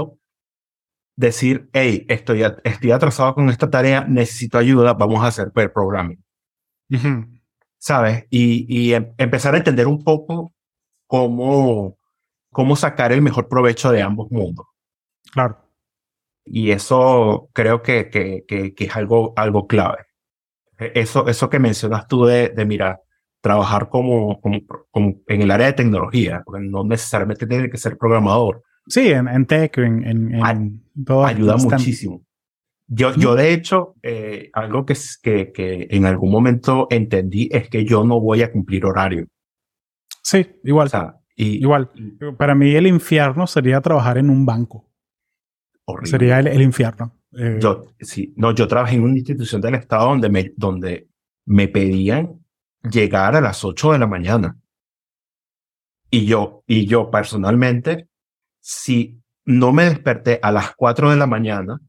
[1.17, 6.23] decir, hey, estoy, estoy atrasado con esta tarea, necesito ayuda, vamos a hacer per programming.
[7.77, 8.25] ¿Sabes?
[8.29, 10.53] Y, y em, empezar a entender un poco
[11.07, 11.97] cómo,
[12.51, 14.65] cómo sacar el mejor provecho de ambos mundos.
[15.31, 15.64] Claro.
[16.45, 20.05] Y eso creo que, que, que, que es algo, algo clave.
[20.79, 23.01] E, eso, eso que mencionas tú de, de mirar,
[23.41, 24.59] trabajar como, como,
[24.91, 28.63] como, en el área de tecnología, porque no necesariamente tiene que ser programador.
[28.87, 31.25] Sí, en, en tech, en, en, en todo.
[31.25, 32.23] Ayuda muchísimo.
[32.87, 34.93] Yo, yo de hecho, eh, algo que,
[35.23, 39.25] que, que en algún momento entendí es que yo no voy a cumplir horario.
[40.21, 40.87] Sí, igual.
[40.87, 41.89] O sea, y, igual.
[42.37, 44.87] Para mí el infierno sería trabajar en un banco.
[45.85, 46.09] Horrible.
[46.09, 47.15] Sería el, el infierno.
[47.37, 51.09] Eh, yo, sí, no, yo trabajé en una institución del Estado donde me, donde
[51.45, 52.45] me pedían
[52.89, 54.57] llegar a las 8 de la mañana.
[56.09, 58.07] Y yo, y yo personalmente,
[58.61, 61.79] si no me desperté a las 4 de la mañana,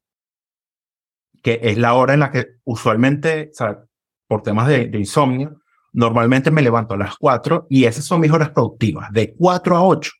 [1.42, 3.84] que es la hora en la que usualmente, o sea,
[4.26, 5.60] por temas de, de insomnio,
[5.92, 9.84] normalmente me levanto a las 4 y esas son mis horas productivas, de 4 a
[9.84, 10.10] 8.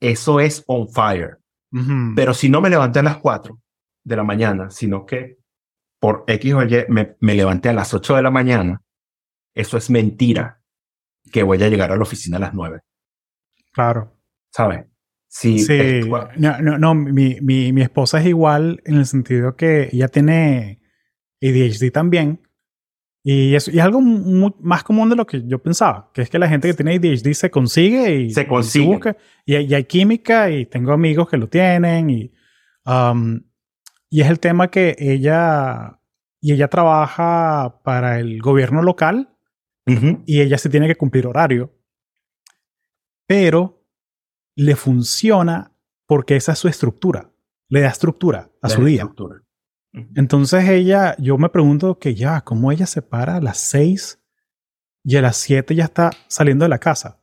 [0.00, 1.38] Eso es on fire.
[1.74, 2.12] Uh -huh.
[2.16, 3.60] Pero si no me levanté a las 4
[4.04, 5.38] de la mañana, sino que
[6.00, 8.80] por X o Y me, me levanté a las 8 de la mañana,
[9.54, 10.60] eso es mentira
[11.32, 12.80] que voy a llegar a la oficina a las 9.
[13.72, 14.12] Claro.
[14.50, 14.86] ¿Sabes?
[15.28, 15.58] Sí.
[15.58, 15.72] sí.
[15.72, 16.06] es-
[16.36, 20.80] No, no, no mi, mi, mi esposa es igual en el sentido que ella tiene
[21.42, 22.40] ADHD también.
[23.26, 26.38] Y es, y es algo más común de lo que yo pensaba, que es que
[26.38, 28.84] la gente que tiene ADHD se consigue y Se consigue.
[28.86, 29.16] busca.
[29.46, 32.10] Y, hay- y hay química y tengo amigos que lo tienen.
[32.10, 32.32] Y,
[32.84, 33.40] um,
[34.10, 35.98] y es el tema que ella,
[36.38, 39.30] y ella trabaja para el gobierno local
[40.26, 41.72] y ella se tiene que cumplir horario.
[43.26, 43.86] Pero
[44.56, 45.72] le funciona
[46.06, 47.30] porque esa es su estructura.
[47.68, 48.96] Le da estructura a La su día.
[49.02, 49.42] estructura.
[50.16, 54.20] Entonces ella, yo me pregunto que ya, ¿cómo ella se para a las 6
[55.04, 57.20] y a las 7 ya está saliendo de la casa?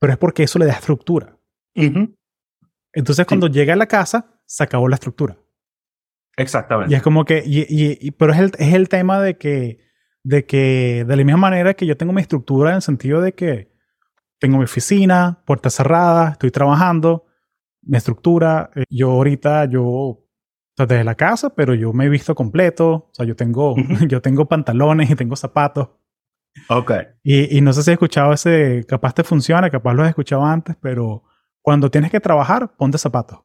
[0.00, 1.36] Pero es porque eso le da estructura.
[1.76, 2.14] Ujú.
[2.94, 5.36] Entonces cuando llega a la casa, se acabó la estructura.
[6.36, 6.92] Exactamente.
[6.92, 9.80] Y es como que, y, y- y- pero es el, es el tema de que,
[10.22, 13.34] de que, de la misma manera que yo tengo mi estructura en el sentido de
[13.34, 13.70] que
[14.40, 17.26] tengo mi oficina, puerta cerrada, estoy trabajando,
[17.82, 20.23] mi estructura, eh, yo ahorita, yo,
[20.74, 23.72] o sea, desde la casa, pero yo me he visto completo, o sea, yo tengo,
[23.72, 23.82] Ujú.
[24.08, 25.88] yo tengo pantalones y tengo zapatos.
[26.68, 26.92] Ok.
[27.22, 30.44] Y, y no sé si has escuchado ese, capaz te funciona, capaz lo has escuchado
[30.44, 31.24] antes, pero
[31.62, 33.40] cuando tienes que trabajar, ponte zapatos.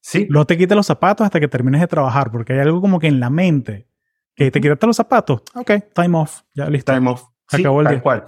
[0.00, 0.26] Sí.
[0.30, 3.08] No te quites los zapatos hasta que termines de trabajar, porque hay algo como que
[3.08, 3.88] en la mente
[4.34, 5.42] que te quitaste los zapatos.
[5.54, 6.92] Ok, time off, ya listo.
[6.94, 7.24] Time off.
[7.48, 8.02] Se Sí, acabó el tal día.
[8.02, 8.24] cual.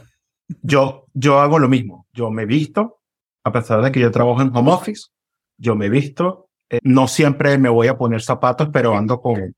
[0.62, 2.06] Yo, yo hago lo mismo.
[2.12, 3.00] Yo me visto,
[3.44, 5.08] a pesar de que yo trabajo en home office,
[5.56, 6.47] yo me visto.
[6.70, 9.54] Eh, no siempre me voy a poner zapatos, pero ando con,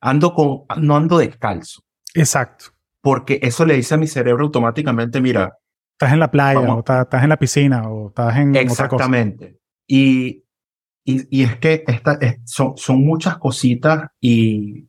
[0.00, 1.82] ando con, no ando descalzo.
[2.14, 2.66] Exacto.
[3.00, 5.56] Porque eso le dice a mi cerebro automáticamente, mira,
[5.92, 6.76] Estás en la playa, Vamos.
[6.76, 8.84] o estás, estás en la piscina, o estás en otra cosa.
[8.84, 9.58] Exactamente.
[9.86, 10.42] Y,
[11.04, 14.88] y, y es que esta, es- son, son muchas cositas y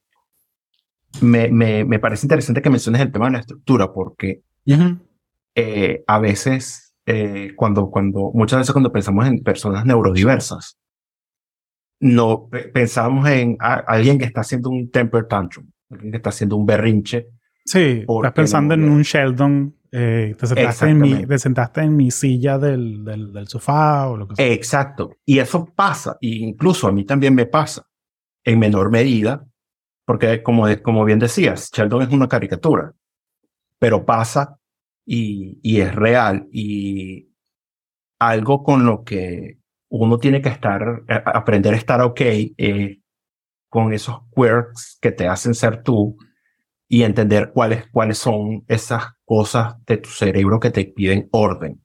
[1.21, 4.41] me, me, me parece interesante que menciones el tema de la estructura porque
[5.55, 10.79] eh, a veces, eh, cuando, cuando, muchas veces cuando pensamos en personas neurodiversas,
[12.03, 16.29] no pe- pensamos en a- alguien que está haciendo un temper tantrum, alguien que está
[16.29, 17.27] haciendo un berrinche.
[17.65, 21.27] Sí, estás pensando no- en un Sheldon, eh, te, sentaste en mi, Exactamente.
[21.33, 24.47] te sentaste en mi silla del, del, del sofá o lo que sea.
[24.51, 25.17] Exacto.
[25.25, 27.85] Y eso pasa, e incluso a mí también me pasa,
[28.43, 29.45] en menor medida,
[30.05, 32.91] porque como, como bien decías, Sheldon es una caricatura,
[33.79, 34.57] pero pasa
[35.05, 37.29] y, y es real y
[38.19, 39.59] algo con lo que
[39.95, 42.99] uno tiene que estar, a- aprender a estar ok eh,
[43.69, 46.17] con esos quirks que te hacen ser tú
[46.87, 51.83] y entender cuáles, cuáles son esas cosas de tu cerebro que te piden orden.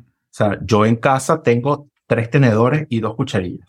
[0.00, 3.68] O sea, yo en casa tengo tres tenedores y dos cucharillas.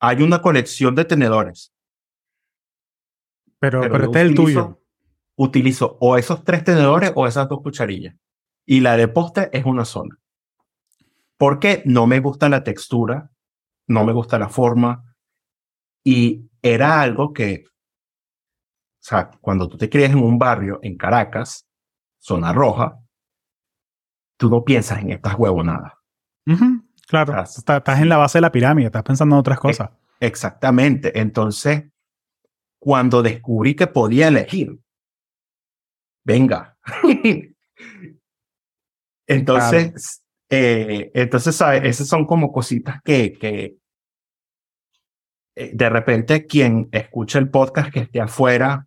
[0.00, 1.72] Hay una colección de tenedores,
[3.58, 4.80] Pero, pero, pero este es el tuyo.
[5.36, 8.14] utilizo o esos tres tenedores o esas dos cucharillas.
[8.66, 10.16] Y la de postre es una sola.
[11.42, 13.28] Porque no me gusta la textura,
[13.88, 15.12] no me gusta la forma.
[16.04, 17.72] Y era algo que, o
[19.00, 21.66] sea, cuando tú te crías en un barrio en Caracas,
[22.20, 22.96] zona roja,
[24.38, 25.94] tú no piensas en estas huevonadas.
[26.46, 29.58] Ujú, Claro, Ah, estás, estás en la base de la pirámide, estás pensando en otras
[29.58, 29.90] cosas.
[30.20, 31.18] Exactamente.
[31.18, 31.90] Entonces,
[32.78, 34.78] cuando descubrí que podía elegir,
[36.24, 36.78] venga.
[39.26, 40.22] Entonces,
[40.54, 41.82] Eh, entonces, ¿sabes?
[41.84, 43.78] Esas son como cositas que, que
[45.56, 48.84] eh, de repente quien escucha el podcast que esté afuera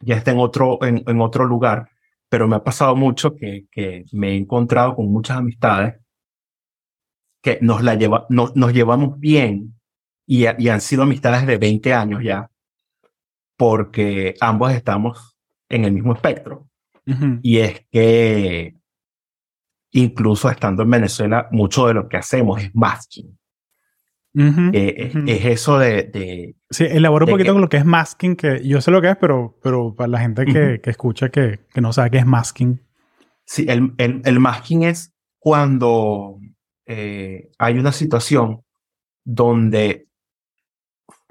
[0.00, 1.90] ya está en otro, en, en otro lugar,
[2.30, 6.00] pero me ha pasado mucho que, que me he encontrado con muchas amistades
[7.42, 9.78] que nos, la lleva, no, nos llevamos bien
[10.26, 12.50] y, y han sido amistades de 20 años ya,
[13.58, 15.36] porque ambos estamos
[15.68, 16.66] en el mismo espectro.
[17.42, 18.76] Y es que
[19.92, 23.38] incluso estando en Venezuela, mucho de lo que hacemos es masking.
[24.34, 28.66] Eh, es, eso de, de sí, elaboro un poquito con lo que es masking, que
[28.66, 31.80] yo sé lo que es, pero, pero para la gente que, que escucha que, que,
[31.82, 32.80] no sabe qué es masking.
[33.44, 36.38] Sí, el, el, el masking es cuando
[36.86, 38.62] eh, hay una situación
[39.24, 40.08] donde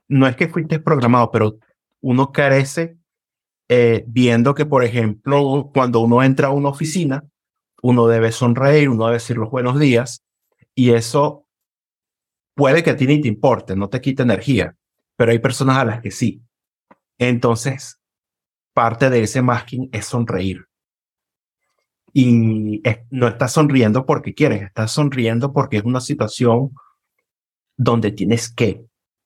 [0.07, 1.57] no es que fuiste programado, pero
[2.01, 2.97] uno carece
[3.67, 7.23] eh, viendo que, por ejemplo, cuando uno entra a una oficina,
[7.81, 10.23] uno debe sonreír, uno debe decir los buenos días,
[10.75, 11.45] y eso
[12.55, 14.75] puede que a ti ni te importe, no te quite energía,
[15.15, 16.41] pero hay personas a las que sí.
[17.17, 17.99] Entonces,
[18.73, 20.65] parte de ese masking es sonreír.
[22.13, 26.71] Y no estás sonriendo porque quieres, estás sonriendo porque es una situación
[27.77, 28.85] donde tienes que.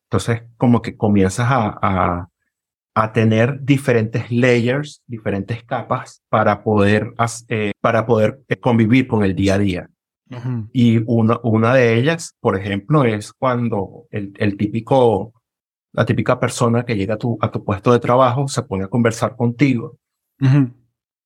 [0.09, 2.29] Entonces, como que comienzas a,
[2.95, 7.13] a tener diferentes layers, diferentes capas para poder,
[7.49, 9.89] eh, para poder convivir con el día a día.
[10.73, 15.33] Y una, una de ellas, por ejemplo, es cuando el, el típico,
[15.91, 18.87] la típica persona que llega a tu, a tu puesto de trabajo se pone a
[18.87, 19.97] conversar contigo,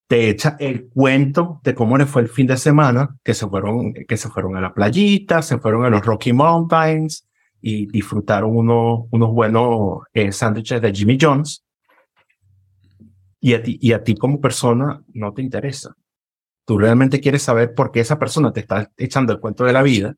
[0.07, 3.93] te echa el cuento de cómo le fue el fin de semana, que se fueron,
[3.93, 7.28] que se fueron a la playita, se fueron a los Rocky Mountains
[7.61, 11.65] y disfrutaron unos, unos buenos eh, sándwiches de Jimmy Jones.
[13.41, 15.95] Y a, ti, y a ti como persona no te interesa.
[16.65, 19.81] Tú realmente quieres saber por qué esa persona te está echando el cuento de la
[19.81, 20.15] vida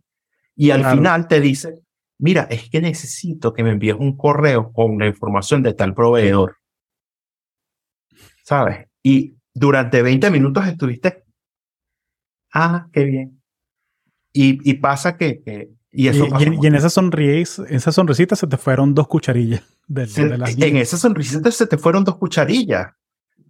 [0.55, 1.81] y al final te dice,
[2.17, 6.57] mira, es que necesito que me envíes un correo con la información de tal proveedor.
[8.43, 8.87] ¿Sabes?
[9.01, 11.23] Y durante 20 minutos estuviste,
[12.53, 13.41] ah, qué bien.
[14.33, 18.93] Y, y pasa que, y, eso y, en esa sonrisa, esa sonrisita se te fueron
[18.93, 19.63] dos cucharillas.
[19.87, 22.93] De, en esa sonrisita se te fueron dos cucharillas.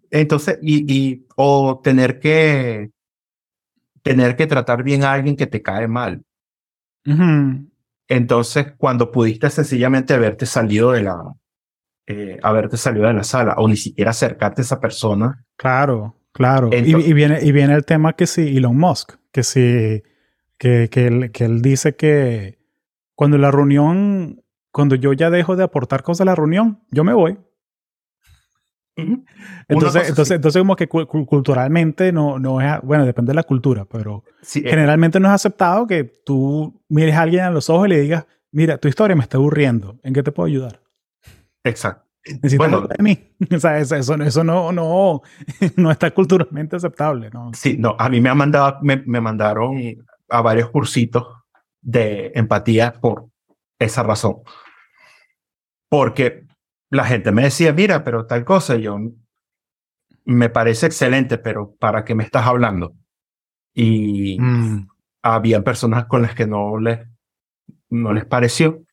[0.09, 2.89] Entonces, y, y, o tener que,
[4.01, 6.23] tener que tratar bien a alguien que te cae mal.
[8.07, 11.33] Entonces, cuando pudiste sencillamente haberte salido de la,
[12.07, 15.45] eh, haberte salido de la sala o ni siquiera acercarte a esa persona.
[15.55, 16.69] Claro, claro.
[16.73, 20.01] y, viene, y viene el tema que si Elon Musk, que si,
[20.61, 22.59] que, que, él, que él dice que
[23.15, 27.13] cuando la reunión, cuando yo ya dejo de aportar cosas a la reunión, yo me
[27.13, 27.39] voy.
[28.95, 34.23] Entonces, entonces, entonces, como que culturalmente no, no es, bueno, depende de la cultura, pero
[34.53, 34.61] eh.
[34.63, 38.27] generalmente no es aceptado que tú mires a alguien a los ojos y le digas,
[38.51, 40.79] mira, tu historia me está aburriendo, ¿en qué te puedo ayudar?
[41.63, 42.05] Exacto.
[42.23, 43.17] Necesitas bueno, de mí.
[43.55, 45.23] O sea, eso, eso, no, no,
[45.75, 47.49] no está culturalmente aceptable, ¿no?
[47.55, 49.79] Sí, no, a mí me, han mandado, me, me mandaron
[50.31, 51.27] a varios cursitos
[51.81, 53.27] de empatía por
[53.77, 54.37] esa razón.
[55.89, 56.45] Porque
[56.89, 58.97] la gente me decía, mira, pero tal cosa, yo
[60.25, 62.93] me parece excelente, pero ¿para qué me estás hablando?
[63.73, 64.87] Y mm.
[65.23, 66.99] había personas con las que no les,
[67.89, 68.83] no les pareció,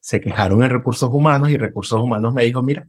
[0.00, 2.86] se quejaron en recursos humanos y recursos humanos me dijo, mira,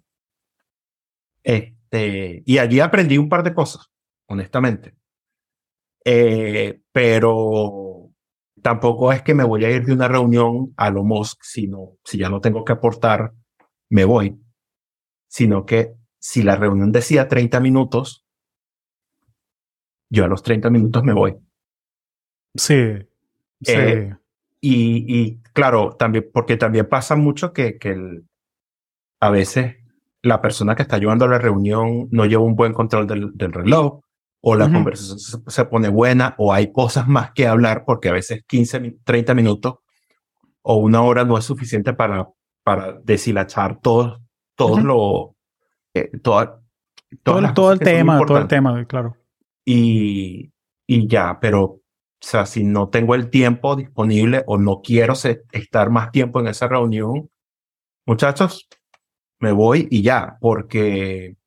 [1.44, 3.90] este, y allí aprendí un par de cosas,
[4.28, 4.96] honestamente.
[6.06, 7.93] Eh, pero
[8.64, 12.18] tampoco es que me voy a ir de una reunión a lo Musk, sino si
[12.18, 13.34] ya no tengo que aportar,
[13.90, 14.40] me voy
[15.34, 18.24] sino que si la reunión decía 30 minutos,
[20.08, 21.40] yo a los 30 minutos me voy.
[22.54, 23.00] Sí.
[23.60, 23.74] sí.
[23.74, 24.16] Eh,
[24.62, 28.28] y, y, claro, también, porque también pasa mucho que, que el,
[29.22, 29.78] a veces
[30.22, 33.54] la persona que está llevando a la reunión no lleva un buen control del, del
[33.54, 34.03] reloj,
[34.46, 38.14] o la conversación se, se, pone buena, o hay cosas más que hablar, porque a
[38.14, 39.76] veces 15, 30 minutos
[40.62, 42.28] o una hora no es suficiente para,
[42.64, 44.20] para deshilachar todos
[44.56, 45.36] todo lo,
[45.94, 46.62] eh, todo,
[47.24, 49.18] todo el tema, todo el tema, claro.
[49.66, 50.52] Y,
[50.88, 51.82] y ya, pero, o
[52.20, 56.68] sea, si no tengo el tiempo disponible o no quiero estar más tiempo en esa
[56.68, 57.30] reunión,
[58.06, 58.68] muchachos,
[59.40, 61.38] me voy y ya, porque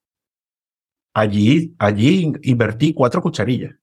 [1.16, 3.74] allí, allí invertí cuatro cucharillas.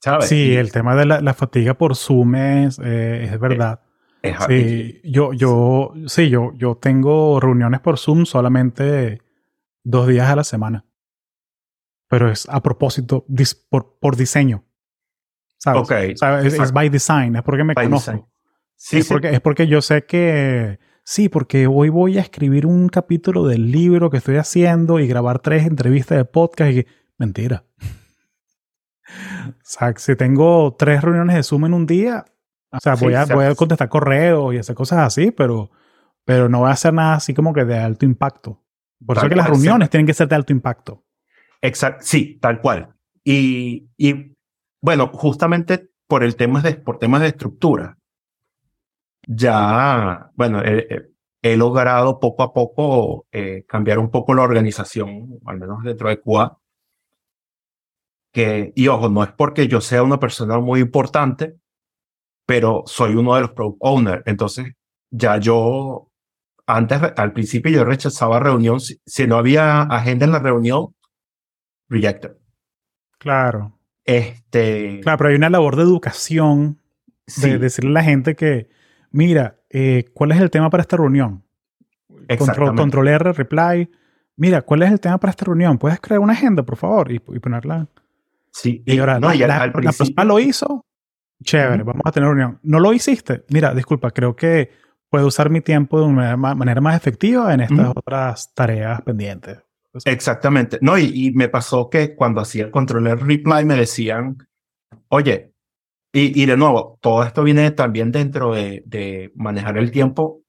[0.00, 0.28] ¿Sabes?
[0.28, 3.80] Sí, el tema de la, fatiga por Zoom es, eh, es verdad.
[4.48, 9.22] Sí, yo, yo, sí, yo, yo tengo reuniones por Zoom solamente
[9.84, 10.84] dos días a la semana.
[12.08, 13.24] Pero es a propósito,
[13.68, 14.64] por, por diseño.
[15.58, 15.82] ¿sabes?
[15.82, 18.28] Ok, O sea, es, es by design, es porque me By conozco.
[18.76, 19.12] Sí, es, sí.
[19.12, 23.70] porque, es porque yo sé que sí, porque hoy voy a escribir un capítulo del
[23.70, 26.86] libro que estoy haciendo y grabar tres entrevistas de podcast y
[27.18, 27.64] mentira.
[29.46, 32.24] o sea, si tengo tres reuniones de Zoom en un día,
[32.70, 35.70] o sea, Sí, voy, a, voy a contestar correos y hacer cosas así, pero,
[36.24, 38.60] pero no voy a hacer nada así como que de alto impacto.
[39.04, 39.52] Por eso es que las sí.
[39.52, 41.04] reuniones tienen que ser de alto impacto.
[41.60, 42.94] Exacto, sí, tal cual.
[43.22, 44.36] Y, y
[44.82, 47.98] bueno, justamente por el tema de, por temas de estructura,
[49.26, 51.10] ya, bueno, he,
[51.42, 56.20] he- logrado poco a poco eh, cambiar un poco la organización, al menos dentro de
[56.20, 56.58] QA.
[58.32, 61.56] Que, y ojo, no es porque yo sea una persona muy importante,
[62.46, 64.22] pero soy uno de los product owners.
[64.26, 64.72] Entonces,
[65.10, 66.10] ya yo,
[66.66, 68.80] antes, al principio yo rechazaba reunión.
[68.80, 70.94] Si, si no había agenda en la reunión,
[71.88, 72.32] rejected.
[73.18, 73.78] Claro.
[74.04, 76.80] Este, Claro, pero hay una labor de educación
[77.26, 78.68] sí, de decirle a la gente que,
[79.14, 81.42] mira, eh, ¿cuál es el tema para esta reunión?
[82.38, 83.90] Control, control R, reply.
[84.36, 85.78] Mira, ¿cuál es el tema para esta reunión?
[85.78, 87.10] ¿Puedes crear una agenda, por favor?
[87.12, 87.86] Y, y ponerla.
[88.52, 90.84] Sí, Y ahora, no, la, y al, la- al la principio, persona lo hizo.
[91.42, 92.58] Chévere, vamos a tener reunión.
[92.62, 93.44] ¿No lo hiciste?
[93.50, 94.70] Mira, disculpa, creo que
[95.10, 99.58] puedo usar mi tiempo de una ma- manera más efectiva en estas otras tareas pendientes.
[100.04, 100.78] exactamente.
[100.80, 104.38] No, y, y me pasó que cuando hacía el controller reply me decían,
[105.08, 105.52] oye,
[106.14, 110.42] y, y de nuevo, todo esto viene también dentro de, de manejar el tiempo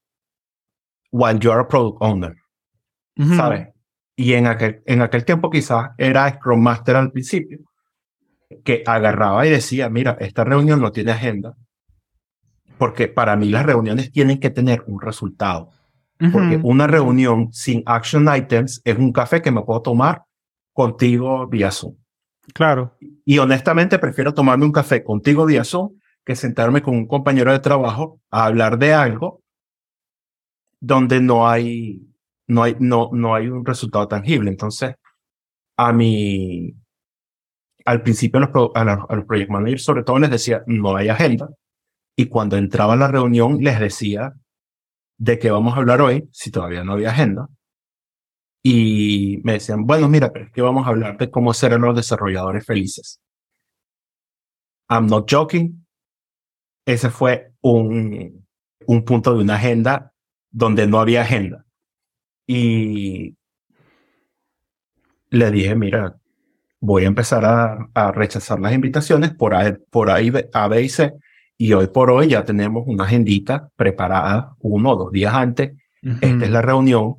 [1.10, 2.36] while you're a product owner.
[3.36, 3.68] ¿sabes?
[4.14, 7.58] Y en aquel, en aquel tiempo quizás era Scrum Master al principio,
[8.64, 11.54] que agarraba y decía, mira, esta reunión no tiene agenda,
[12.78, 15.70] porque para mí las reuniones tienen que tener un resultado.
[16.32, 20.22] Porque una reunión sin action items es un café que me puedo tomar
[20.72, 21.96] contigo vía Zoom.
[22.54, 22.96] Claro.
[23.24, 27.60] Y honestamente prefiero tomarme un café contigo vía Zoom que sentarme con un compañero de
[27.60, 29.42] trabajo a hablar de algo
[30.80, 32.02] donde no hay,
[32.48, 34.50] no hay, no, no hay un resultado tangible.
[34.50, 34.94] Entonces,
[35.76, 36.74] a mi,
[37.84, 38.40] al principio
[38.74, 41.48] a los project managers sobre todo les decía, no hay agenda.
[42.16, 44.32] Y cuando entraba a la reunión les decía
[45.18, 47.48] de qué vamos a hablar hoy, si todavía no había agenda.
[48.68, 51.94] Y me decían, bueno, mira, pero es que vamos a hablar de cómo ser los
[51.94, 53.20] desarrolladores felices.
[54.88, 55.86] I'm not joking.
[56.84, 58.44] Ese fue un,
[58.88, 60.12] un punto de una agenda
[60.50, 61.64] donde no había agenda.
[62.44, 63.36] Y
[65.30, 66.16] le dije, mira,
[66.80, 70.66] voy a empezar a, a rechazar las invitaciones por A, por A, y B, A,
[70.66, 71.12] B y C.
[71.56, 75.70] Y hoy por hoy ya tenemos una agendita preparada uno o dos días antes.
[76.02, 77.18] Esta es la reunión.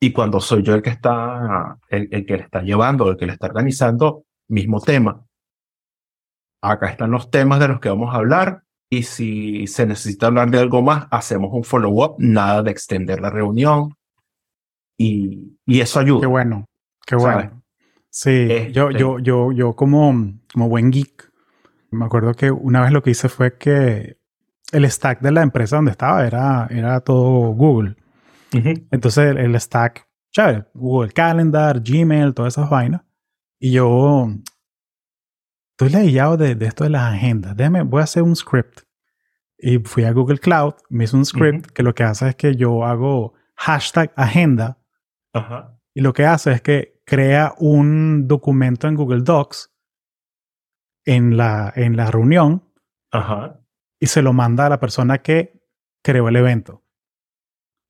[0.00, 3.26] Y cuando soy yo el que está, el, el que le está llevando, el que
[3.26, 5.24] le está organizando, mismo tema.
[6.62, 8.62] Acá están los temas de los que vamos a hablar.
[8.88, 13.30] Y si se necesita hablar de algo más, hacemos un follow-up, nada de extender la
[13.30, 13.94] reunión.
[14.98, 16.20] Y, y eso ayuda.
[16.22, 16.66] Qué bueno,
[17.06, 17.34] qué ¿Sabes?
[17.50, 17.62] bueno.
[18.10, 20.12] Sí, yo, Este- yo, yo, yo como,
[20.52, 21.30] como buen geek,
[21.90, 24.18] me acuerdo que una vez lo que hice fue que
[24.72, 27.96] el stack de la empresa donde estaba era, era todo Google.
[28.52, 33.02] Entonces el, el stack, chévere, Google Calendar, Gmail, todas esas vainas.
[33.58, 34.28] Y yo
[35.72, 37.56] estoy ladillado de, de esto de las agendas.
[37.56, 38.80] Déjame, voy a hacer un script.
[39.58, 42.56] Y fui a Google Cloud, me hice un script que lo que hace es que
[42.56, 44.78] yo hago hashtag agenda
[45.34, 45.78] Ajá.
[45.92, 49.70] y lo que hace es que crea un documento en Google Docs
[51.04, 52.64] en la, en la reunión
[53.10, 53.60] Ajá.
[53.98, 55.60] y se lo manda a la persona que
[56.02, 56.82] creó el evento.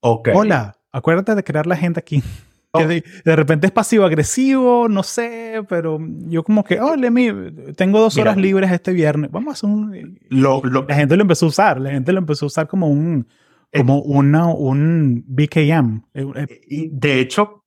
[0.00, 2.22] Hola, acuérdate de crear la agenda aquí.
[2.72, 2.86] Oh.
[2.86, 5.98] De, de repente es pasivo-agresivo, no sé, pero
[6.28, 8.30] yo como que, oh, Lemmy, tengo dos Mira.
[8.30, 9.28] horas libres este viernes.
[9.32, 10.20] Vamos a hacer un...
[10.28, 12.86] Lo, lo, La gente lo empezó a usar, la gente lo empezó a usar como
[12.86, 13.26] un,
[13.72, 13.78] Eh.
[13.80, 16.04] como una, un BKM.
[16.14, 17.64] Eh, eh, y de hecho,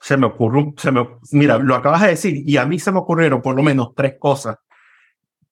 [0.00, 2.98] se me ocurre, se me, mira, lo acabas de decir, y a mí se me
[2.98, 4.56] ocurrieron por lo menos tres cosas,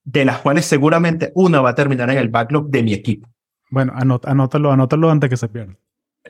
[0.03, 3.29] de las cuales seguramente una va a terminar en el backlog de mi equipo.
[3.71, 5.77] Bueno, anó- anótalo, anótalo antes que se pierda.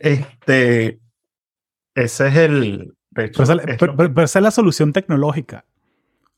[0.00, 1.00] Este,
[1.94, 2.94] ese es el...
[3.16, 5.64] hecho, Pero esa, es pero- lo- pero- pero esa es la solución tecnológica.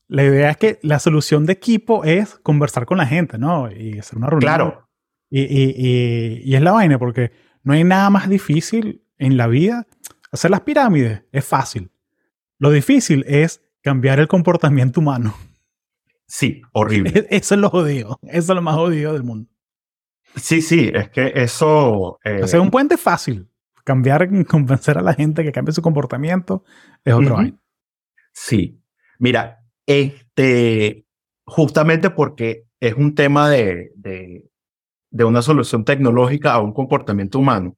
[0.07, 3.71] La idea es que la solución de equipo es conversar con la gente, ¿no?
[3.71, 4.47] Y hacer una reunión.
[4.47, 4.89] claro,
[5.29, 7.31] Y, y- y- y es la vaina, porque
[7.63, 9.85] no hay nada más difícil en la vida.
[10.31, 11.91] Hacer las pirámides es fácil.
[12.57, 15.35] Lo difícil es cambiar el comportamiento humano.
[16.25, 17.11] sí, horrible.
[17.29, 18.19] Eso es lo jodido.
[18.23, 19.49] Eso es lo más jodido del mundo.
[20.35, 22.19] Sí, sí, es que eso...
[22.23, 23.49] eh, Hacer un puente es fácil.
[23.83, 26.63] Cambiar, convencer a la gente que cambie su comportamiento
[27.03, 27.57] es otro vaina.
[28.31, 28.81] Sí.
[29.17, 31.05] Mira, este,
[31.45, 34.49] justamente porque es un tema de, de,
[35.09, 37.75] de una solución tecnológica a un comportamiento humano.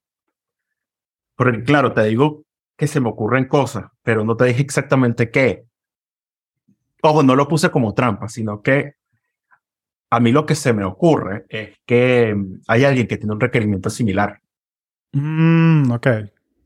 [1.36, 2.44] Porque claro, te digo
[2.78, 5.66] que se me ocurren cosas, pero no te dije exactamente qué.
[7.02, 8.94] Ojo, no lo puse como trampa, sino que
[10.12, 12.36] a mí lo que se me ocurre es que
[12.68, 14.42] hay alguien que tiene un requerimiento similar.
[15.14, 16.08] Mm, ok.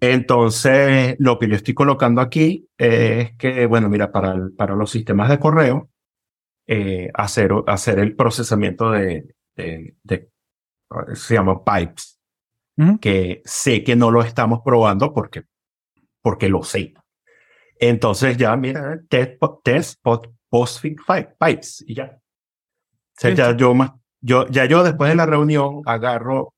[0.01, 5.30] Entonces, lo que yo estoy colocando aquí es que, bueno, mira, para, para los sistemas
[5.30, 5.89] de correo,
[6.65, 10.30] eh, hacer, hacer el procesamiento de, de,
[11.13, 12.19] se llama pipes,
[12.99, 15.43] que sé que no lo estamos probando porque,
[16.22, 16.95] porque lo sé.
[17.80, 22.19] Entonces ya, mira, test, test post pipes y ya.
[23.18, 23.74] O sea, ya yo,
[24.22, 26.54] yo, ya yo después de la reunión agarro,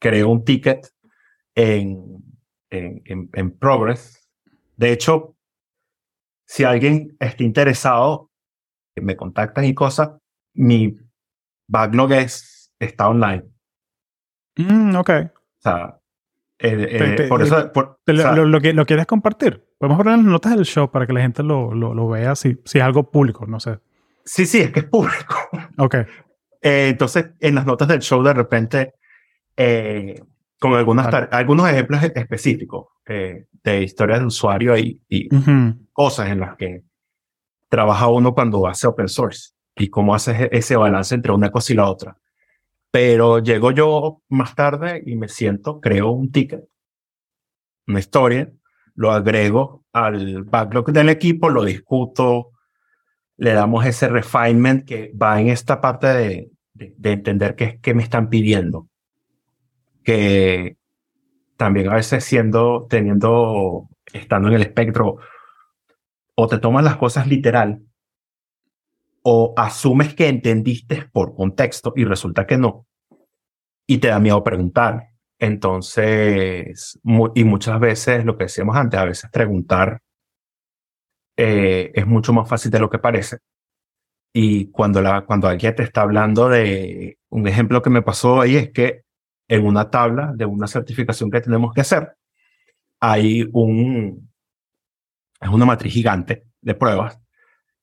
[0.00, 0.88] creo un ticket
[1.56, 2.22] en,
[2.70, 4.30] en, en, Progress.
[4.76, 5.36] De hecho,
[6.46, 8.30] si alguien está interesado,
[8.96, 10.10] me contactan y cosas,
[10.54, 10.96] mi
[11.68, 13.44] backlog es, está online.
[14.56, 15.10] Mm, ok.
[15.10, 16.00] O sea,
[16.60, 17.72] eh, eh, por eso...
[18.06, 19.64] lo, lo, que, ¿Lo quieres compartir?
[19.78, 22.60] Podemos poner las notas del show para que la gente lo, lo, lo vea si,
[22.64, 23.80] si es algo público, no sé.
[24.24, 25.34] Sí, sí, es que es público.
[25.78, 25.94] Ok.
[26.62, 28.94] Eh, entonces, en las notas del show, de repente,
[29.56, 30.22] eh,
[30.58, 35.28] con algunas algunos ejemplos específicos eh, de historias de usuario y, y
[35.92, 36.82] cosas en las que
[37.68, 41.76] trabaja uno cuando hace open source y cómo hace ese balance entre una cosa y
[41.76, 42.16] la otra.
[42.90, 46.64] Pero llego yo más tarde y me siento, creo un ticket,
[47.86, 48.50] una historia,
[48.94, 52.52] lo agrego al backlog del equipo, lo discuto,
[53.36, 58.02] le damos ese refinement que va en esta parte de, de, entender qué, qué me
[58.02, 58.88] están pidiendo.
[60.02, 60.76] Que
[61.56, 65.18] también a veces siendo, teniendo, estando en el espectro,
[66.34, 67.80] o te tomas las cosas literal,
[69.22, 72.86] o asumes que entendiste por contexto y resulta que no,
[73.86, 75.08] y te da miedo preguntar.
[75.38, 76.98] Entonces,
[77.34, 80.00] y muchas veces, lo que decíamos antes, a veces preguntar
[81.36, 83.38] eh, es mucho más fácil de lo que parece.
[84.32, 88.56] Y cuando, la, cuando alguien te está hablando de un ejemplo que me pasó ahí
[88.56, 89.02] es que
[89.48, 92.16] en una tabla de una certificación que tenemos que hacer,
[93.00, 94.30] hay un,
[95.40, 97.20] es una matriz gigante de pruebas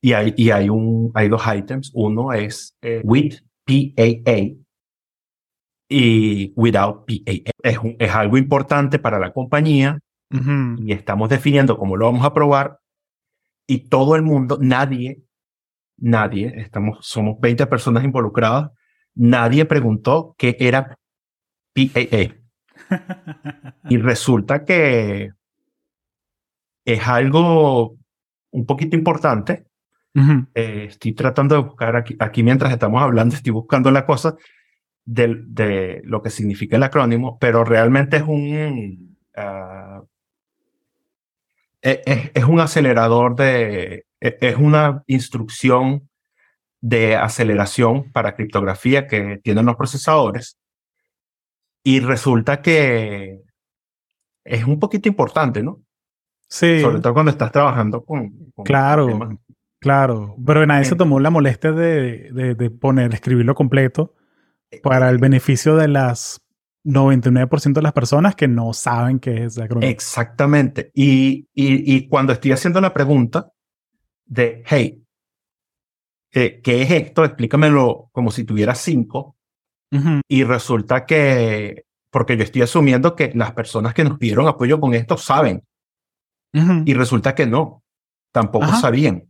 [0.01, 1.91] y hay, y hay, un, hay dos ítems.
[1.93, 4.57] Uno es eh, with PAA
[5.87, 7.51] y without PAA.
[7.63, 9.99] Es, es algo importante para la compañía
[10.77, 12.79] y estamos definiendo cómo lo vamos a probar
[13.71, 15.21] y todo el mundo, nadie,
[15.95, 18.69] nadie, estamos, somos 20 personas involucradas,
[19.15, 20.99] nadie preguntó qué era
[21.73, 22.35] PAA.
[23.89, 25.31] y resulta que
[26.83, 27.95] es algo
[28.49, 29.67] un poquito importante.
[30.53, 34.35] Eh, estoy tratando de buscar aquí, aquí mientras estamos hablando, estoy buscando la cosa
[35.05, 39.90] de, de lo que significa el acrónimo, pero realmente es un, ah,
[41.81, 46.09] es, un acelerador de, es una instrucción
[46.79, 50.57] de aceleración para criptografía que tienen los procesadores.
[51.83, 53.41] Y resulta que
[54.43, 55.81] es un poquito importante, ¿no?
[56.47, 56.81] Sí.
[56.81, 58.51] Sobre todo cuando estás trabajando con...
[58.63, 59.39] claro,
[59.79, 60.35] claro.
[60.45, 64.15] Pero nadie se tomó la molestia de, de, de poner, escribirlo completo
[64.83, 66.41] para el beneficio de las
[66.83, 69.91] 99% de las personas que no saben qué es acrónimo.
[69.91, 70.91] Exactamente.
[70.93, 73.51] Y, y, y, cuando estoy haciendo la pregunta
[74.25, 75.03] de, hey,
[76.31, 77.25] ¿qué, es esto?
[77.25, 79.35] Explícamelo como si tuviera cinco.
[80.29, 84.93] Y resulta que, porque yo estoy asumiendo que las personas que nos pidieron apoyo con
[84.93, 85.63] esto saben.
[86.53, 87.83] Y resulta que no,
[88.31, 89.29] tampoco sabían.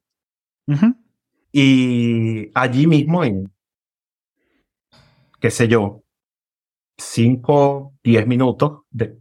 [1.52, 3.52] Y allí mismo, en,
[5.40, 6.04] qué sé yo,
[6.98, 9.18] 5, 10 minutos de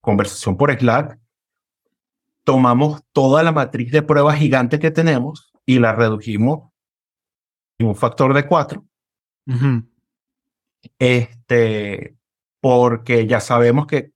[0.00, 1.18] conversación por Slack,
[2.44, 6.70] tomamos toda la matriz de pruebas gigante que tenemos y la redujimos
[7.78, 8.86] en un factor de 4.
[10.98, 12.16] Este,
[12.60, 14.12] porque ya sabemos que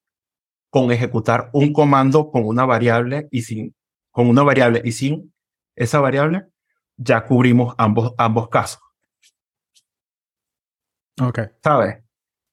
[0.70, 3.74] con ejecutar un comando con una variable y sin,
[4.12, 5.35] con una variable y sin
[5.74, 6.47] esa variable,
[6.97, 8.81] ya cubrimos ambos, ambos casos.
[11.20, 11.40] Ok.
[11.62, 12.02] ¿Sabes?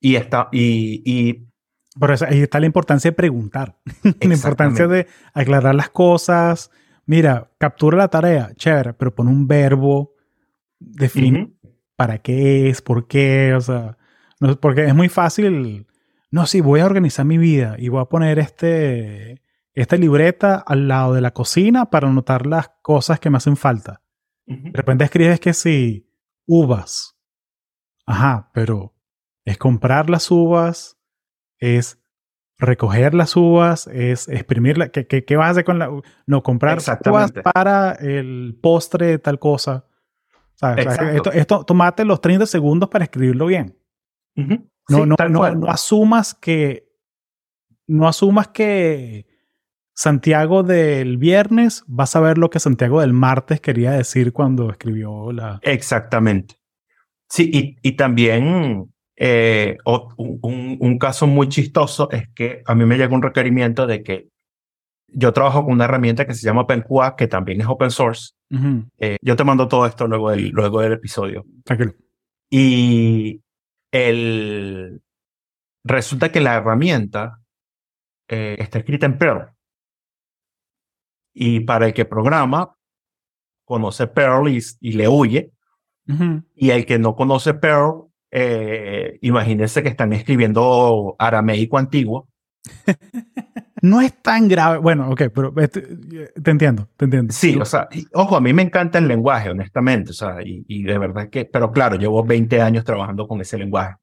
[0.07, 1.49] Y está, y, y
[1.99, 3.77] Pero ahí está la importancia de preguntar,
[4.21, 6.71] la importancia de aclarar las cosas.
[7.05, 10.13] Mira, captura la tarea, chévere, pero pon un verbo,
[10.79, 11.51] define
[11.97, 13.97] para qué es, por qué, o sea,
[14.39, 15.85] no, porque es muy fácil,
[16.31, 19.41] no, sí, voy a organizar mi vida y voy a poner este,
[19.73, 24.01] esta libreta al lado de la cocina para anotar las cosas que me hacen falta.
[24.45, 26.09] De repente escribes que sí,
[26.45, 27.17] uvas.
[28.05, 28.96] Ajá, pero
[29.47, 30.97] es comprar las uvas,
[31.57, 32.03] es
[32.57, 34.89] recoger las uvas, es exprimirlas.
[34.89, 35.89] ¿Qué, qué, vas a hacer con la
[36.25, 39.85] No, comprar uvas para el postre de tal cosa.
[40.75, 43.79] esto, esto, tomate los 30 segundos para escribirlo bien.
[44.35, 46.85] no, no, no, asumas que.
[47.87, 49.27] No asumas que
[49.93, 55.31] Santiago del viernes va a saber lo que Santiago del martes quería decir cuando escribió
[55.31, 55.61] la.
[55.61, 56.59] Exactamente.
[57.29, 62.97] Sí, y, y también eh, un, un, caso muy chistoso es que a mí me
[62.97, 64.29] llega un requerimiento de que
[65.07, 68.33] yo trabajo con una herramienta que se llama OpenQA, que también es open source.
[68.99, 71.45] Eh, yo te mando todo esto luego del, luego del episodio.
[71.63, 71.93] Tranquilo.
[72.49, 73.41] Y
[73.91, 75.01] el,
[75.83, 77.41] resulta que la herramienta
[78.27, 79.49] eh, está escrita en Perl.
[81.33, 82.75] Y para el que programa,
[83.65, 85.51] conoce Perl y, le huye.
[86.55, 92.27] Y el que no conoce Perl eh, imagínense que están escribiendo arameico antiguo.
[93.81, 94.77] no es tan grave.
[94.79, 97.33] Bueno, ok, pero este, te entiendo, te entiendo.
[97.33, 100.97] Sí, o sea, ojo, a mí me encanta el lenguaje, honestamente, o sea, y, de
[100.97, 103.95] verdad que, pero claro, llevo 20 años trabajando con ese lenguaje.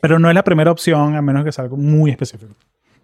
[0.00, 2.54] Pero no es la primera opción, a menos que sea algo muy específico.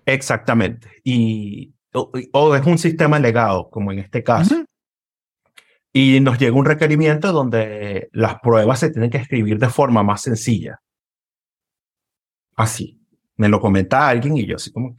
[0.07, 0.89] Exactamente.
[1.05, 4.65] Y, o, es un sistema legado, como en este caso.
[5.93, 10.23] Y nos llega un requerimiento donde las pruebas se tienen que escribir de forma más
[10.23, 10.81] sencilla.
[12.56, 12.98] Así.
[13.36, 14.97] Me lo comenta alguien y yo así como,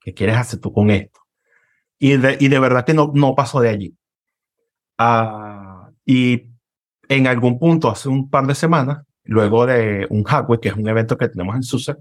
[0.00, 1.20] ¿qué quieres hacer tú con esto?
[1.98, 3.96] Y de, y de verdad que no, no pasó de allí.
[4.98, 6.50] Ah, y
[7.08, 10.88] en algún punto, hace un par de semanas, luego de un Hackweek, que es un
[10.88, 11.96] evento que tenemos en SUSE,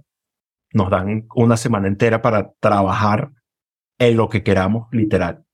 [0.73, 3.31] nos dan una semana entera para trabajar
[3.97, 5.45] en lo que queramos, literal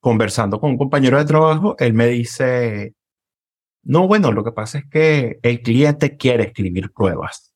[0.00, 2.94] conversando con un compañero de trabajo, él me dice,
[3.82, 7.52] no, bueno, lo que pasa es que el cliente quiere escribir pruebas.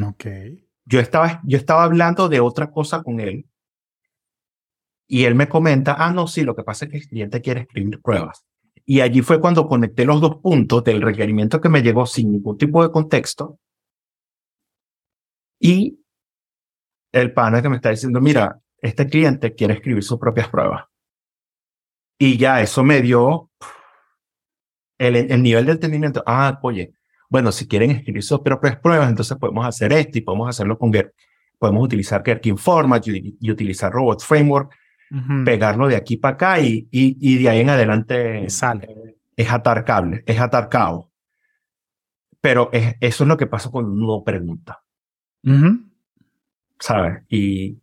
[0.00, 0.26] Ok.
[0.84, 3.46] Yo estaba, yo estaba hablando de otra cosa con él
[5.06, 7.60] y él me comenta, ah, no, sí, lo que pasa es que el cliente quiere
[7.62, 8.44] escribir pruebas.
[8.84, 12.58] Y allí fue cuando conecté los dos puntos del requerimiento que me llegó sin ningún
[12.58, 13.58] tipo de contexto
[15.60, 16.00] y
[17.12, 20.86] el pana que me está diciendo, mira, este cliente quiere escribir sus propias pruebas.
[22.18, 23.50] Y ya eso me dio
[24.98, 26.22] el, el nivel de entendimiento.
[26.26, 26.92] Ah, oye,
[27.32, 30.92] bueno, si quieren escribir sus propias pruebas, entonces podemos hacer esto y podemos hacerlo con
[30.92, 31.14] Get.
[31.58, 34.74] Podemos utilizar Gherkin Format y, utilizar Robot Framework,
[35.42, 39.16] pegarlo de aquí para acá y, y, y, de ahí en adelante sale.
[39.34, 41.10] es atar cable, es atar cabo.
[42.42, 44.82] Pero es, eso es lo que pasa cuando uno pregunta.
[46.78, 47.22] ¿Sabes?
[47.30, 47.78] Y,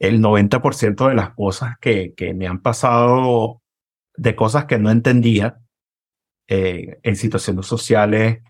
[0.00, 3.62] el 90% de las cosas que, que, me han pasado,
[4.16, 5.60] de cosas que no entendía
[6.48, 8.42] eh, en situaciones sociales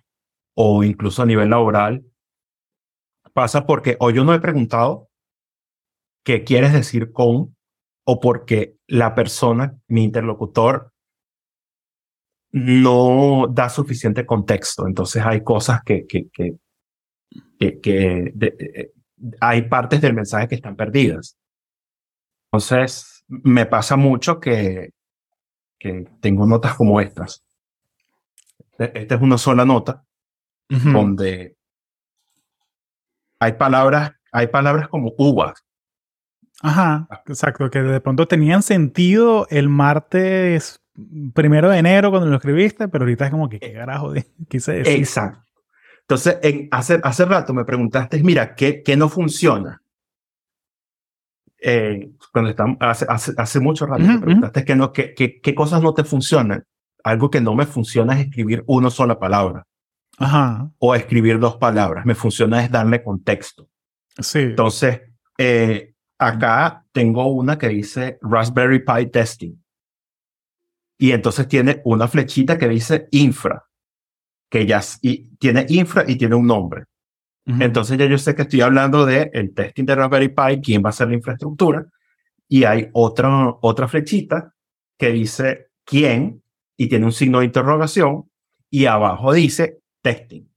[0.54, 2.04] o incluso a nivel laboral,
[3.34, 5.08] pasa porque o yo no he preguntado
[6.24, 7.56] qué quieres decir con,
[8.04, 10.92] o porque la persona, mi interlocutor,
[12.52, 14.86] no da suficiente contexto.
[14.86, 18.92] Entonces hay cosas que, que, que, que, eh,
[19.40, 21.36] hay partes del mensaje que están perdidas.
[22.52, 24.90] Entonces, me pasa mucho que,
[25.78, 27.44] que tengo notas como estas.
[28.78, 30.04] E, esta es una sola nota
[30.68, 31.56] donde
[33.40, 35.64] hay palabras, hay palabras como uvas.
[36.62, 37.22] Ajá, ah.
[37.26, 40.80] exacto, que de pronto tenían sentido el martes
[41.34, 44.12] primero de enero cuando lo escribiste, pero ahorita es como que qué carajo
[44.48, 44.98] quise decir.
[44.98, 45.44] Exacto.
[46.02, 49.82] Entonces, en, hace, hace rato me preguntaste, mira, ¿qué, qué no funciona?
[51.60, 55.82] Eh, cuando estamos, hace, hace, hace mucho rato me preguntaste que no, que, qué cosas
[55.82, 56.64] no te funcionan.
[57.02, 59.66] Algo que no me funciona es escribir una sola palabra.
[60.18, 60.70] Ajá.
[60.78, 62.04] O escribir dos palabras.
[62.04, 63.68] Me funciona es darle contexto.
[64.18, 64.40] Sí.
[64.40, 65.00] Entonces,
[65.38, 69.54] eh, acá tengo una que dice Raspberry Pi Testing.
[70.98, 73.64] Y entonces tiene una flechita que dice infra,
[74.50, 76.84] que ya y tiene infra y tiene un nombre.
[77.46, 80.90] Entonces ya yo sé que estoy hablando de el testing de Raspberry Pi, quién va
[80.90, 81.84] a ser la infraestructura,
[82.46, 84.54] y hay otra, otra flechita
[84.96, 86.42] que dice quién
[86.76, 88.30] y tiene un signo de interrogación
[88.70, 90.48] y abajo dice testing.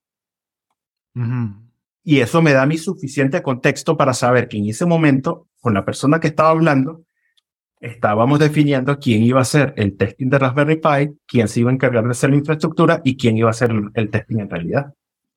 [2.03, 5.85] Y eso me da mi suficiente contexto para saber que en ese momento, con la
[5.85, 7.05] persona que estaba hablando,
[7.79, 11.73] estábamos definiendo quién iba a hacer el testing de Raspberry Pi, quién se iba a
[11.73, 14.93] encargar de hacer la infraestructura y quién iba a hacer el testing en realidad.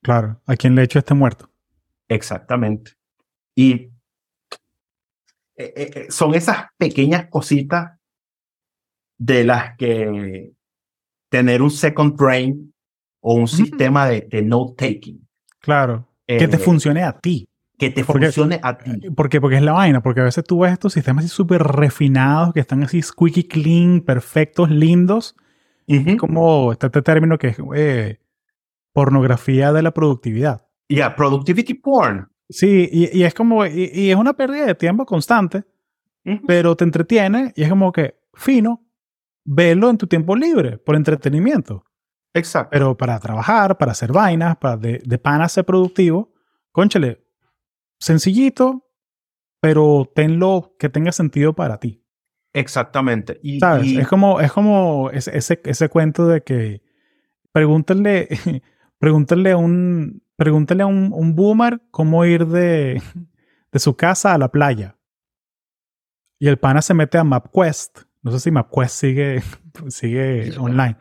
[0.07, 1.51] Claro, a quien le he hecho este muerto.
[2.07, 2.93] Exactamente.
[3.57, 3.91] Y eh,
[5.57, 7.99] eh, eh, son esas pequeñas cositas
[9.19, 10.53] de las que
[11.29, 12.73] tener un second brain
[13.19, 15.27] o un sistema de, de note-taking.
[15.59, 16.07] Claro.
[16.25, 17.49] que te funcione a ti.
[17.77, 19.11] Que te funcione a ti.
[19.11, 22.55] Porque, porque es la vaina, porque a veces tú ves estos sistemas así súper refinados,
[22.55, 25.35] que están así squeaky clean, perfectos, lindos.
[25.85, 27.59] y como está este término que es
[28.97, 30.67] pornografía de la productividad.
[30.89, 32.31] Yeah, productivity porn.
[32.49, 35.65] Sí, y, y es como, y, es una pérdida de tiempo constante,
[36.47, 38.83] pero te entretiene y es como que, fino,
[39.45, 41.85] velo en tu tiempo libre, por entretenimiento.
[42.33, 42.71] Exacto.
[42.73, 46.33] Pero para trabajar, para hacer vainas, para de, de pana ser productivo,
[46.73, 47.23] conchale,
[48.01, 48.89] sencillito,
[49.61, 52.03] pero tenlo que tenga sentido para ti.
[52.55, 53.41] Exactamente.
[53.43, 53.93] Y, ¿Sabes?
[53.93, 56.83] Es como, es como ese, ese, ese cuento de que
[57.53, 58.29] pregúntale,
[58.99, 63.03] pregúntale a un, pregúntale a un, un boomer cómo ir de,
[63.73, 64.97] de su casa a la playa.
[66.39, 68.01] Y el pana se mete a MapQuest.
[68.23, 69.43] No sé si MapQuest sigue,
[69.89, 70.97] sigue online.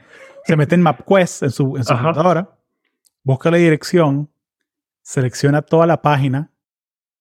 [0.45, 2.59] Se mete en MapQuest en su, en su computadora,
[3.23, 4.30] busca la dirección,
[5.01, 6.51] selecciona toda la página,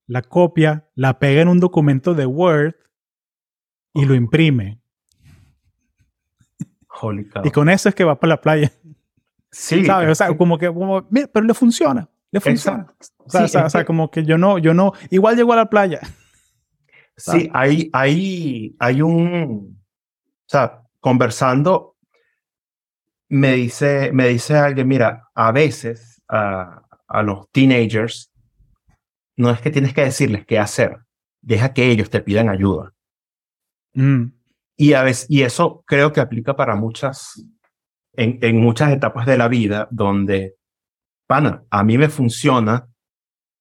[0.07, 2.75] la copia, la pega en un documento de Word
[3.95, 4.79] y lo imprime.
[7.01, 8.73] Holy Y con eso es que va para la playa.
[9.55, 9.85] Sí.
[9.85, 10.11] ¿Sabes?
[10.11, 12.09] O sea, como que, como, mira, pero le funciona.
[12.33, 12.93] Le funciona.
[13.19, 16.01] O sea, o sea, como que yo no, yo no, igual llego a la playa.
[17.17, 21.95] Sí, hay, hay, hay un, o sea, conversando,
[23.29, 28.33] me dice, me dice alguien, mira, a veces a, a los teenagers,
[29.37, 31.05] no es que tienes que decirles qué hacer,
[31.41, 32.93] deja que ellos te pidan ayuda.
[33.93, 34.33] Mm.
[34.77, 37.47] Y, a veces, y eso creo que aplica para muchas
[38.17, 40.55] en, muchas etapas de la vida donde,
[41.27, 42.87] pana, a mí me funciona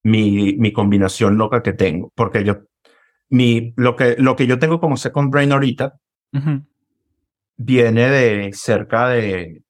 [0.03, 2.57] mi, mi combinación loca que tengo, porque yo,
[3.29, 5.93] mi, lo, que, lo que yo tengo como second brain ahorita
[7.57, 9.63] viene de cerca de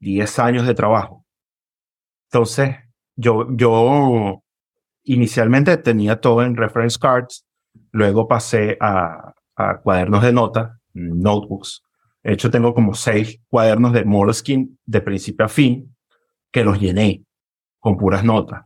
[0.00, 1.24] 10 años de trabajo.
[2.30, 2.76] Entonces,
[3.16, 4.42] yo, yo
[5.04, 7.46] inicialmente tenía todo en reference cards,
[7.92, 11.82] luego pasé a, a cuadernos de notas, notebooks,
[12.26, 15.94] de hecho, tengo como seis cuadernos de Moleskine de principio a fin
[16.50, 17.24] que los llené
[17.78, 18.64] con puras notas.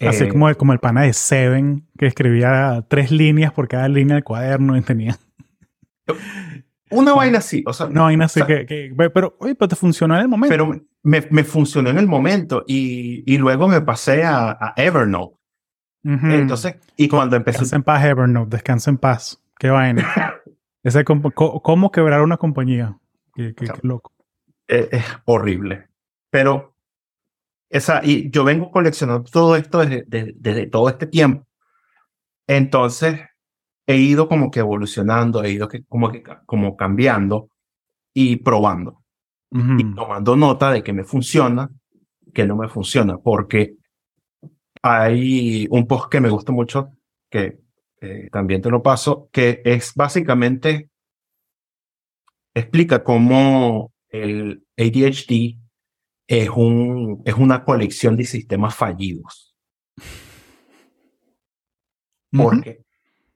[0.00, 3.88] Así eh, como, el, como el pana de Seven, que escribía tres líneas por cada
[3.88, 5.18] línea del cuaderno y tenía.
[6.90, 7.86] Una vaina así, o sea.
[7.86, 10.50] Una vaina así que, Pero, oye, pero te funcionó en el momento.
[10.50, 15.36] Pero me, me funcionó en el momento y, y luego me pasé a, a Evernote.
[16.04, 17.58] Entonces, y cuando empecé.
[17.58, 19.42] Descansa en paz, Evernote, descansa en paz.
[19.58, 20.06] Qué vaina.
[20.88, 22.98] Ese, ¿Cómo quebrar una compañía?
[23.34, 24.14] Qué, loco.
[24.66, 25.88] Es, horrible.
[26.30, 26.74] Pero
[27.68, 31.46] esa, y yo vengo coleccionando todo esto desde, todo este tiempo.
[32.46, 33.20] Entonces,
[33.86, 37.50] he ido como que evolucionando, he ido que, como que como cambiando
[38.14, 39.02] y probando.
[39.50, 41.70] Y tomando nota de que me funciona,
[42.32, 43.76] que no me funciona, porque
[44.82, 46.92] hay un post que me gusta mucho,
[47.30, 47.58] que
[48.00, 50.90] eh, también te lo paso, que es básicamente,
[52.54, 55.58] explica cómo el ADHD
[56.26, 59.56] es, un, es una colección de sistemas fallidos.
[62.30, 62.82] Porque,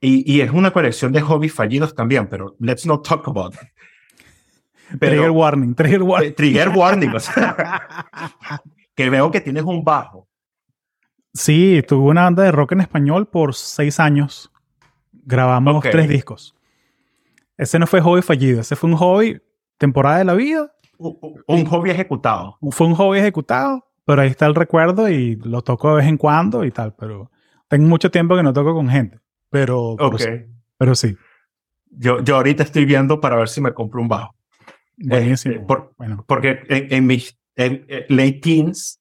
[0.00, 3.60] y, y, es una colección de hobbies fallidos también, pero let's not talk about it.
[5.00, 6.34] trigger warning, trigger warning.
[6.34, 7.10] Trigger warning,
[8.94, 10.28] que veo que tienes un bajo.
[11.34, 14.51] Sí, tuve una banda de rock en español por seis años.
[15.22, 16.54] Grabamos tres discos.
[17.56, 19.40] Ese no fue hobby fallido, ese fue un hobby,
[19.78, 20.72] temporada de la vida.
[20.98, 22.58] Un, hobby ejecutado.
[22.70, 26.16] Fue un hobby ejecutado, pero ahí está el recuerdo y lo toco de vez en
[26.16, 27.30] cuando y tal, pero
[27.68, 29.18] tengo mucho tiempo que no toco con gente.
[29.50, 29.96] Pero,
[30.78, 31.16] pero, sí,
[31.90, 34.34] Yo, yo ahorita estoy viendo para ver si me compro un bajo.
[34.96, 35.54] Buenísimo.
[35.54, 36.24] Eh, bueno.
[36.26, 39.00] Porque en, mis late teens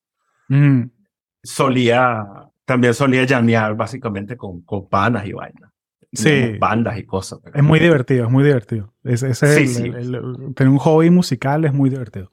[1.41, 2.25] solía,
[2.65, 5.70] también solía llamear básicamente con, con panas y vainas
[6.11, 6.57] sí.
[6.59, 7.39] bandas y cosas.
[7.53, 8.93] Es muy divertido, es muy divertido.
[9.03, 12.29] tener un hobby musical es muy divertido.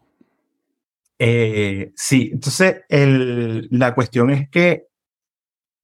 [1.19, 4.87] Eh, sí, entonces el, la cuestión es que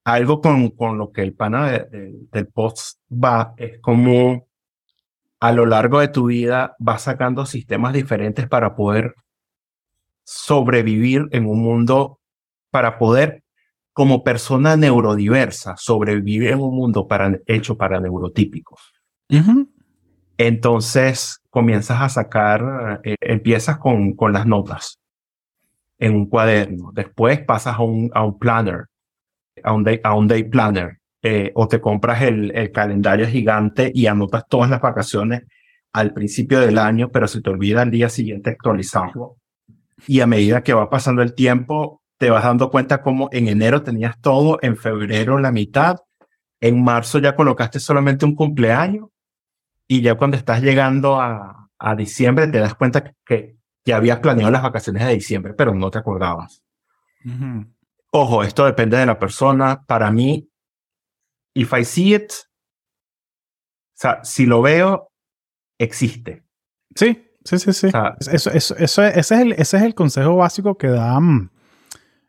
[0.05, 4.47] algo con, con lo que el pana del post va es como
[5.41, 9.15] a lo largo de tu vida vas sacando sistemas diferentes para poder
[10.25, 12.21] sobrevivir en un mundo,
[12.71, 13.44] para poder
[13.95, 18.93] como persona neurodiversa sobrevivir en un mundo para, hecho para neurotípicos.
[20.37, 24.99] Entonces comienzas a sacar, eh, empiezas con, con las notas
[25.99, 28.87] en un cuaderno, después pasas a un, a un planner,
[29.63, 33.93] a un day, a un day planner, eh, o te compras el, el calendario gigante
[33.95, 35.45] y anotas todas las vacaciones
[35.93, 39.37] al principio del año, pero se te olvida al día siguiente actualizarlo.
[40.09, 43.83] Y a medida que va pasando el tiempo, te vas dando cuenta como en enero
[43.83, 45.97] tenías todo, en febrero la mitad,
[46.61, 49.09] en marzo ya colocaste solamente un cumpleaños
[49.87, 54.51] y ya cuando estás llegando a, a diciembre te das cuenta que ya habías planeado
[54.51, 56.63] las vacaciones de diciembre, pero no te acordabas.
[58.11, 59.85] Ojo, esto depende de la persona.
[59.87, 60.49] Para mí,
[61.55, 65.11] if I see it, o sea, si lo veo,
[65.79, 66.45] existe.
[66.95, 67.91] Sí, sí, sí, sí.
[68.21, 71.51] eso, eso, eso, ese, es el, ese es el consejo básico que da mm,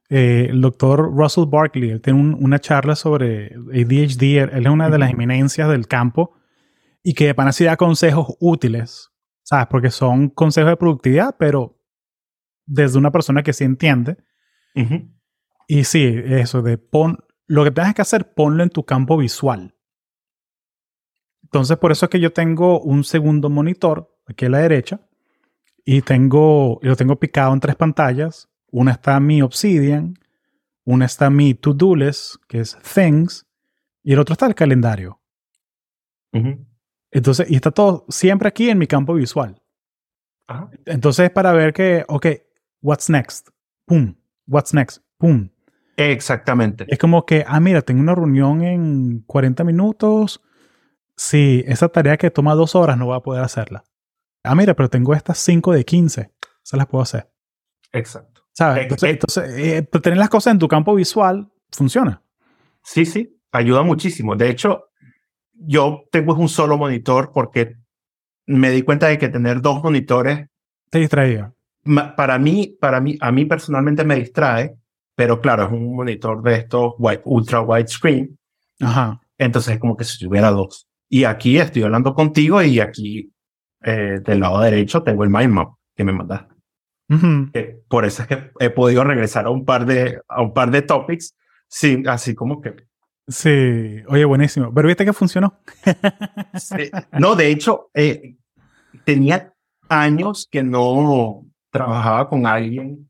[0.10, 1.90] eh, el doctor Russell Barkley.
[1.90, 4.54] Él tiene una charla sobre ADHD.
[4.54, 6.36] Él es una de las eminencias del campo
[7.04, 9.12] y que van a dar consejos útiles,
[9.44, 9.68] ¿sabes?
[9.70, 11.80] Porque son consejos de productividad, pero
[12.66, 14.18] desde una persona que sí entiende.
[15.68, 19.76] Y sí, eso de pon, lo que tengas que hacer, ponlo en tu campo visual.
[21.44, 25.00] Entonces, por eso es que yo tengo un segundo monitor aquí a la derecha
[25.86, 28.50] y tengo, lo tengo picado en tres pantallas.
[28.76, 30.20] Una está mi Obsidian,
[30.84, 33.48] una está mi To-Do list, que es Things,
[34.04, 35.22] y el otro está el calendario.
[37.10, 39.62] Entonces, y está todo siempre aquí en mi campo visual.
[40.86, 42.26] Entonces, para ver que, ok,
[42.82, 43.48] what's next?
[43.86, 44.14] Pum,
[44.46, 45.02] what's next?
[45.20, 45.48] Pum.
[45.96, 46.86] Exactamente.
[46.90, 50.42] Es como que, ah, mira, tengo una reunión en 40 minutos.
[51.16, 53.86] Sí, esa tarea que toma dos horas no voy a poder hacerla.
[54.44, 56.34] Ah, mira, pero tengo estas 5 de 15.
[56.62, 57.32] Se las puedo hacer.
[57.94, 58.35] Exacto.
[58.56, 58.88] ¿Sabes?
[59.04, 62.22] Entonces, eh, tener las cosas en tu campo visual funciona.
[62.84, 64.36] Sí, sí, ayuda muchísimo.
[64.36, 64.86] De hecho,
[65.54, 67.76] yo tengo un solo monitor porque
[68.46, 70.48] me di cuenta de que tener dos monitores
[70.90, 71.52] te distraía.
[72.16, 74.78] Para mí, para mí, a mí personalmente me distrae
[75.16, 78.38] pero claro, es un monitor de estos ultra wide screen.
[78.82, 79.22] Ajá.
[79.38, 80.88] Entonces es como que si tuviera dos.
[81.10, 83.32] Y aquí estoy hablando contigo y aquí
[83.82, 86.54] eh, del lado derecho tengo el mind map que me mandaste.
[87.88, 90.82] Por eso es que he podido regresar a un par de, a un par de
[90.82, 91.36] topics,
[91.68, 92.76] sí, así como que.
[93.28, 94.72] Sí, oye, buenísimo.
[94.74, 95.60] Pero viste que funcionó.
[97.20, 98.36] No, de hecho, eh,
[99.04, 99.54] tenía
[99.90, 103.10] años que no trabajaba con alguien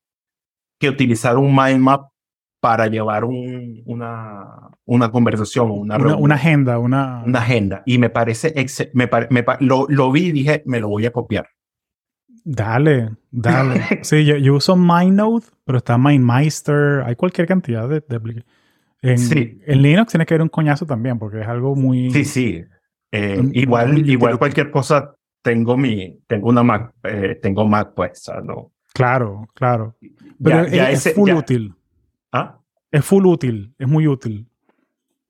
[0.79, 2.09] que utilizar un mind map
[2.59, 7.23] para llevar un, una, una conversación, una, una, una, agenda, una...
[7.23, 7.83] una agenda.
[7.85, 8.53] Y me parece,
[8.93, 11.47] me, me lo, lo, vi y dije, me lo voy a copiar.
[12.43, 13.81] Dale, dale.
[14.03, 18.43] sí, yo, yo, uso MindNote, pero está MindMeister, hay cualquier cantidad de, de
[19.01, 19.61] en, sí.
[19.65, 22.09] en Linux tiene que haber un coñazo también, porque es algo muy...
[22.11, 22.63] Sí, sí.
[23.11, 28.71] Eh, igual, igual cualquier cosa, tengo mi, tengo una Mac, eh, tengo Mac puesta, ¿no?
[28.93, 29.95] Claro, claro.
[30.41, 31.73] Pero es, full útil.
[32.31, 32.57] ¿Ah?
[32.89, 34.47] Es full útil, es muy útil.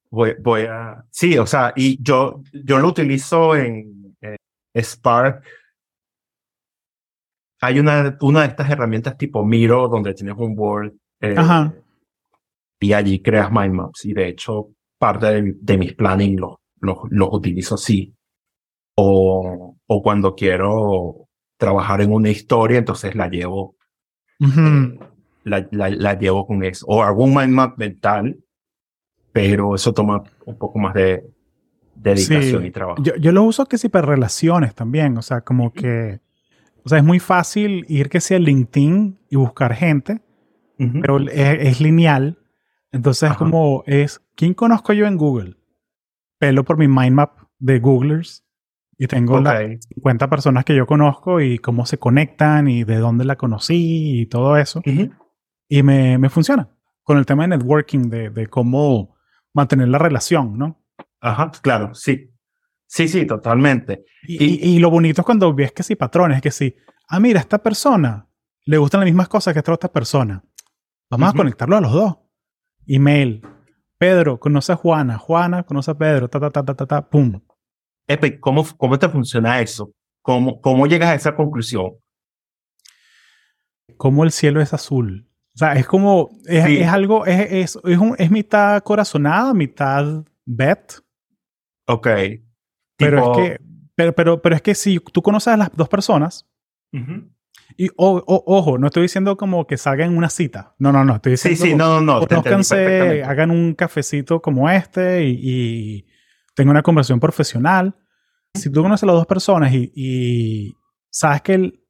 [0.10, 1.04] Voy, voy a...
[1.10, 4.16] Sí, o sea, y yo, yo lo utilizo en
[4.74, 5.44] Spark.
[7.62, 11.74] Hay una, una de estas herramientas tipo Miro donde tienes un board eh, Ajá.
[12.80, 14.06] y allí creas mind maps.
[14.06, 18.14] Y de hecho, parte de, de mis planning los lo, utilizo así.
[18.96, 21.28] O, o cuando quiero
[21.58, 23.76] trabajar en una historia, entonces la llevo,
[24.40, 25.00] eh,
[25.44, 26.86] la, la, llevo con eso.
[26.88, 28.38] O algún mind map mental,
[29.34, 31.26] pero eso toma un poco más de,
[31.96, 33.04] dedicación y trabajo.
[33.04, 36.22] Yo, yo, lo uso que sí para relaciones también, o sea, como que,
[36.86, 40.22] o sea, es muy fácil ir que sea LinkedIn y buscar gente,
[41.02, 42.38] pero es, lineal.
[42.92, 45.56] Entonces, es como es, ¿quién conozco yo en Google?
[46.38, 48.46] Pelo por mi mind map de Googlers
[49.00, 53.26] y tengo las 50 personas que yo conozco y cómo se conectan y de dónde
[53.26, 54.84] la conocí y todo eso.
[55.68, 56.70] Y me, me, funciona
[57.02, 59.16] con el tema de networking, de, de, cómo
[59.54, 60.80] mantener la relación, ¿no?
[61.20, 62.32] Ajá, claro, sí.
[62.88, 64.06] Sí, sí, totalmente.
[64.28, 66.76] Y, y, lo bonito es cuando ves que sí, patrones, que sí,
[67.08, 68.28] ah, mira, esta persona
[68.66, 70.44] le gustan las mismas cosas que esta otra persona.
[71.10, 72.16] Vamos a conectarlo a los dos.
[72.88, 73.42] Email.
[73.98, 77.40] Pedro conoce a Juana, Juana conoce a Pedro, ta, ta, ta, ta, ta, ta, pum
[78.40, 79.92] ¿cómo, cómo te funciona eso?
[80.22, 81.92] ¿Cómo, ¿Cómo llegas a esa conclusión?
[83.98, 85.30] Como el cielo es azul.
[85.54, 91.00] O sea, es como, es, algo, es, es, es, un, es, mitad corazonada, mitad bet.
[91.88, 92.08] Ok.
[92.98, 93.62] Pero es que,
[93.96, 96.48] pero, pero, pero es que si tú conoces a las dos personas,
[97.78, 100.76] y ojo, no estoy diciendo como que salgan una cita.
[100.80, 101.16] No, no, no.
[101.16, 101.62] Estoy diciendo.
[101.62, 102.28] Sí, sí, no, no, no.
[102.28, 106.06] Conózcanse, hagan un cafecito como este y
[106.56, 107.96] tengo una conversación profesional.
[108.54, 110.74] Si tú conoces a las dos personas y,
[111.10, 111.84] sabes que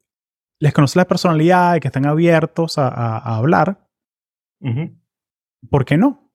[0.58, 3.88] les conoces la personalidad y que están abiertos a, hablar,
[5.70, 6.32] ¿por qué no?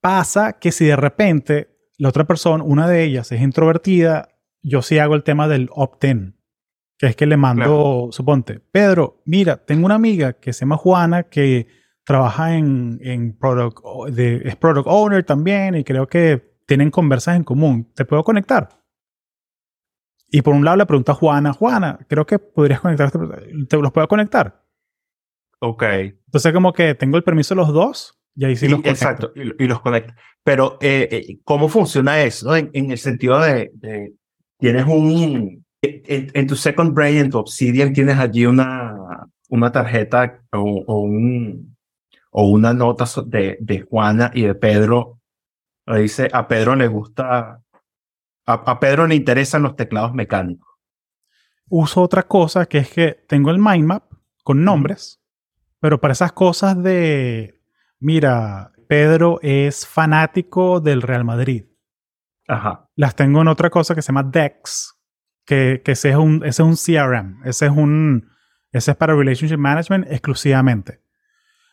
[0.00, 1.71] Pasa que si de repente
[2.02, 4.30] la otra persona, una de ellas, es introvertida,
[4.60, 6.36] yo sí hago el tema del opt-in,
[6.98, 11.22] que es que le mando, suponte, Pedro, mira, tengo una amiga que se llama Juana
[11.22, 11.68] que
[12.04, 13.78] trabaja en, en product,
[14.10, 17.92] de, es product owner también y creo que tienen conversas en común.
[17.94, 18.68] ¿Te puedo conectar?
[20.26, 23.20] Y por un lado le pregunto a Juana, Juana, creo que podrías conectarte,
[23.68, 24.66] ¿te los puedo conectar?
[25.60, 25.84] Ok.
[25.84, 28.90] Entonces como que tengo el permiso de los dos y ahí sí los conecto.
[28.90, 30.14] Exacto, y, los conecto.
[30.42, 32.56] Pero, eh, eh, ¿cómo funciona eso?
[32.56, 34.14] En, en el sentido de, de,
[34.58, 38.96] tienes un, en, en, tu Second Brain, en tu Obsidian, tienes allí una,
[39.48, 41.76] una tarjeta o, o un,
[42.30, 45.18] o una nota de, de Juana y de Pedro.
[45.86, 47.60] Dice, a Pedro le gusta,
[48.46, 50.68] a, a Pedro le interesan los teclados mecánicos.
[51.68, 54.04] Uso otra cosa que es que tengo el mind map
[54.44, 55.20] con nombres,
[55.80, 57.61] pero para esas cosas de,
[58.02, 61.64] mira, Pedro es fanático del Real Madrid.
[62.48, 62.90] Ajá.
[62.96, 64.94] Las tengo en otra cosa que se llama DEX,
[65.46, 68.28] que, que ese, es un, ese es un CRM, ese es un,
[68.70, 71.02] ese es para Relationship Management exclusivamente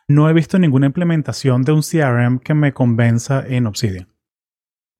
[0.09, 4.09] no he visto ninguna implementación de un CRM que me convenza en Obsidian.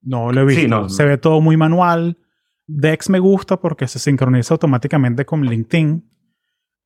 [0.01, 0.88] No lo he visto.
[0.88, 2.19] Se ve todo muy manual.
[2.68, 6.07] Dex me gusta porque se sincroniza automáticamente con LinkedIn.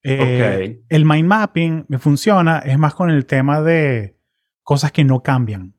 [0.03, 4.17] Eh, el mind mapping me funciona, es más con el tema de
[4.63, 5.75] cosas que no cambian.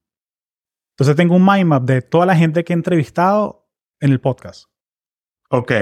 [0.90, 3.68] Entonces tengo un mind map de toda la gente que he entrevistado
[4.00, 4.66] en el podcast.
[5.50, 5.72] Ok.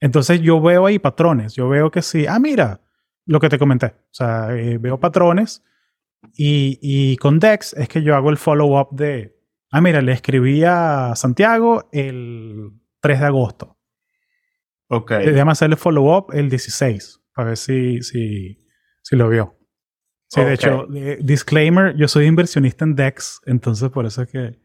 [0.00, 1.54] Entonces yo veo ahí patrones.
[1.54, 2.26] Yo veo que sí.
[2.26, 2.80] Ah, mira,
[3.24, 3.86] lo que te comenté.
[3.86, 5.64] O sea, eh, veo patrones
[6.34, 9.36] y, y, con Dex es que yo hago el follow-up de,
[9.70, 13.78] ah, mira, le escribí a Santiago el 3 de agosto.
[14.88, 15.12] Ok.
[15.12, 18.64] Déjame hacerle follow-up el 16, para ver si, si,
[19.02, 19.55] si lo vio.
[20.28, 24.58] Sí, de hecho, eh, disclaimer, yo soy inversionista en Dex, entonces por eso es que...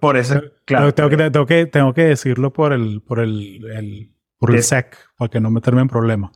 [0.00, 0.92] Por eso, claro.
[0.94, 4.96] Tengo que, tengo que, tengo que decirlo por el, por el, el por el SEC,
[5.16, 6.32] para que no meterme en problemas.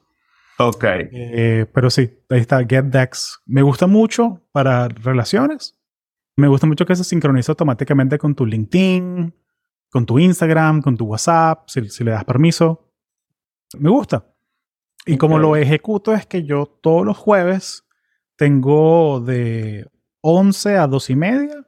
[0.59, 0.85] Ok.
[0.85, 3.41] Eh, pero sí, ahí está GetDex.
[3.47, 5.79] Me gusta mucho para relaciones.
[6.37, 9.35] Me gusta mucho que se sincroniza automáticamente con tu LinkedIn,
[9.91, 12.93] con tu Instagram, con tu WhatsApp, si, si le das permiso.
[13.79, 14.27] Me gusta.
[15.07, 17.88] Y como lo ejecuto es que yo todos los jueves
[18.39, 19.85] tengo de
[20.23, 21.65] 11 a 2 y media.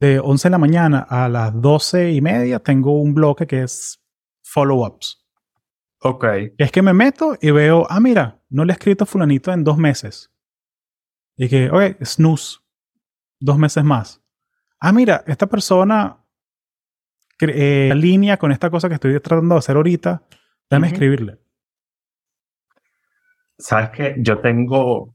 [0.00, 4.02] De 11 de la mañana a las 12 y media tengo un bloque que es
[4.42, 5.24] follow-ups.
[6.00, 6.24] Ok.
[6.58, 9.62] Es que me meto y veo, ah, mira, no le he escrito a fulanito en
[9.62, 10.32] dos meses.
[11.36, 12.58] Y que, oye, snooze,
[13.38, 14.20] dos meses más.
[14.80, 16.18] Ah, mira, esta persona
[17.40, 20.24] eh, línea con esta cosa que estoy tratando de hacer ahorita,
[20.68, 21.38] déjame escribirle.
[23.56, 25.13] Sabes que yo tengo,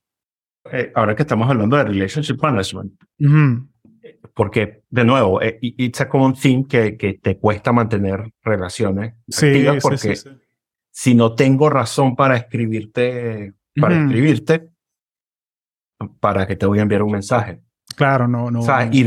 [0.71, 2.93] eh, ahora que estamos hablando de relationship management,
[4.33, 9.65] porque de nuevo, eh, it's a common theme que, que te cuesta mantener relaciones sí,
[9.81, 10.29] porque sí,
[10.91, 14.69] si no tengo razón para escribirte, para escribirte,
[16.19, 17.61] para que te voy a enviar un mensaje.
[17.95, 18.61] Claro, no, no.
[18.91, 19.05] y,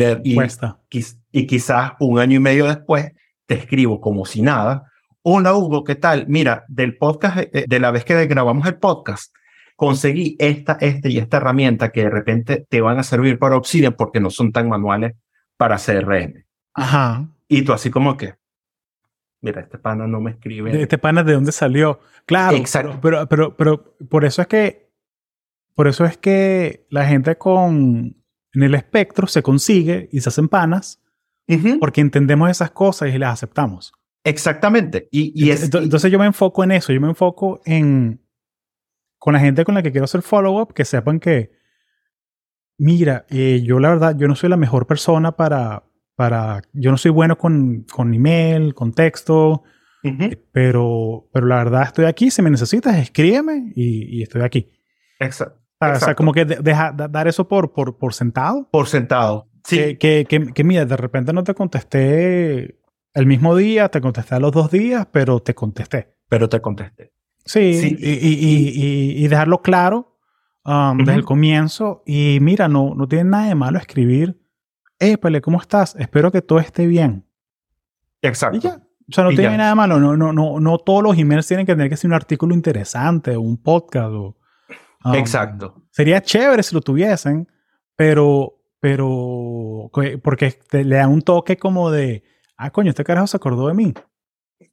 [1.32, 3.12] y, quizás un año y medio después
[3.46, 4.90] te escribo como si nada.
[5.22, 6.26] Hola Hugo, ¿qué tal?
[6.28, 9.34] Mira, del podcast, eh, de la vez que grabamos el podcast,
[9.76, 13.94] conseguí esta, esta y esta herramienta que de repente te van a servir para Obsidian
[13.94, 15.14] porque no son tan manuales
[15.56, 16.44] para CRM.
[16.74, 17.28] Ajá.
[17.48, 18.34] Y tú así como que,
[19.40, 20.80] mira, este pana no me escribe.
[20.80, 22.00] Este pana de dónde salió.
[22.26, 22.56] Claro.
[22.56, 22.98] Exacto.
[23.02, 24.90] Pero, pero, pero, por eso es que,
[25.74, 28.16] por eso es que la gente con,
[28.54, 31.00] en el espectro se consigue y se hacen panas
[31.80, 33.92] porque entendemos esas cosas y las aceptamos.
[34.24, 35.08] Exactamente.
[35.10, 36.92] Y, y entonces, yo me enfoco en eso.
[36.92, 38.20] Yo me enfoco en,
[39.22, 41.52] con la gente con la que quiero hacer follow-up, que sepan que,
[42.76, 45.84] mira, eh, yo la verdad, yo no soy la mejor persona para,
[46.16, 49.62] para, yo no soy bueno con, con email, con texto,
[50.50, 54.72] pero, pero la verdad estoy aquí, si me necesitas, escríbeme y, y estoy aquí.
[55.20, 55.60] Exacto.
[55.78, 58.68] O sea, como que deja, dar eso por, por, por sentado.
[58.72, 59.48] Por sentado.
[59.62, 59.96] Sí.
[59.98, 62.80] Que, que, que, mira, de repente no te contesté
[63.14, 66.16] el mismo día, te contesté a los dos días, pero te contesté.
[66.28, 67.11] Pero te contesté.
[67.44, 67.96] Sí, sí.
[67.98, 70.16] Y, y, y, dejarlo claro
[70.64, 72.02] um, desde el comienzo.
[72.06, 74.42] Y mira, no, no tiene nada de malo escribir
[75.20, 75.96] Pele, ¿cómo estás?
[75.96, 77.26] Espero que todo esté bien.
[78.20, 78.56] Exacto.
[78.56, 78.76] Y ya.
[78.76, 79.98] O sea, no tiene nada malo.
[79.98, 83.34] No, no, no, no todos los emails tienen que tener que ser un artículo interesante
[83.34, 84.12] o un podcast.
[84.12, 84.36] O,
[85.04, 85.82] um, Exacto.
[85.90, 87.48] Sería chévere si lo tuviesen,
[87.96, 89.90] pero, pero,
[90.22, 92.22] porque le da un toque como de,
[92.56, 93.92] ah, coño, este carajo se acordó de mí.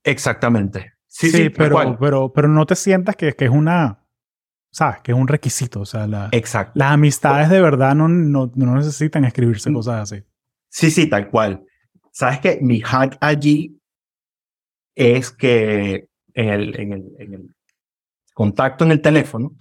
[0.03, 0.93] Exactamente.
[1.19, 4.05] Sí, sí, pero, pero, pero no te sientas que, que es una,
[4.71, 5.01] ¿sabes?
[5.01, 5.81] Que es un requisito.
[5.81, 6.71] O sea, la, Exacto.
[6.75, 9.73] las amistades de verdad no, no, no necesitan escribirse mm.
[9.73, 10.23] cosas así.
[10.69, 11.65] Sí, sí, tal cual.
[12.13, 13.81] ¿Sabes que Mi hack allí
[14.95, 17.55] es que en el, en el, en el
[18.33, 19.51] contacto en el teléfono,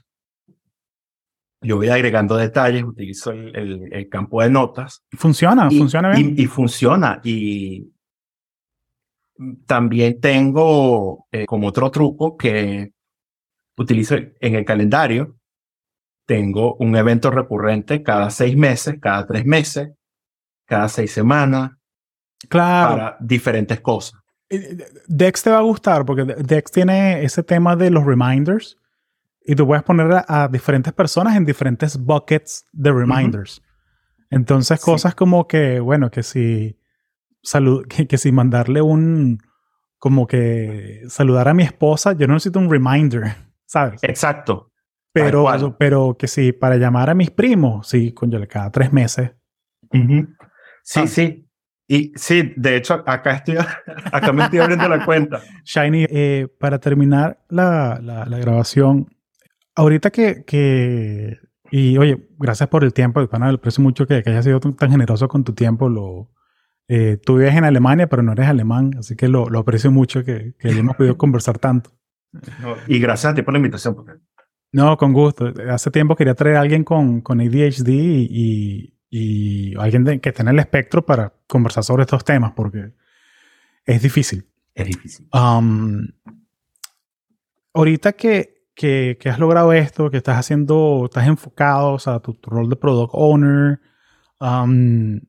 [1.60, 5.02] yo voy agregando detalles, utilizo el, el, el campo de notas.
[5.10, 6.36] Funciona, funciona bien.
[6.38, 7.20] Y, y, funciona.
[7.24, 7.90] Y
[9.66, 12.92] también tengo eh, como otro truco que
[13.76, 15.36] utilizo en el calendario.
[16.26, 19.90] Tengo un evento recurrente cada seis meses, cada tres meses,
[20.66, 21.72] cada seis semanas.
[22.48, 22.96] Claro.
[22.96, 24.20] Para diferentes cosas.
[25.06, 28.78] Dex te va a gustar porque Dex tiene ese tema de los reminders
[29.44, 33.58] y tú puedes poner a, a diferentes personas en diferentes buckets de reminders.
[33.58, 33.64] Uh -huh.
[34.30, 35.16] Entonces, cosas sí.
[35.16, 36.77] como que, bueno, que si
[37.48, 39.38] salud, que, que, si mandarle un,
[39.98, 43.34] como que saludar a mi esposa, yo no necesito un reminder,
[43.66, 44.02] ¿sabes?
[44.02, 44.72] Exacto.
[45.12, 45.46] Pero,
[45.78, 49.32] pero que si para llamar a mis primos, sí, con cada tres meses.
[49.90, 50.36] Uh -huh.
[50.84, 51.06] Sí, ah.
[51.06, 51.44] sí.
[51.90, 53.56] Y sí, de hecho, acá estoy,
[54.12, 55.40] acá me estoy abriendo la cuenta.
[55.64, 59.08] Shiny, eh, para terminar la, la, la, grabación,
[59.74, 61.38] ahorita que, que,
[61.70, 65.26] y oye, gracias por el tiempo, pana, aprecio mucho que, que hayas sido tan generoso
[65.28, 65.88] con tu tiempo.
[65.88, 66.30] Lo,
[66.88, 70.24] eh, tú vives en Alemania, pero no eres alemán, así que lo, lo aprecio mucho
[70.24, 71.90] que, que hayamos podido conversar tanto.
[72.60, 73.94] No, y gracias a ti por la invitación.
[73.94, 74.12] Porque...
[74.72, 75.52] No, con gusto.
[75.70, 80.30] Hace tiempo quería traer a alguien con, con ADHD y, y y alguien de, que
[80.30, 82.92] esté en el espectro para conversar sobre estos temas, porque
[83.84, 84.46] es difícil.
[84.74, 85.28] Es difícil.
[85.32, 86.06] Um,
[87.72, 92.34] ahorita que, que, que, has logrado esto, que estás haciendo, estás enfocado, o sea, tu,
[92.34, 93.80] tu rol de product owner,
[94.40, 95.20] um,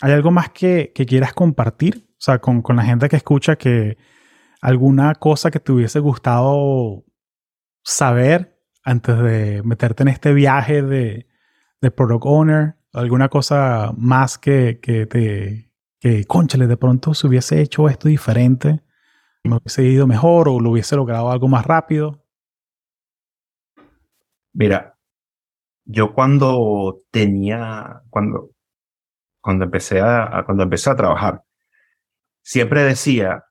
[0.00, 2.08] ¿hay algo más que, que, quieras compartir?
[2.12, 3.96] O sea, con, con la gente que escucha que
[4.60, 7.04] alguna cosa que te hubiese gustado
[7.82, 11.26] saber antes de meterte en este viaje de,
[11.80, 15.70] de product owner, alguna cosa más que, que te,
[16.26, 18.82] conchale, de pronto se hubiese hecho esto diferente,
[19.42, 22.24] me hubiese ido mejor o lo hubiese logrado algo más rápido?
[24.52, 24.96] Mira,
[25.84, 28.50] yo cuando tenía, cuando,
[29.44, 31.44] cuando empecé a, cuando empecé a trabajar,
[32.42, 33.44] siempre decía,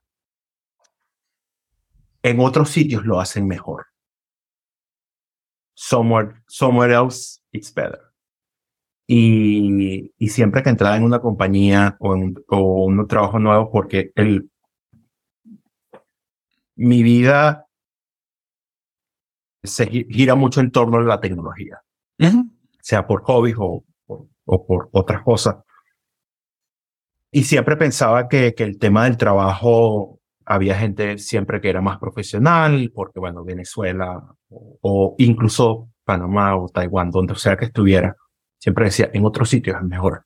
[2.24, 3.86] en otros sitios lo hacen mejor.
[5.76, 8.00] Somewhere, somewhere else it's better.
[9.06, 14.12] Y, y, siempre que entraba en una compañía o en o un trabajo nuevo, porque
[14.16, 14.50] el,
[16.76, 17.68] mi vida
[19.62, 21.82] se gira mucho en torno a la tecnología,
[22.18, 22.50] uh -huh.
[22.82, 25.58] sea por hobbies o, o, o, por otras cosas.
[27.36, 31.98] Y siempre pensaba que, que el tema del trabajo, había gente siempre que era más
[31.98, 38.16] profesional, porque bueno, Venezuela o, incluso Panamá o Taiwán, donde sea que estuviera,
[38.60, 40.26] Siempre decía, en otros sitios es mejor.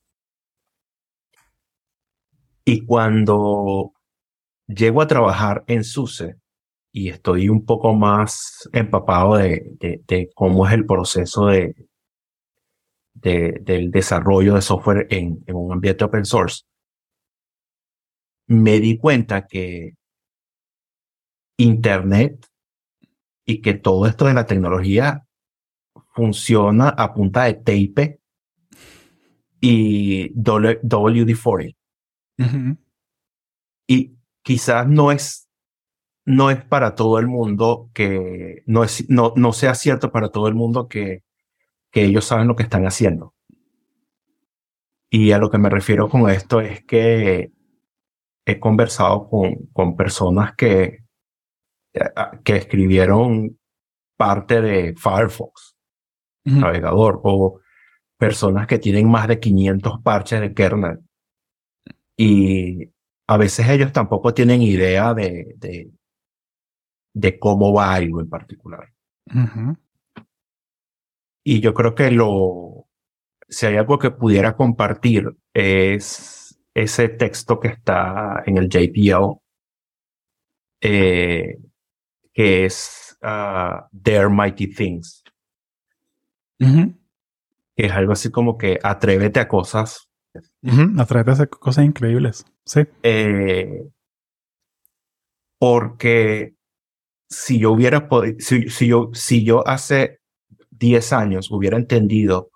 [2.63, 3.93] Y cuando
[4.67, 6.35] llego a trabajar en SUSE
[6.91, 11.87] y estoy un poco más empapado de, de, de cómo es el proceso de,
[13.15, 16.63] de, del desarrollo de software en un ambiente open source,
[18.47, 19.95] me di cuenta que
[21.57, 22.47] Internet
[23.45, 25.25] y que todo esto de la tecnología
[26.13, 28.19] funciona a punta de tape
[29.59, 31.75] y WD-40.
[32.39, 32.77] Uh -huh.
[33.87, 35.47] Y quizás no es,
[36.25, 40.47] no es para todo el mundo que, no, es, no, no sea cierto para todo
[40.47, 41.23] el mundo que,
[41.91, 43.33] que ellos saben lo que están haciendo.
[45.09, 47.51] Y a lo que me refiero con esto es que
[48.47, 51.03] he conversado con, con personas que,
[52.45, 53.59] que escribieron
[54.15, 55.75] parte de Firefox,
[56.45, 56.59] uh -huh.
[56.61, 57.59] navegador, o
[58.17, 60.99] personas que tienen más de 500 parches de kernel.
[62.15, 62.89] Y
[63.27, 65.91] a veces ellos tampoco tienen idea de, de,
[67.13, 68.93] de cómo va algo en particular.
[69.25, 69.77] Uh -huh.
[71.43, 72.87] Y yo creo que lo,
[73.49, 76.36] si hay algo que pudiera compartir es
[76.83, 79.39] ese texto que está en el JPL,
[80.81, 81.57] eh,
[82.33, 85.23] que es uh, Their Mighty Things.
[86.59, 86.97] Uh -huh
[87.77, 90.09] que es algo así como que atrévete a cosas.
[90.63, 92.43] Uh -huh, atrévete a hacer cosas increíbles.
[92.65, 92.81] Sí.
[93.03, 93.87] Eh,
[95.59, 96.55] porque
[97.29, 100.19] si yo hubiera podido, si, si, yo, si yo hace
[100.71, 102.49] 10 años hubiera entendido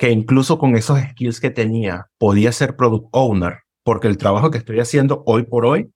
[0.00, 4.56] que incluso con esos skills que tenía podía ser product owner, porque el trabajo que
[4.56, 5.92] estoy haciendo hoy por hoy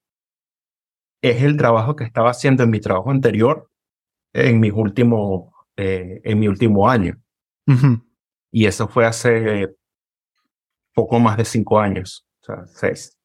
[1.22, 3.70] es el trabajo que estaba haciendo en mi trabajo anterior
[4.34, 7.14] en mi último, eh, en mi último año.
[7.66, 8.04] Uh -huh.
[8.52, 9.74] Y eso fue hace
[10.92, 13.16] poco más de cinco años, o sea, seis.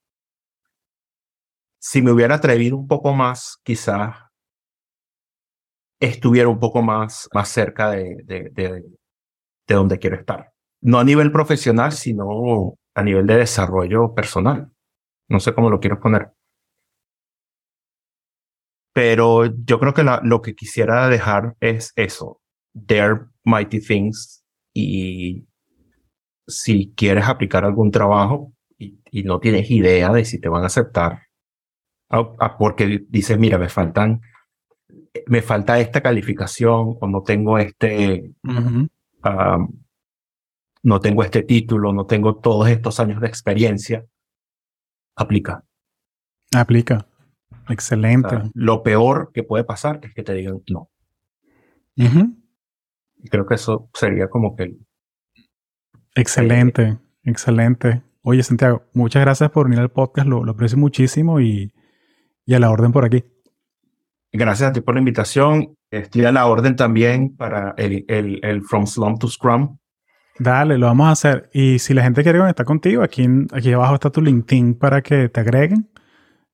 [1.81, 4.15] si me hubiera atrevido un poco más, quizás
[5.99, 8.69] estuviera un poco más, más cerca de, de, de,
[9.67, 10.53] de donde quiero estar.
[10.81, 14.71] No a nivel profesional, sino a nivel de desarrollo personal.
[15.27, 16.31] No sé cómo lo quiero poner.
[18.93, 22.41] Pero yo creo que la, lo que quisiera dejar es eso.
[22.87, 24.43] There mighty things.
[24.73, 25.47] Y
[26.47, 30.67] si quieres aplicar algún trabajo y, y no tienes idea de si te van a
[30.67, 31.29] aceptar,
[32.57, 34.21] porque dices, mira, me faltan,
[35.27, 38.33] me falta esta calificación o no tengo este,
[40.83, 44.05] no tengo este título, no tengo todos estos años de experiencia,
[45.15, 45.63] aplica.
[46.55, 47.05] Aplica.
[47.67, 48.49] Excelente.
[48.55, 50.89] lo peor que puede pasar es que te digan no.
[53.29, 54.77] Creo que eso sería como que...
[56.15, 58.01] excelente, excelente.
[58.21, 61.73] Oye, Santiago, muchas gracias por venir al podcast, lo, lo aprecio muchísimo y,
[62.45, 63.23] y a la orden por aquí.
[64.31, 65.75] Gracias a ti por la invitación.
[65.91, 69.77] Estoy a la orden también para el, el, el From Slum to Scrum.
[70.39, 71.49] Dale, lo vamos a hacer.
[71.53, 75.27] Y si la gente quiere conectar contigo, aquí, aquí abajo está tu LinkedIn para que
[75.27, 75.89] te agreguen.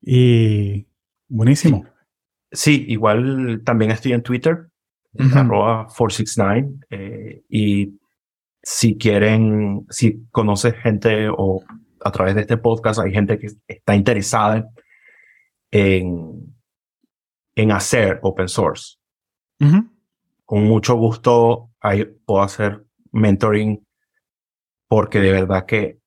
[0.01, 0.87] Y
[1.27, 1.85] buenísimo.
[2.51, 4.69] Sí, igual también estoy en Twitter,
[5.33, 6.73] arroba 469.
[6.89, 7.99] Eh, y
[8.63, 11.61] si quieren, si conoces gente o
[12.03, 14.67] a través de este podcast hay gente que está interesada
[15.71, 16.55] en,
[17.55, 18.97] en hacer open source.
[20.45, 22.84] Con mucho gusto ahí puedo hacer
[23.15, 23.83] mentoring
[24.87, 25.97] porque de verdad que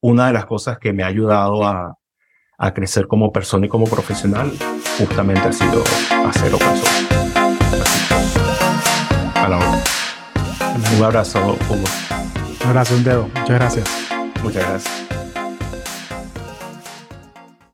[0.00, 1.98] una de las cosas que me ha ayudado a,
[2.58, 4.52] a crecer como persona y como profesional
[4.98, 5.82] justamente ha sido
[6.26, 7.06] hacer open source.
[9.34, 9.82] a la hora.
[10.96, 11.84] Un abrazo, Hugo.
[12.62, 13.28] Un abrazo, un dedo.
[13.28, 13.88] Muchas gracias.
[14.42, 15.23] Muchas gracias.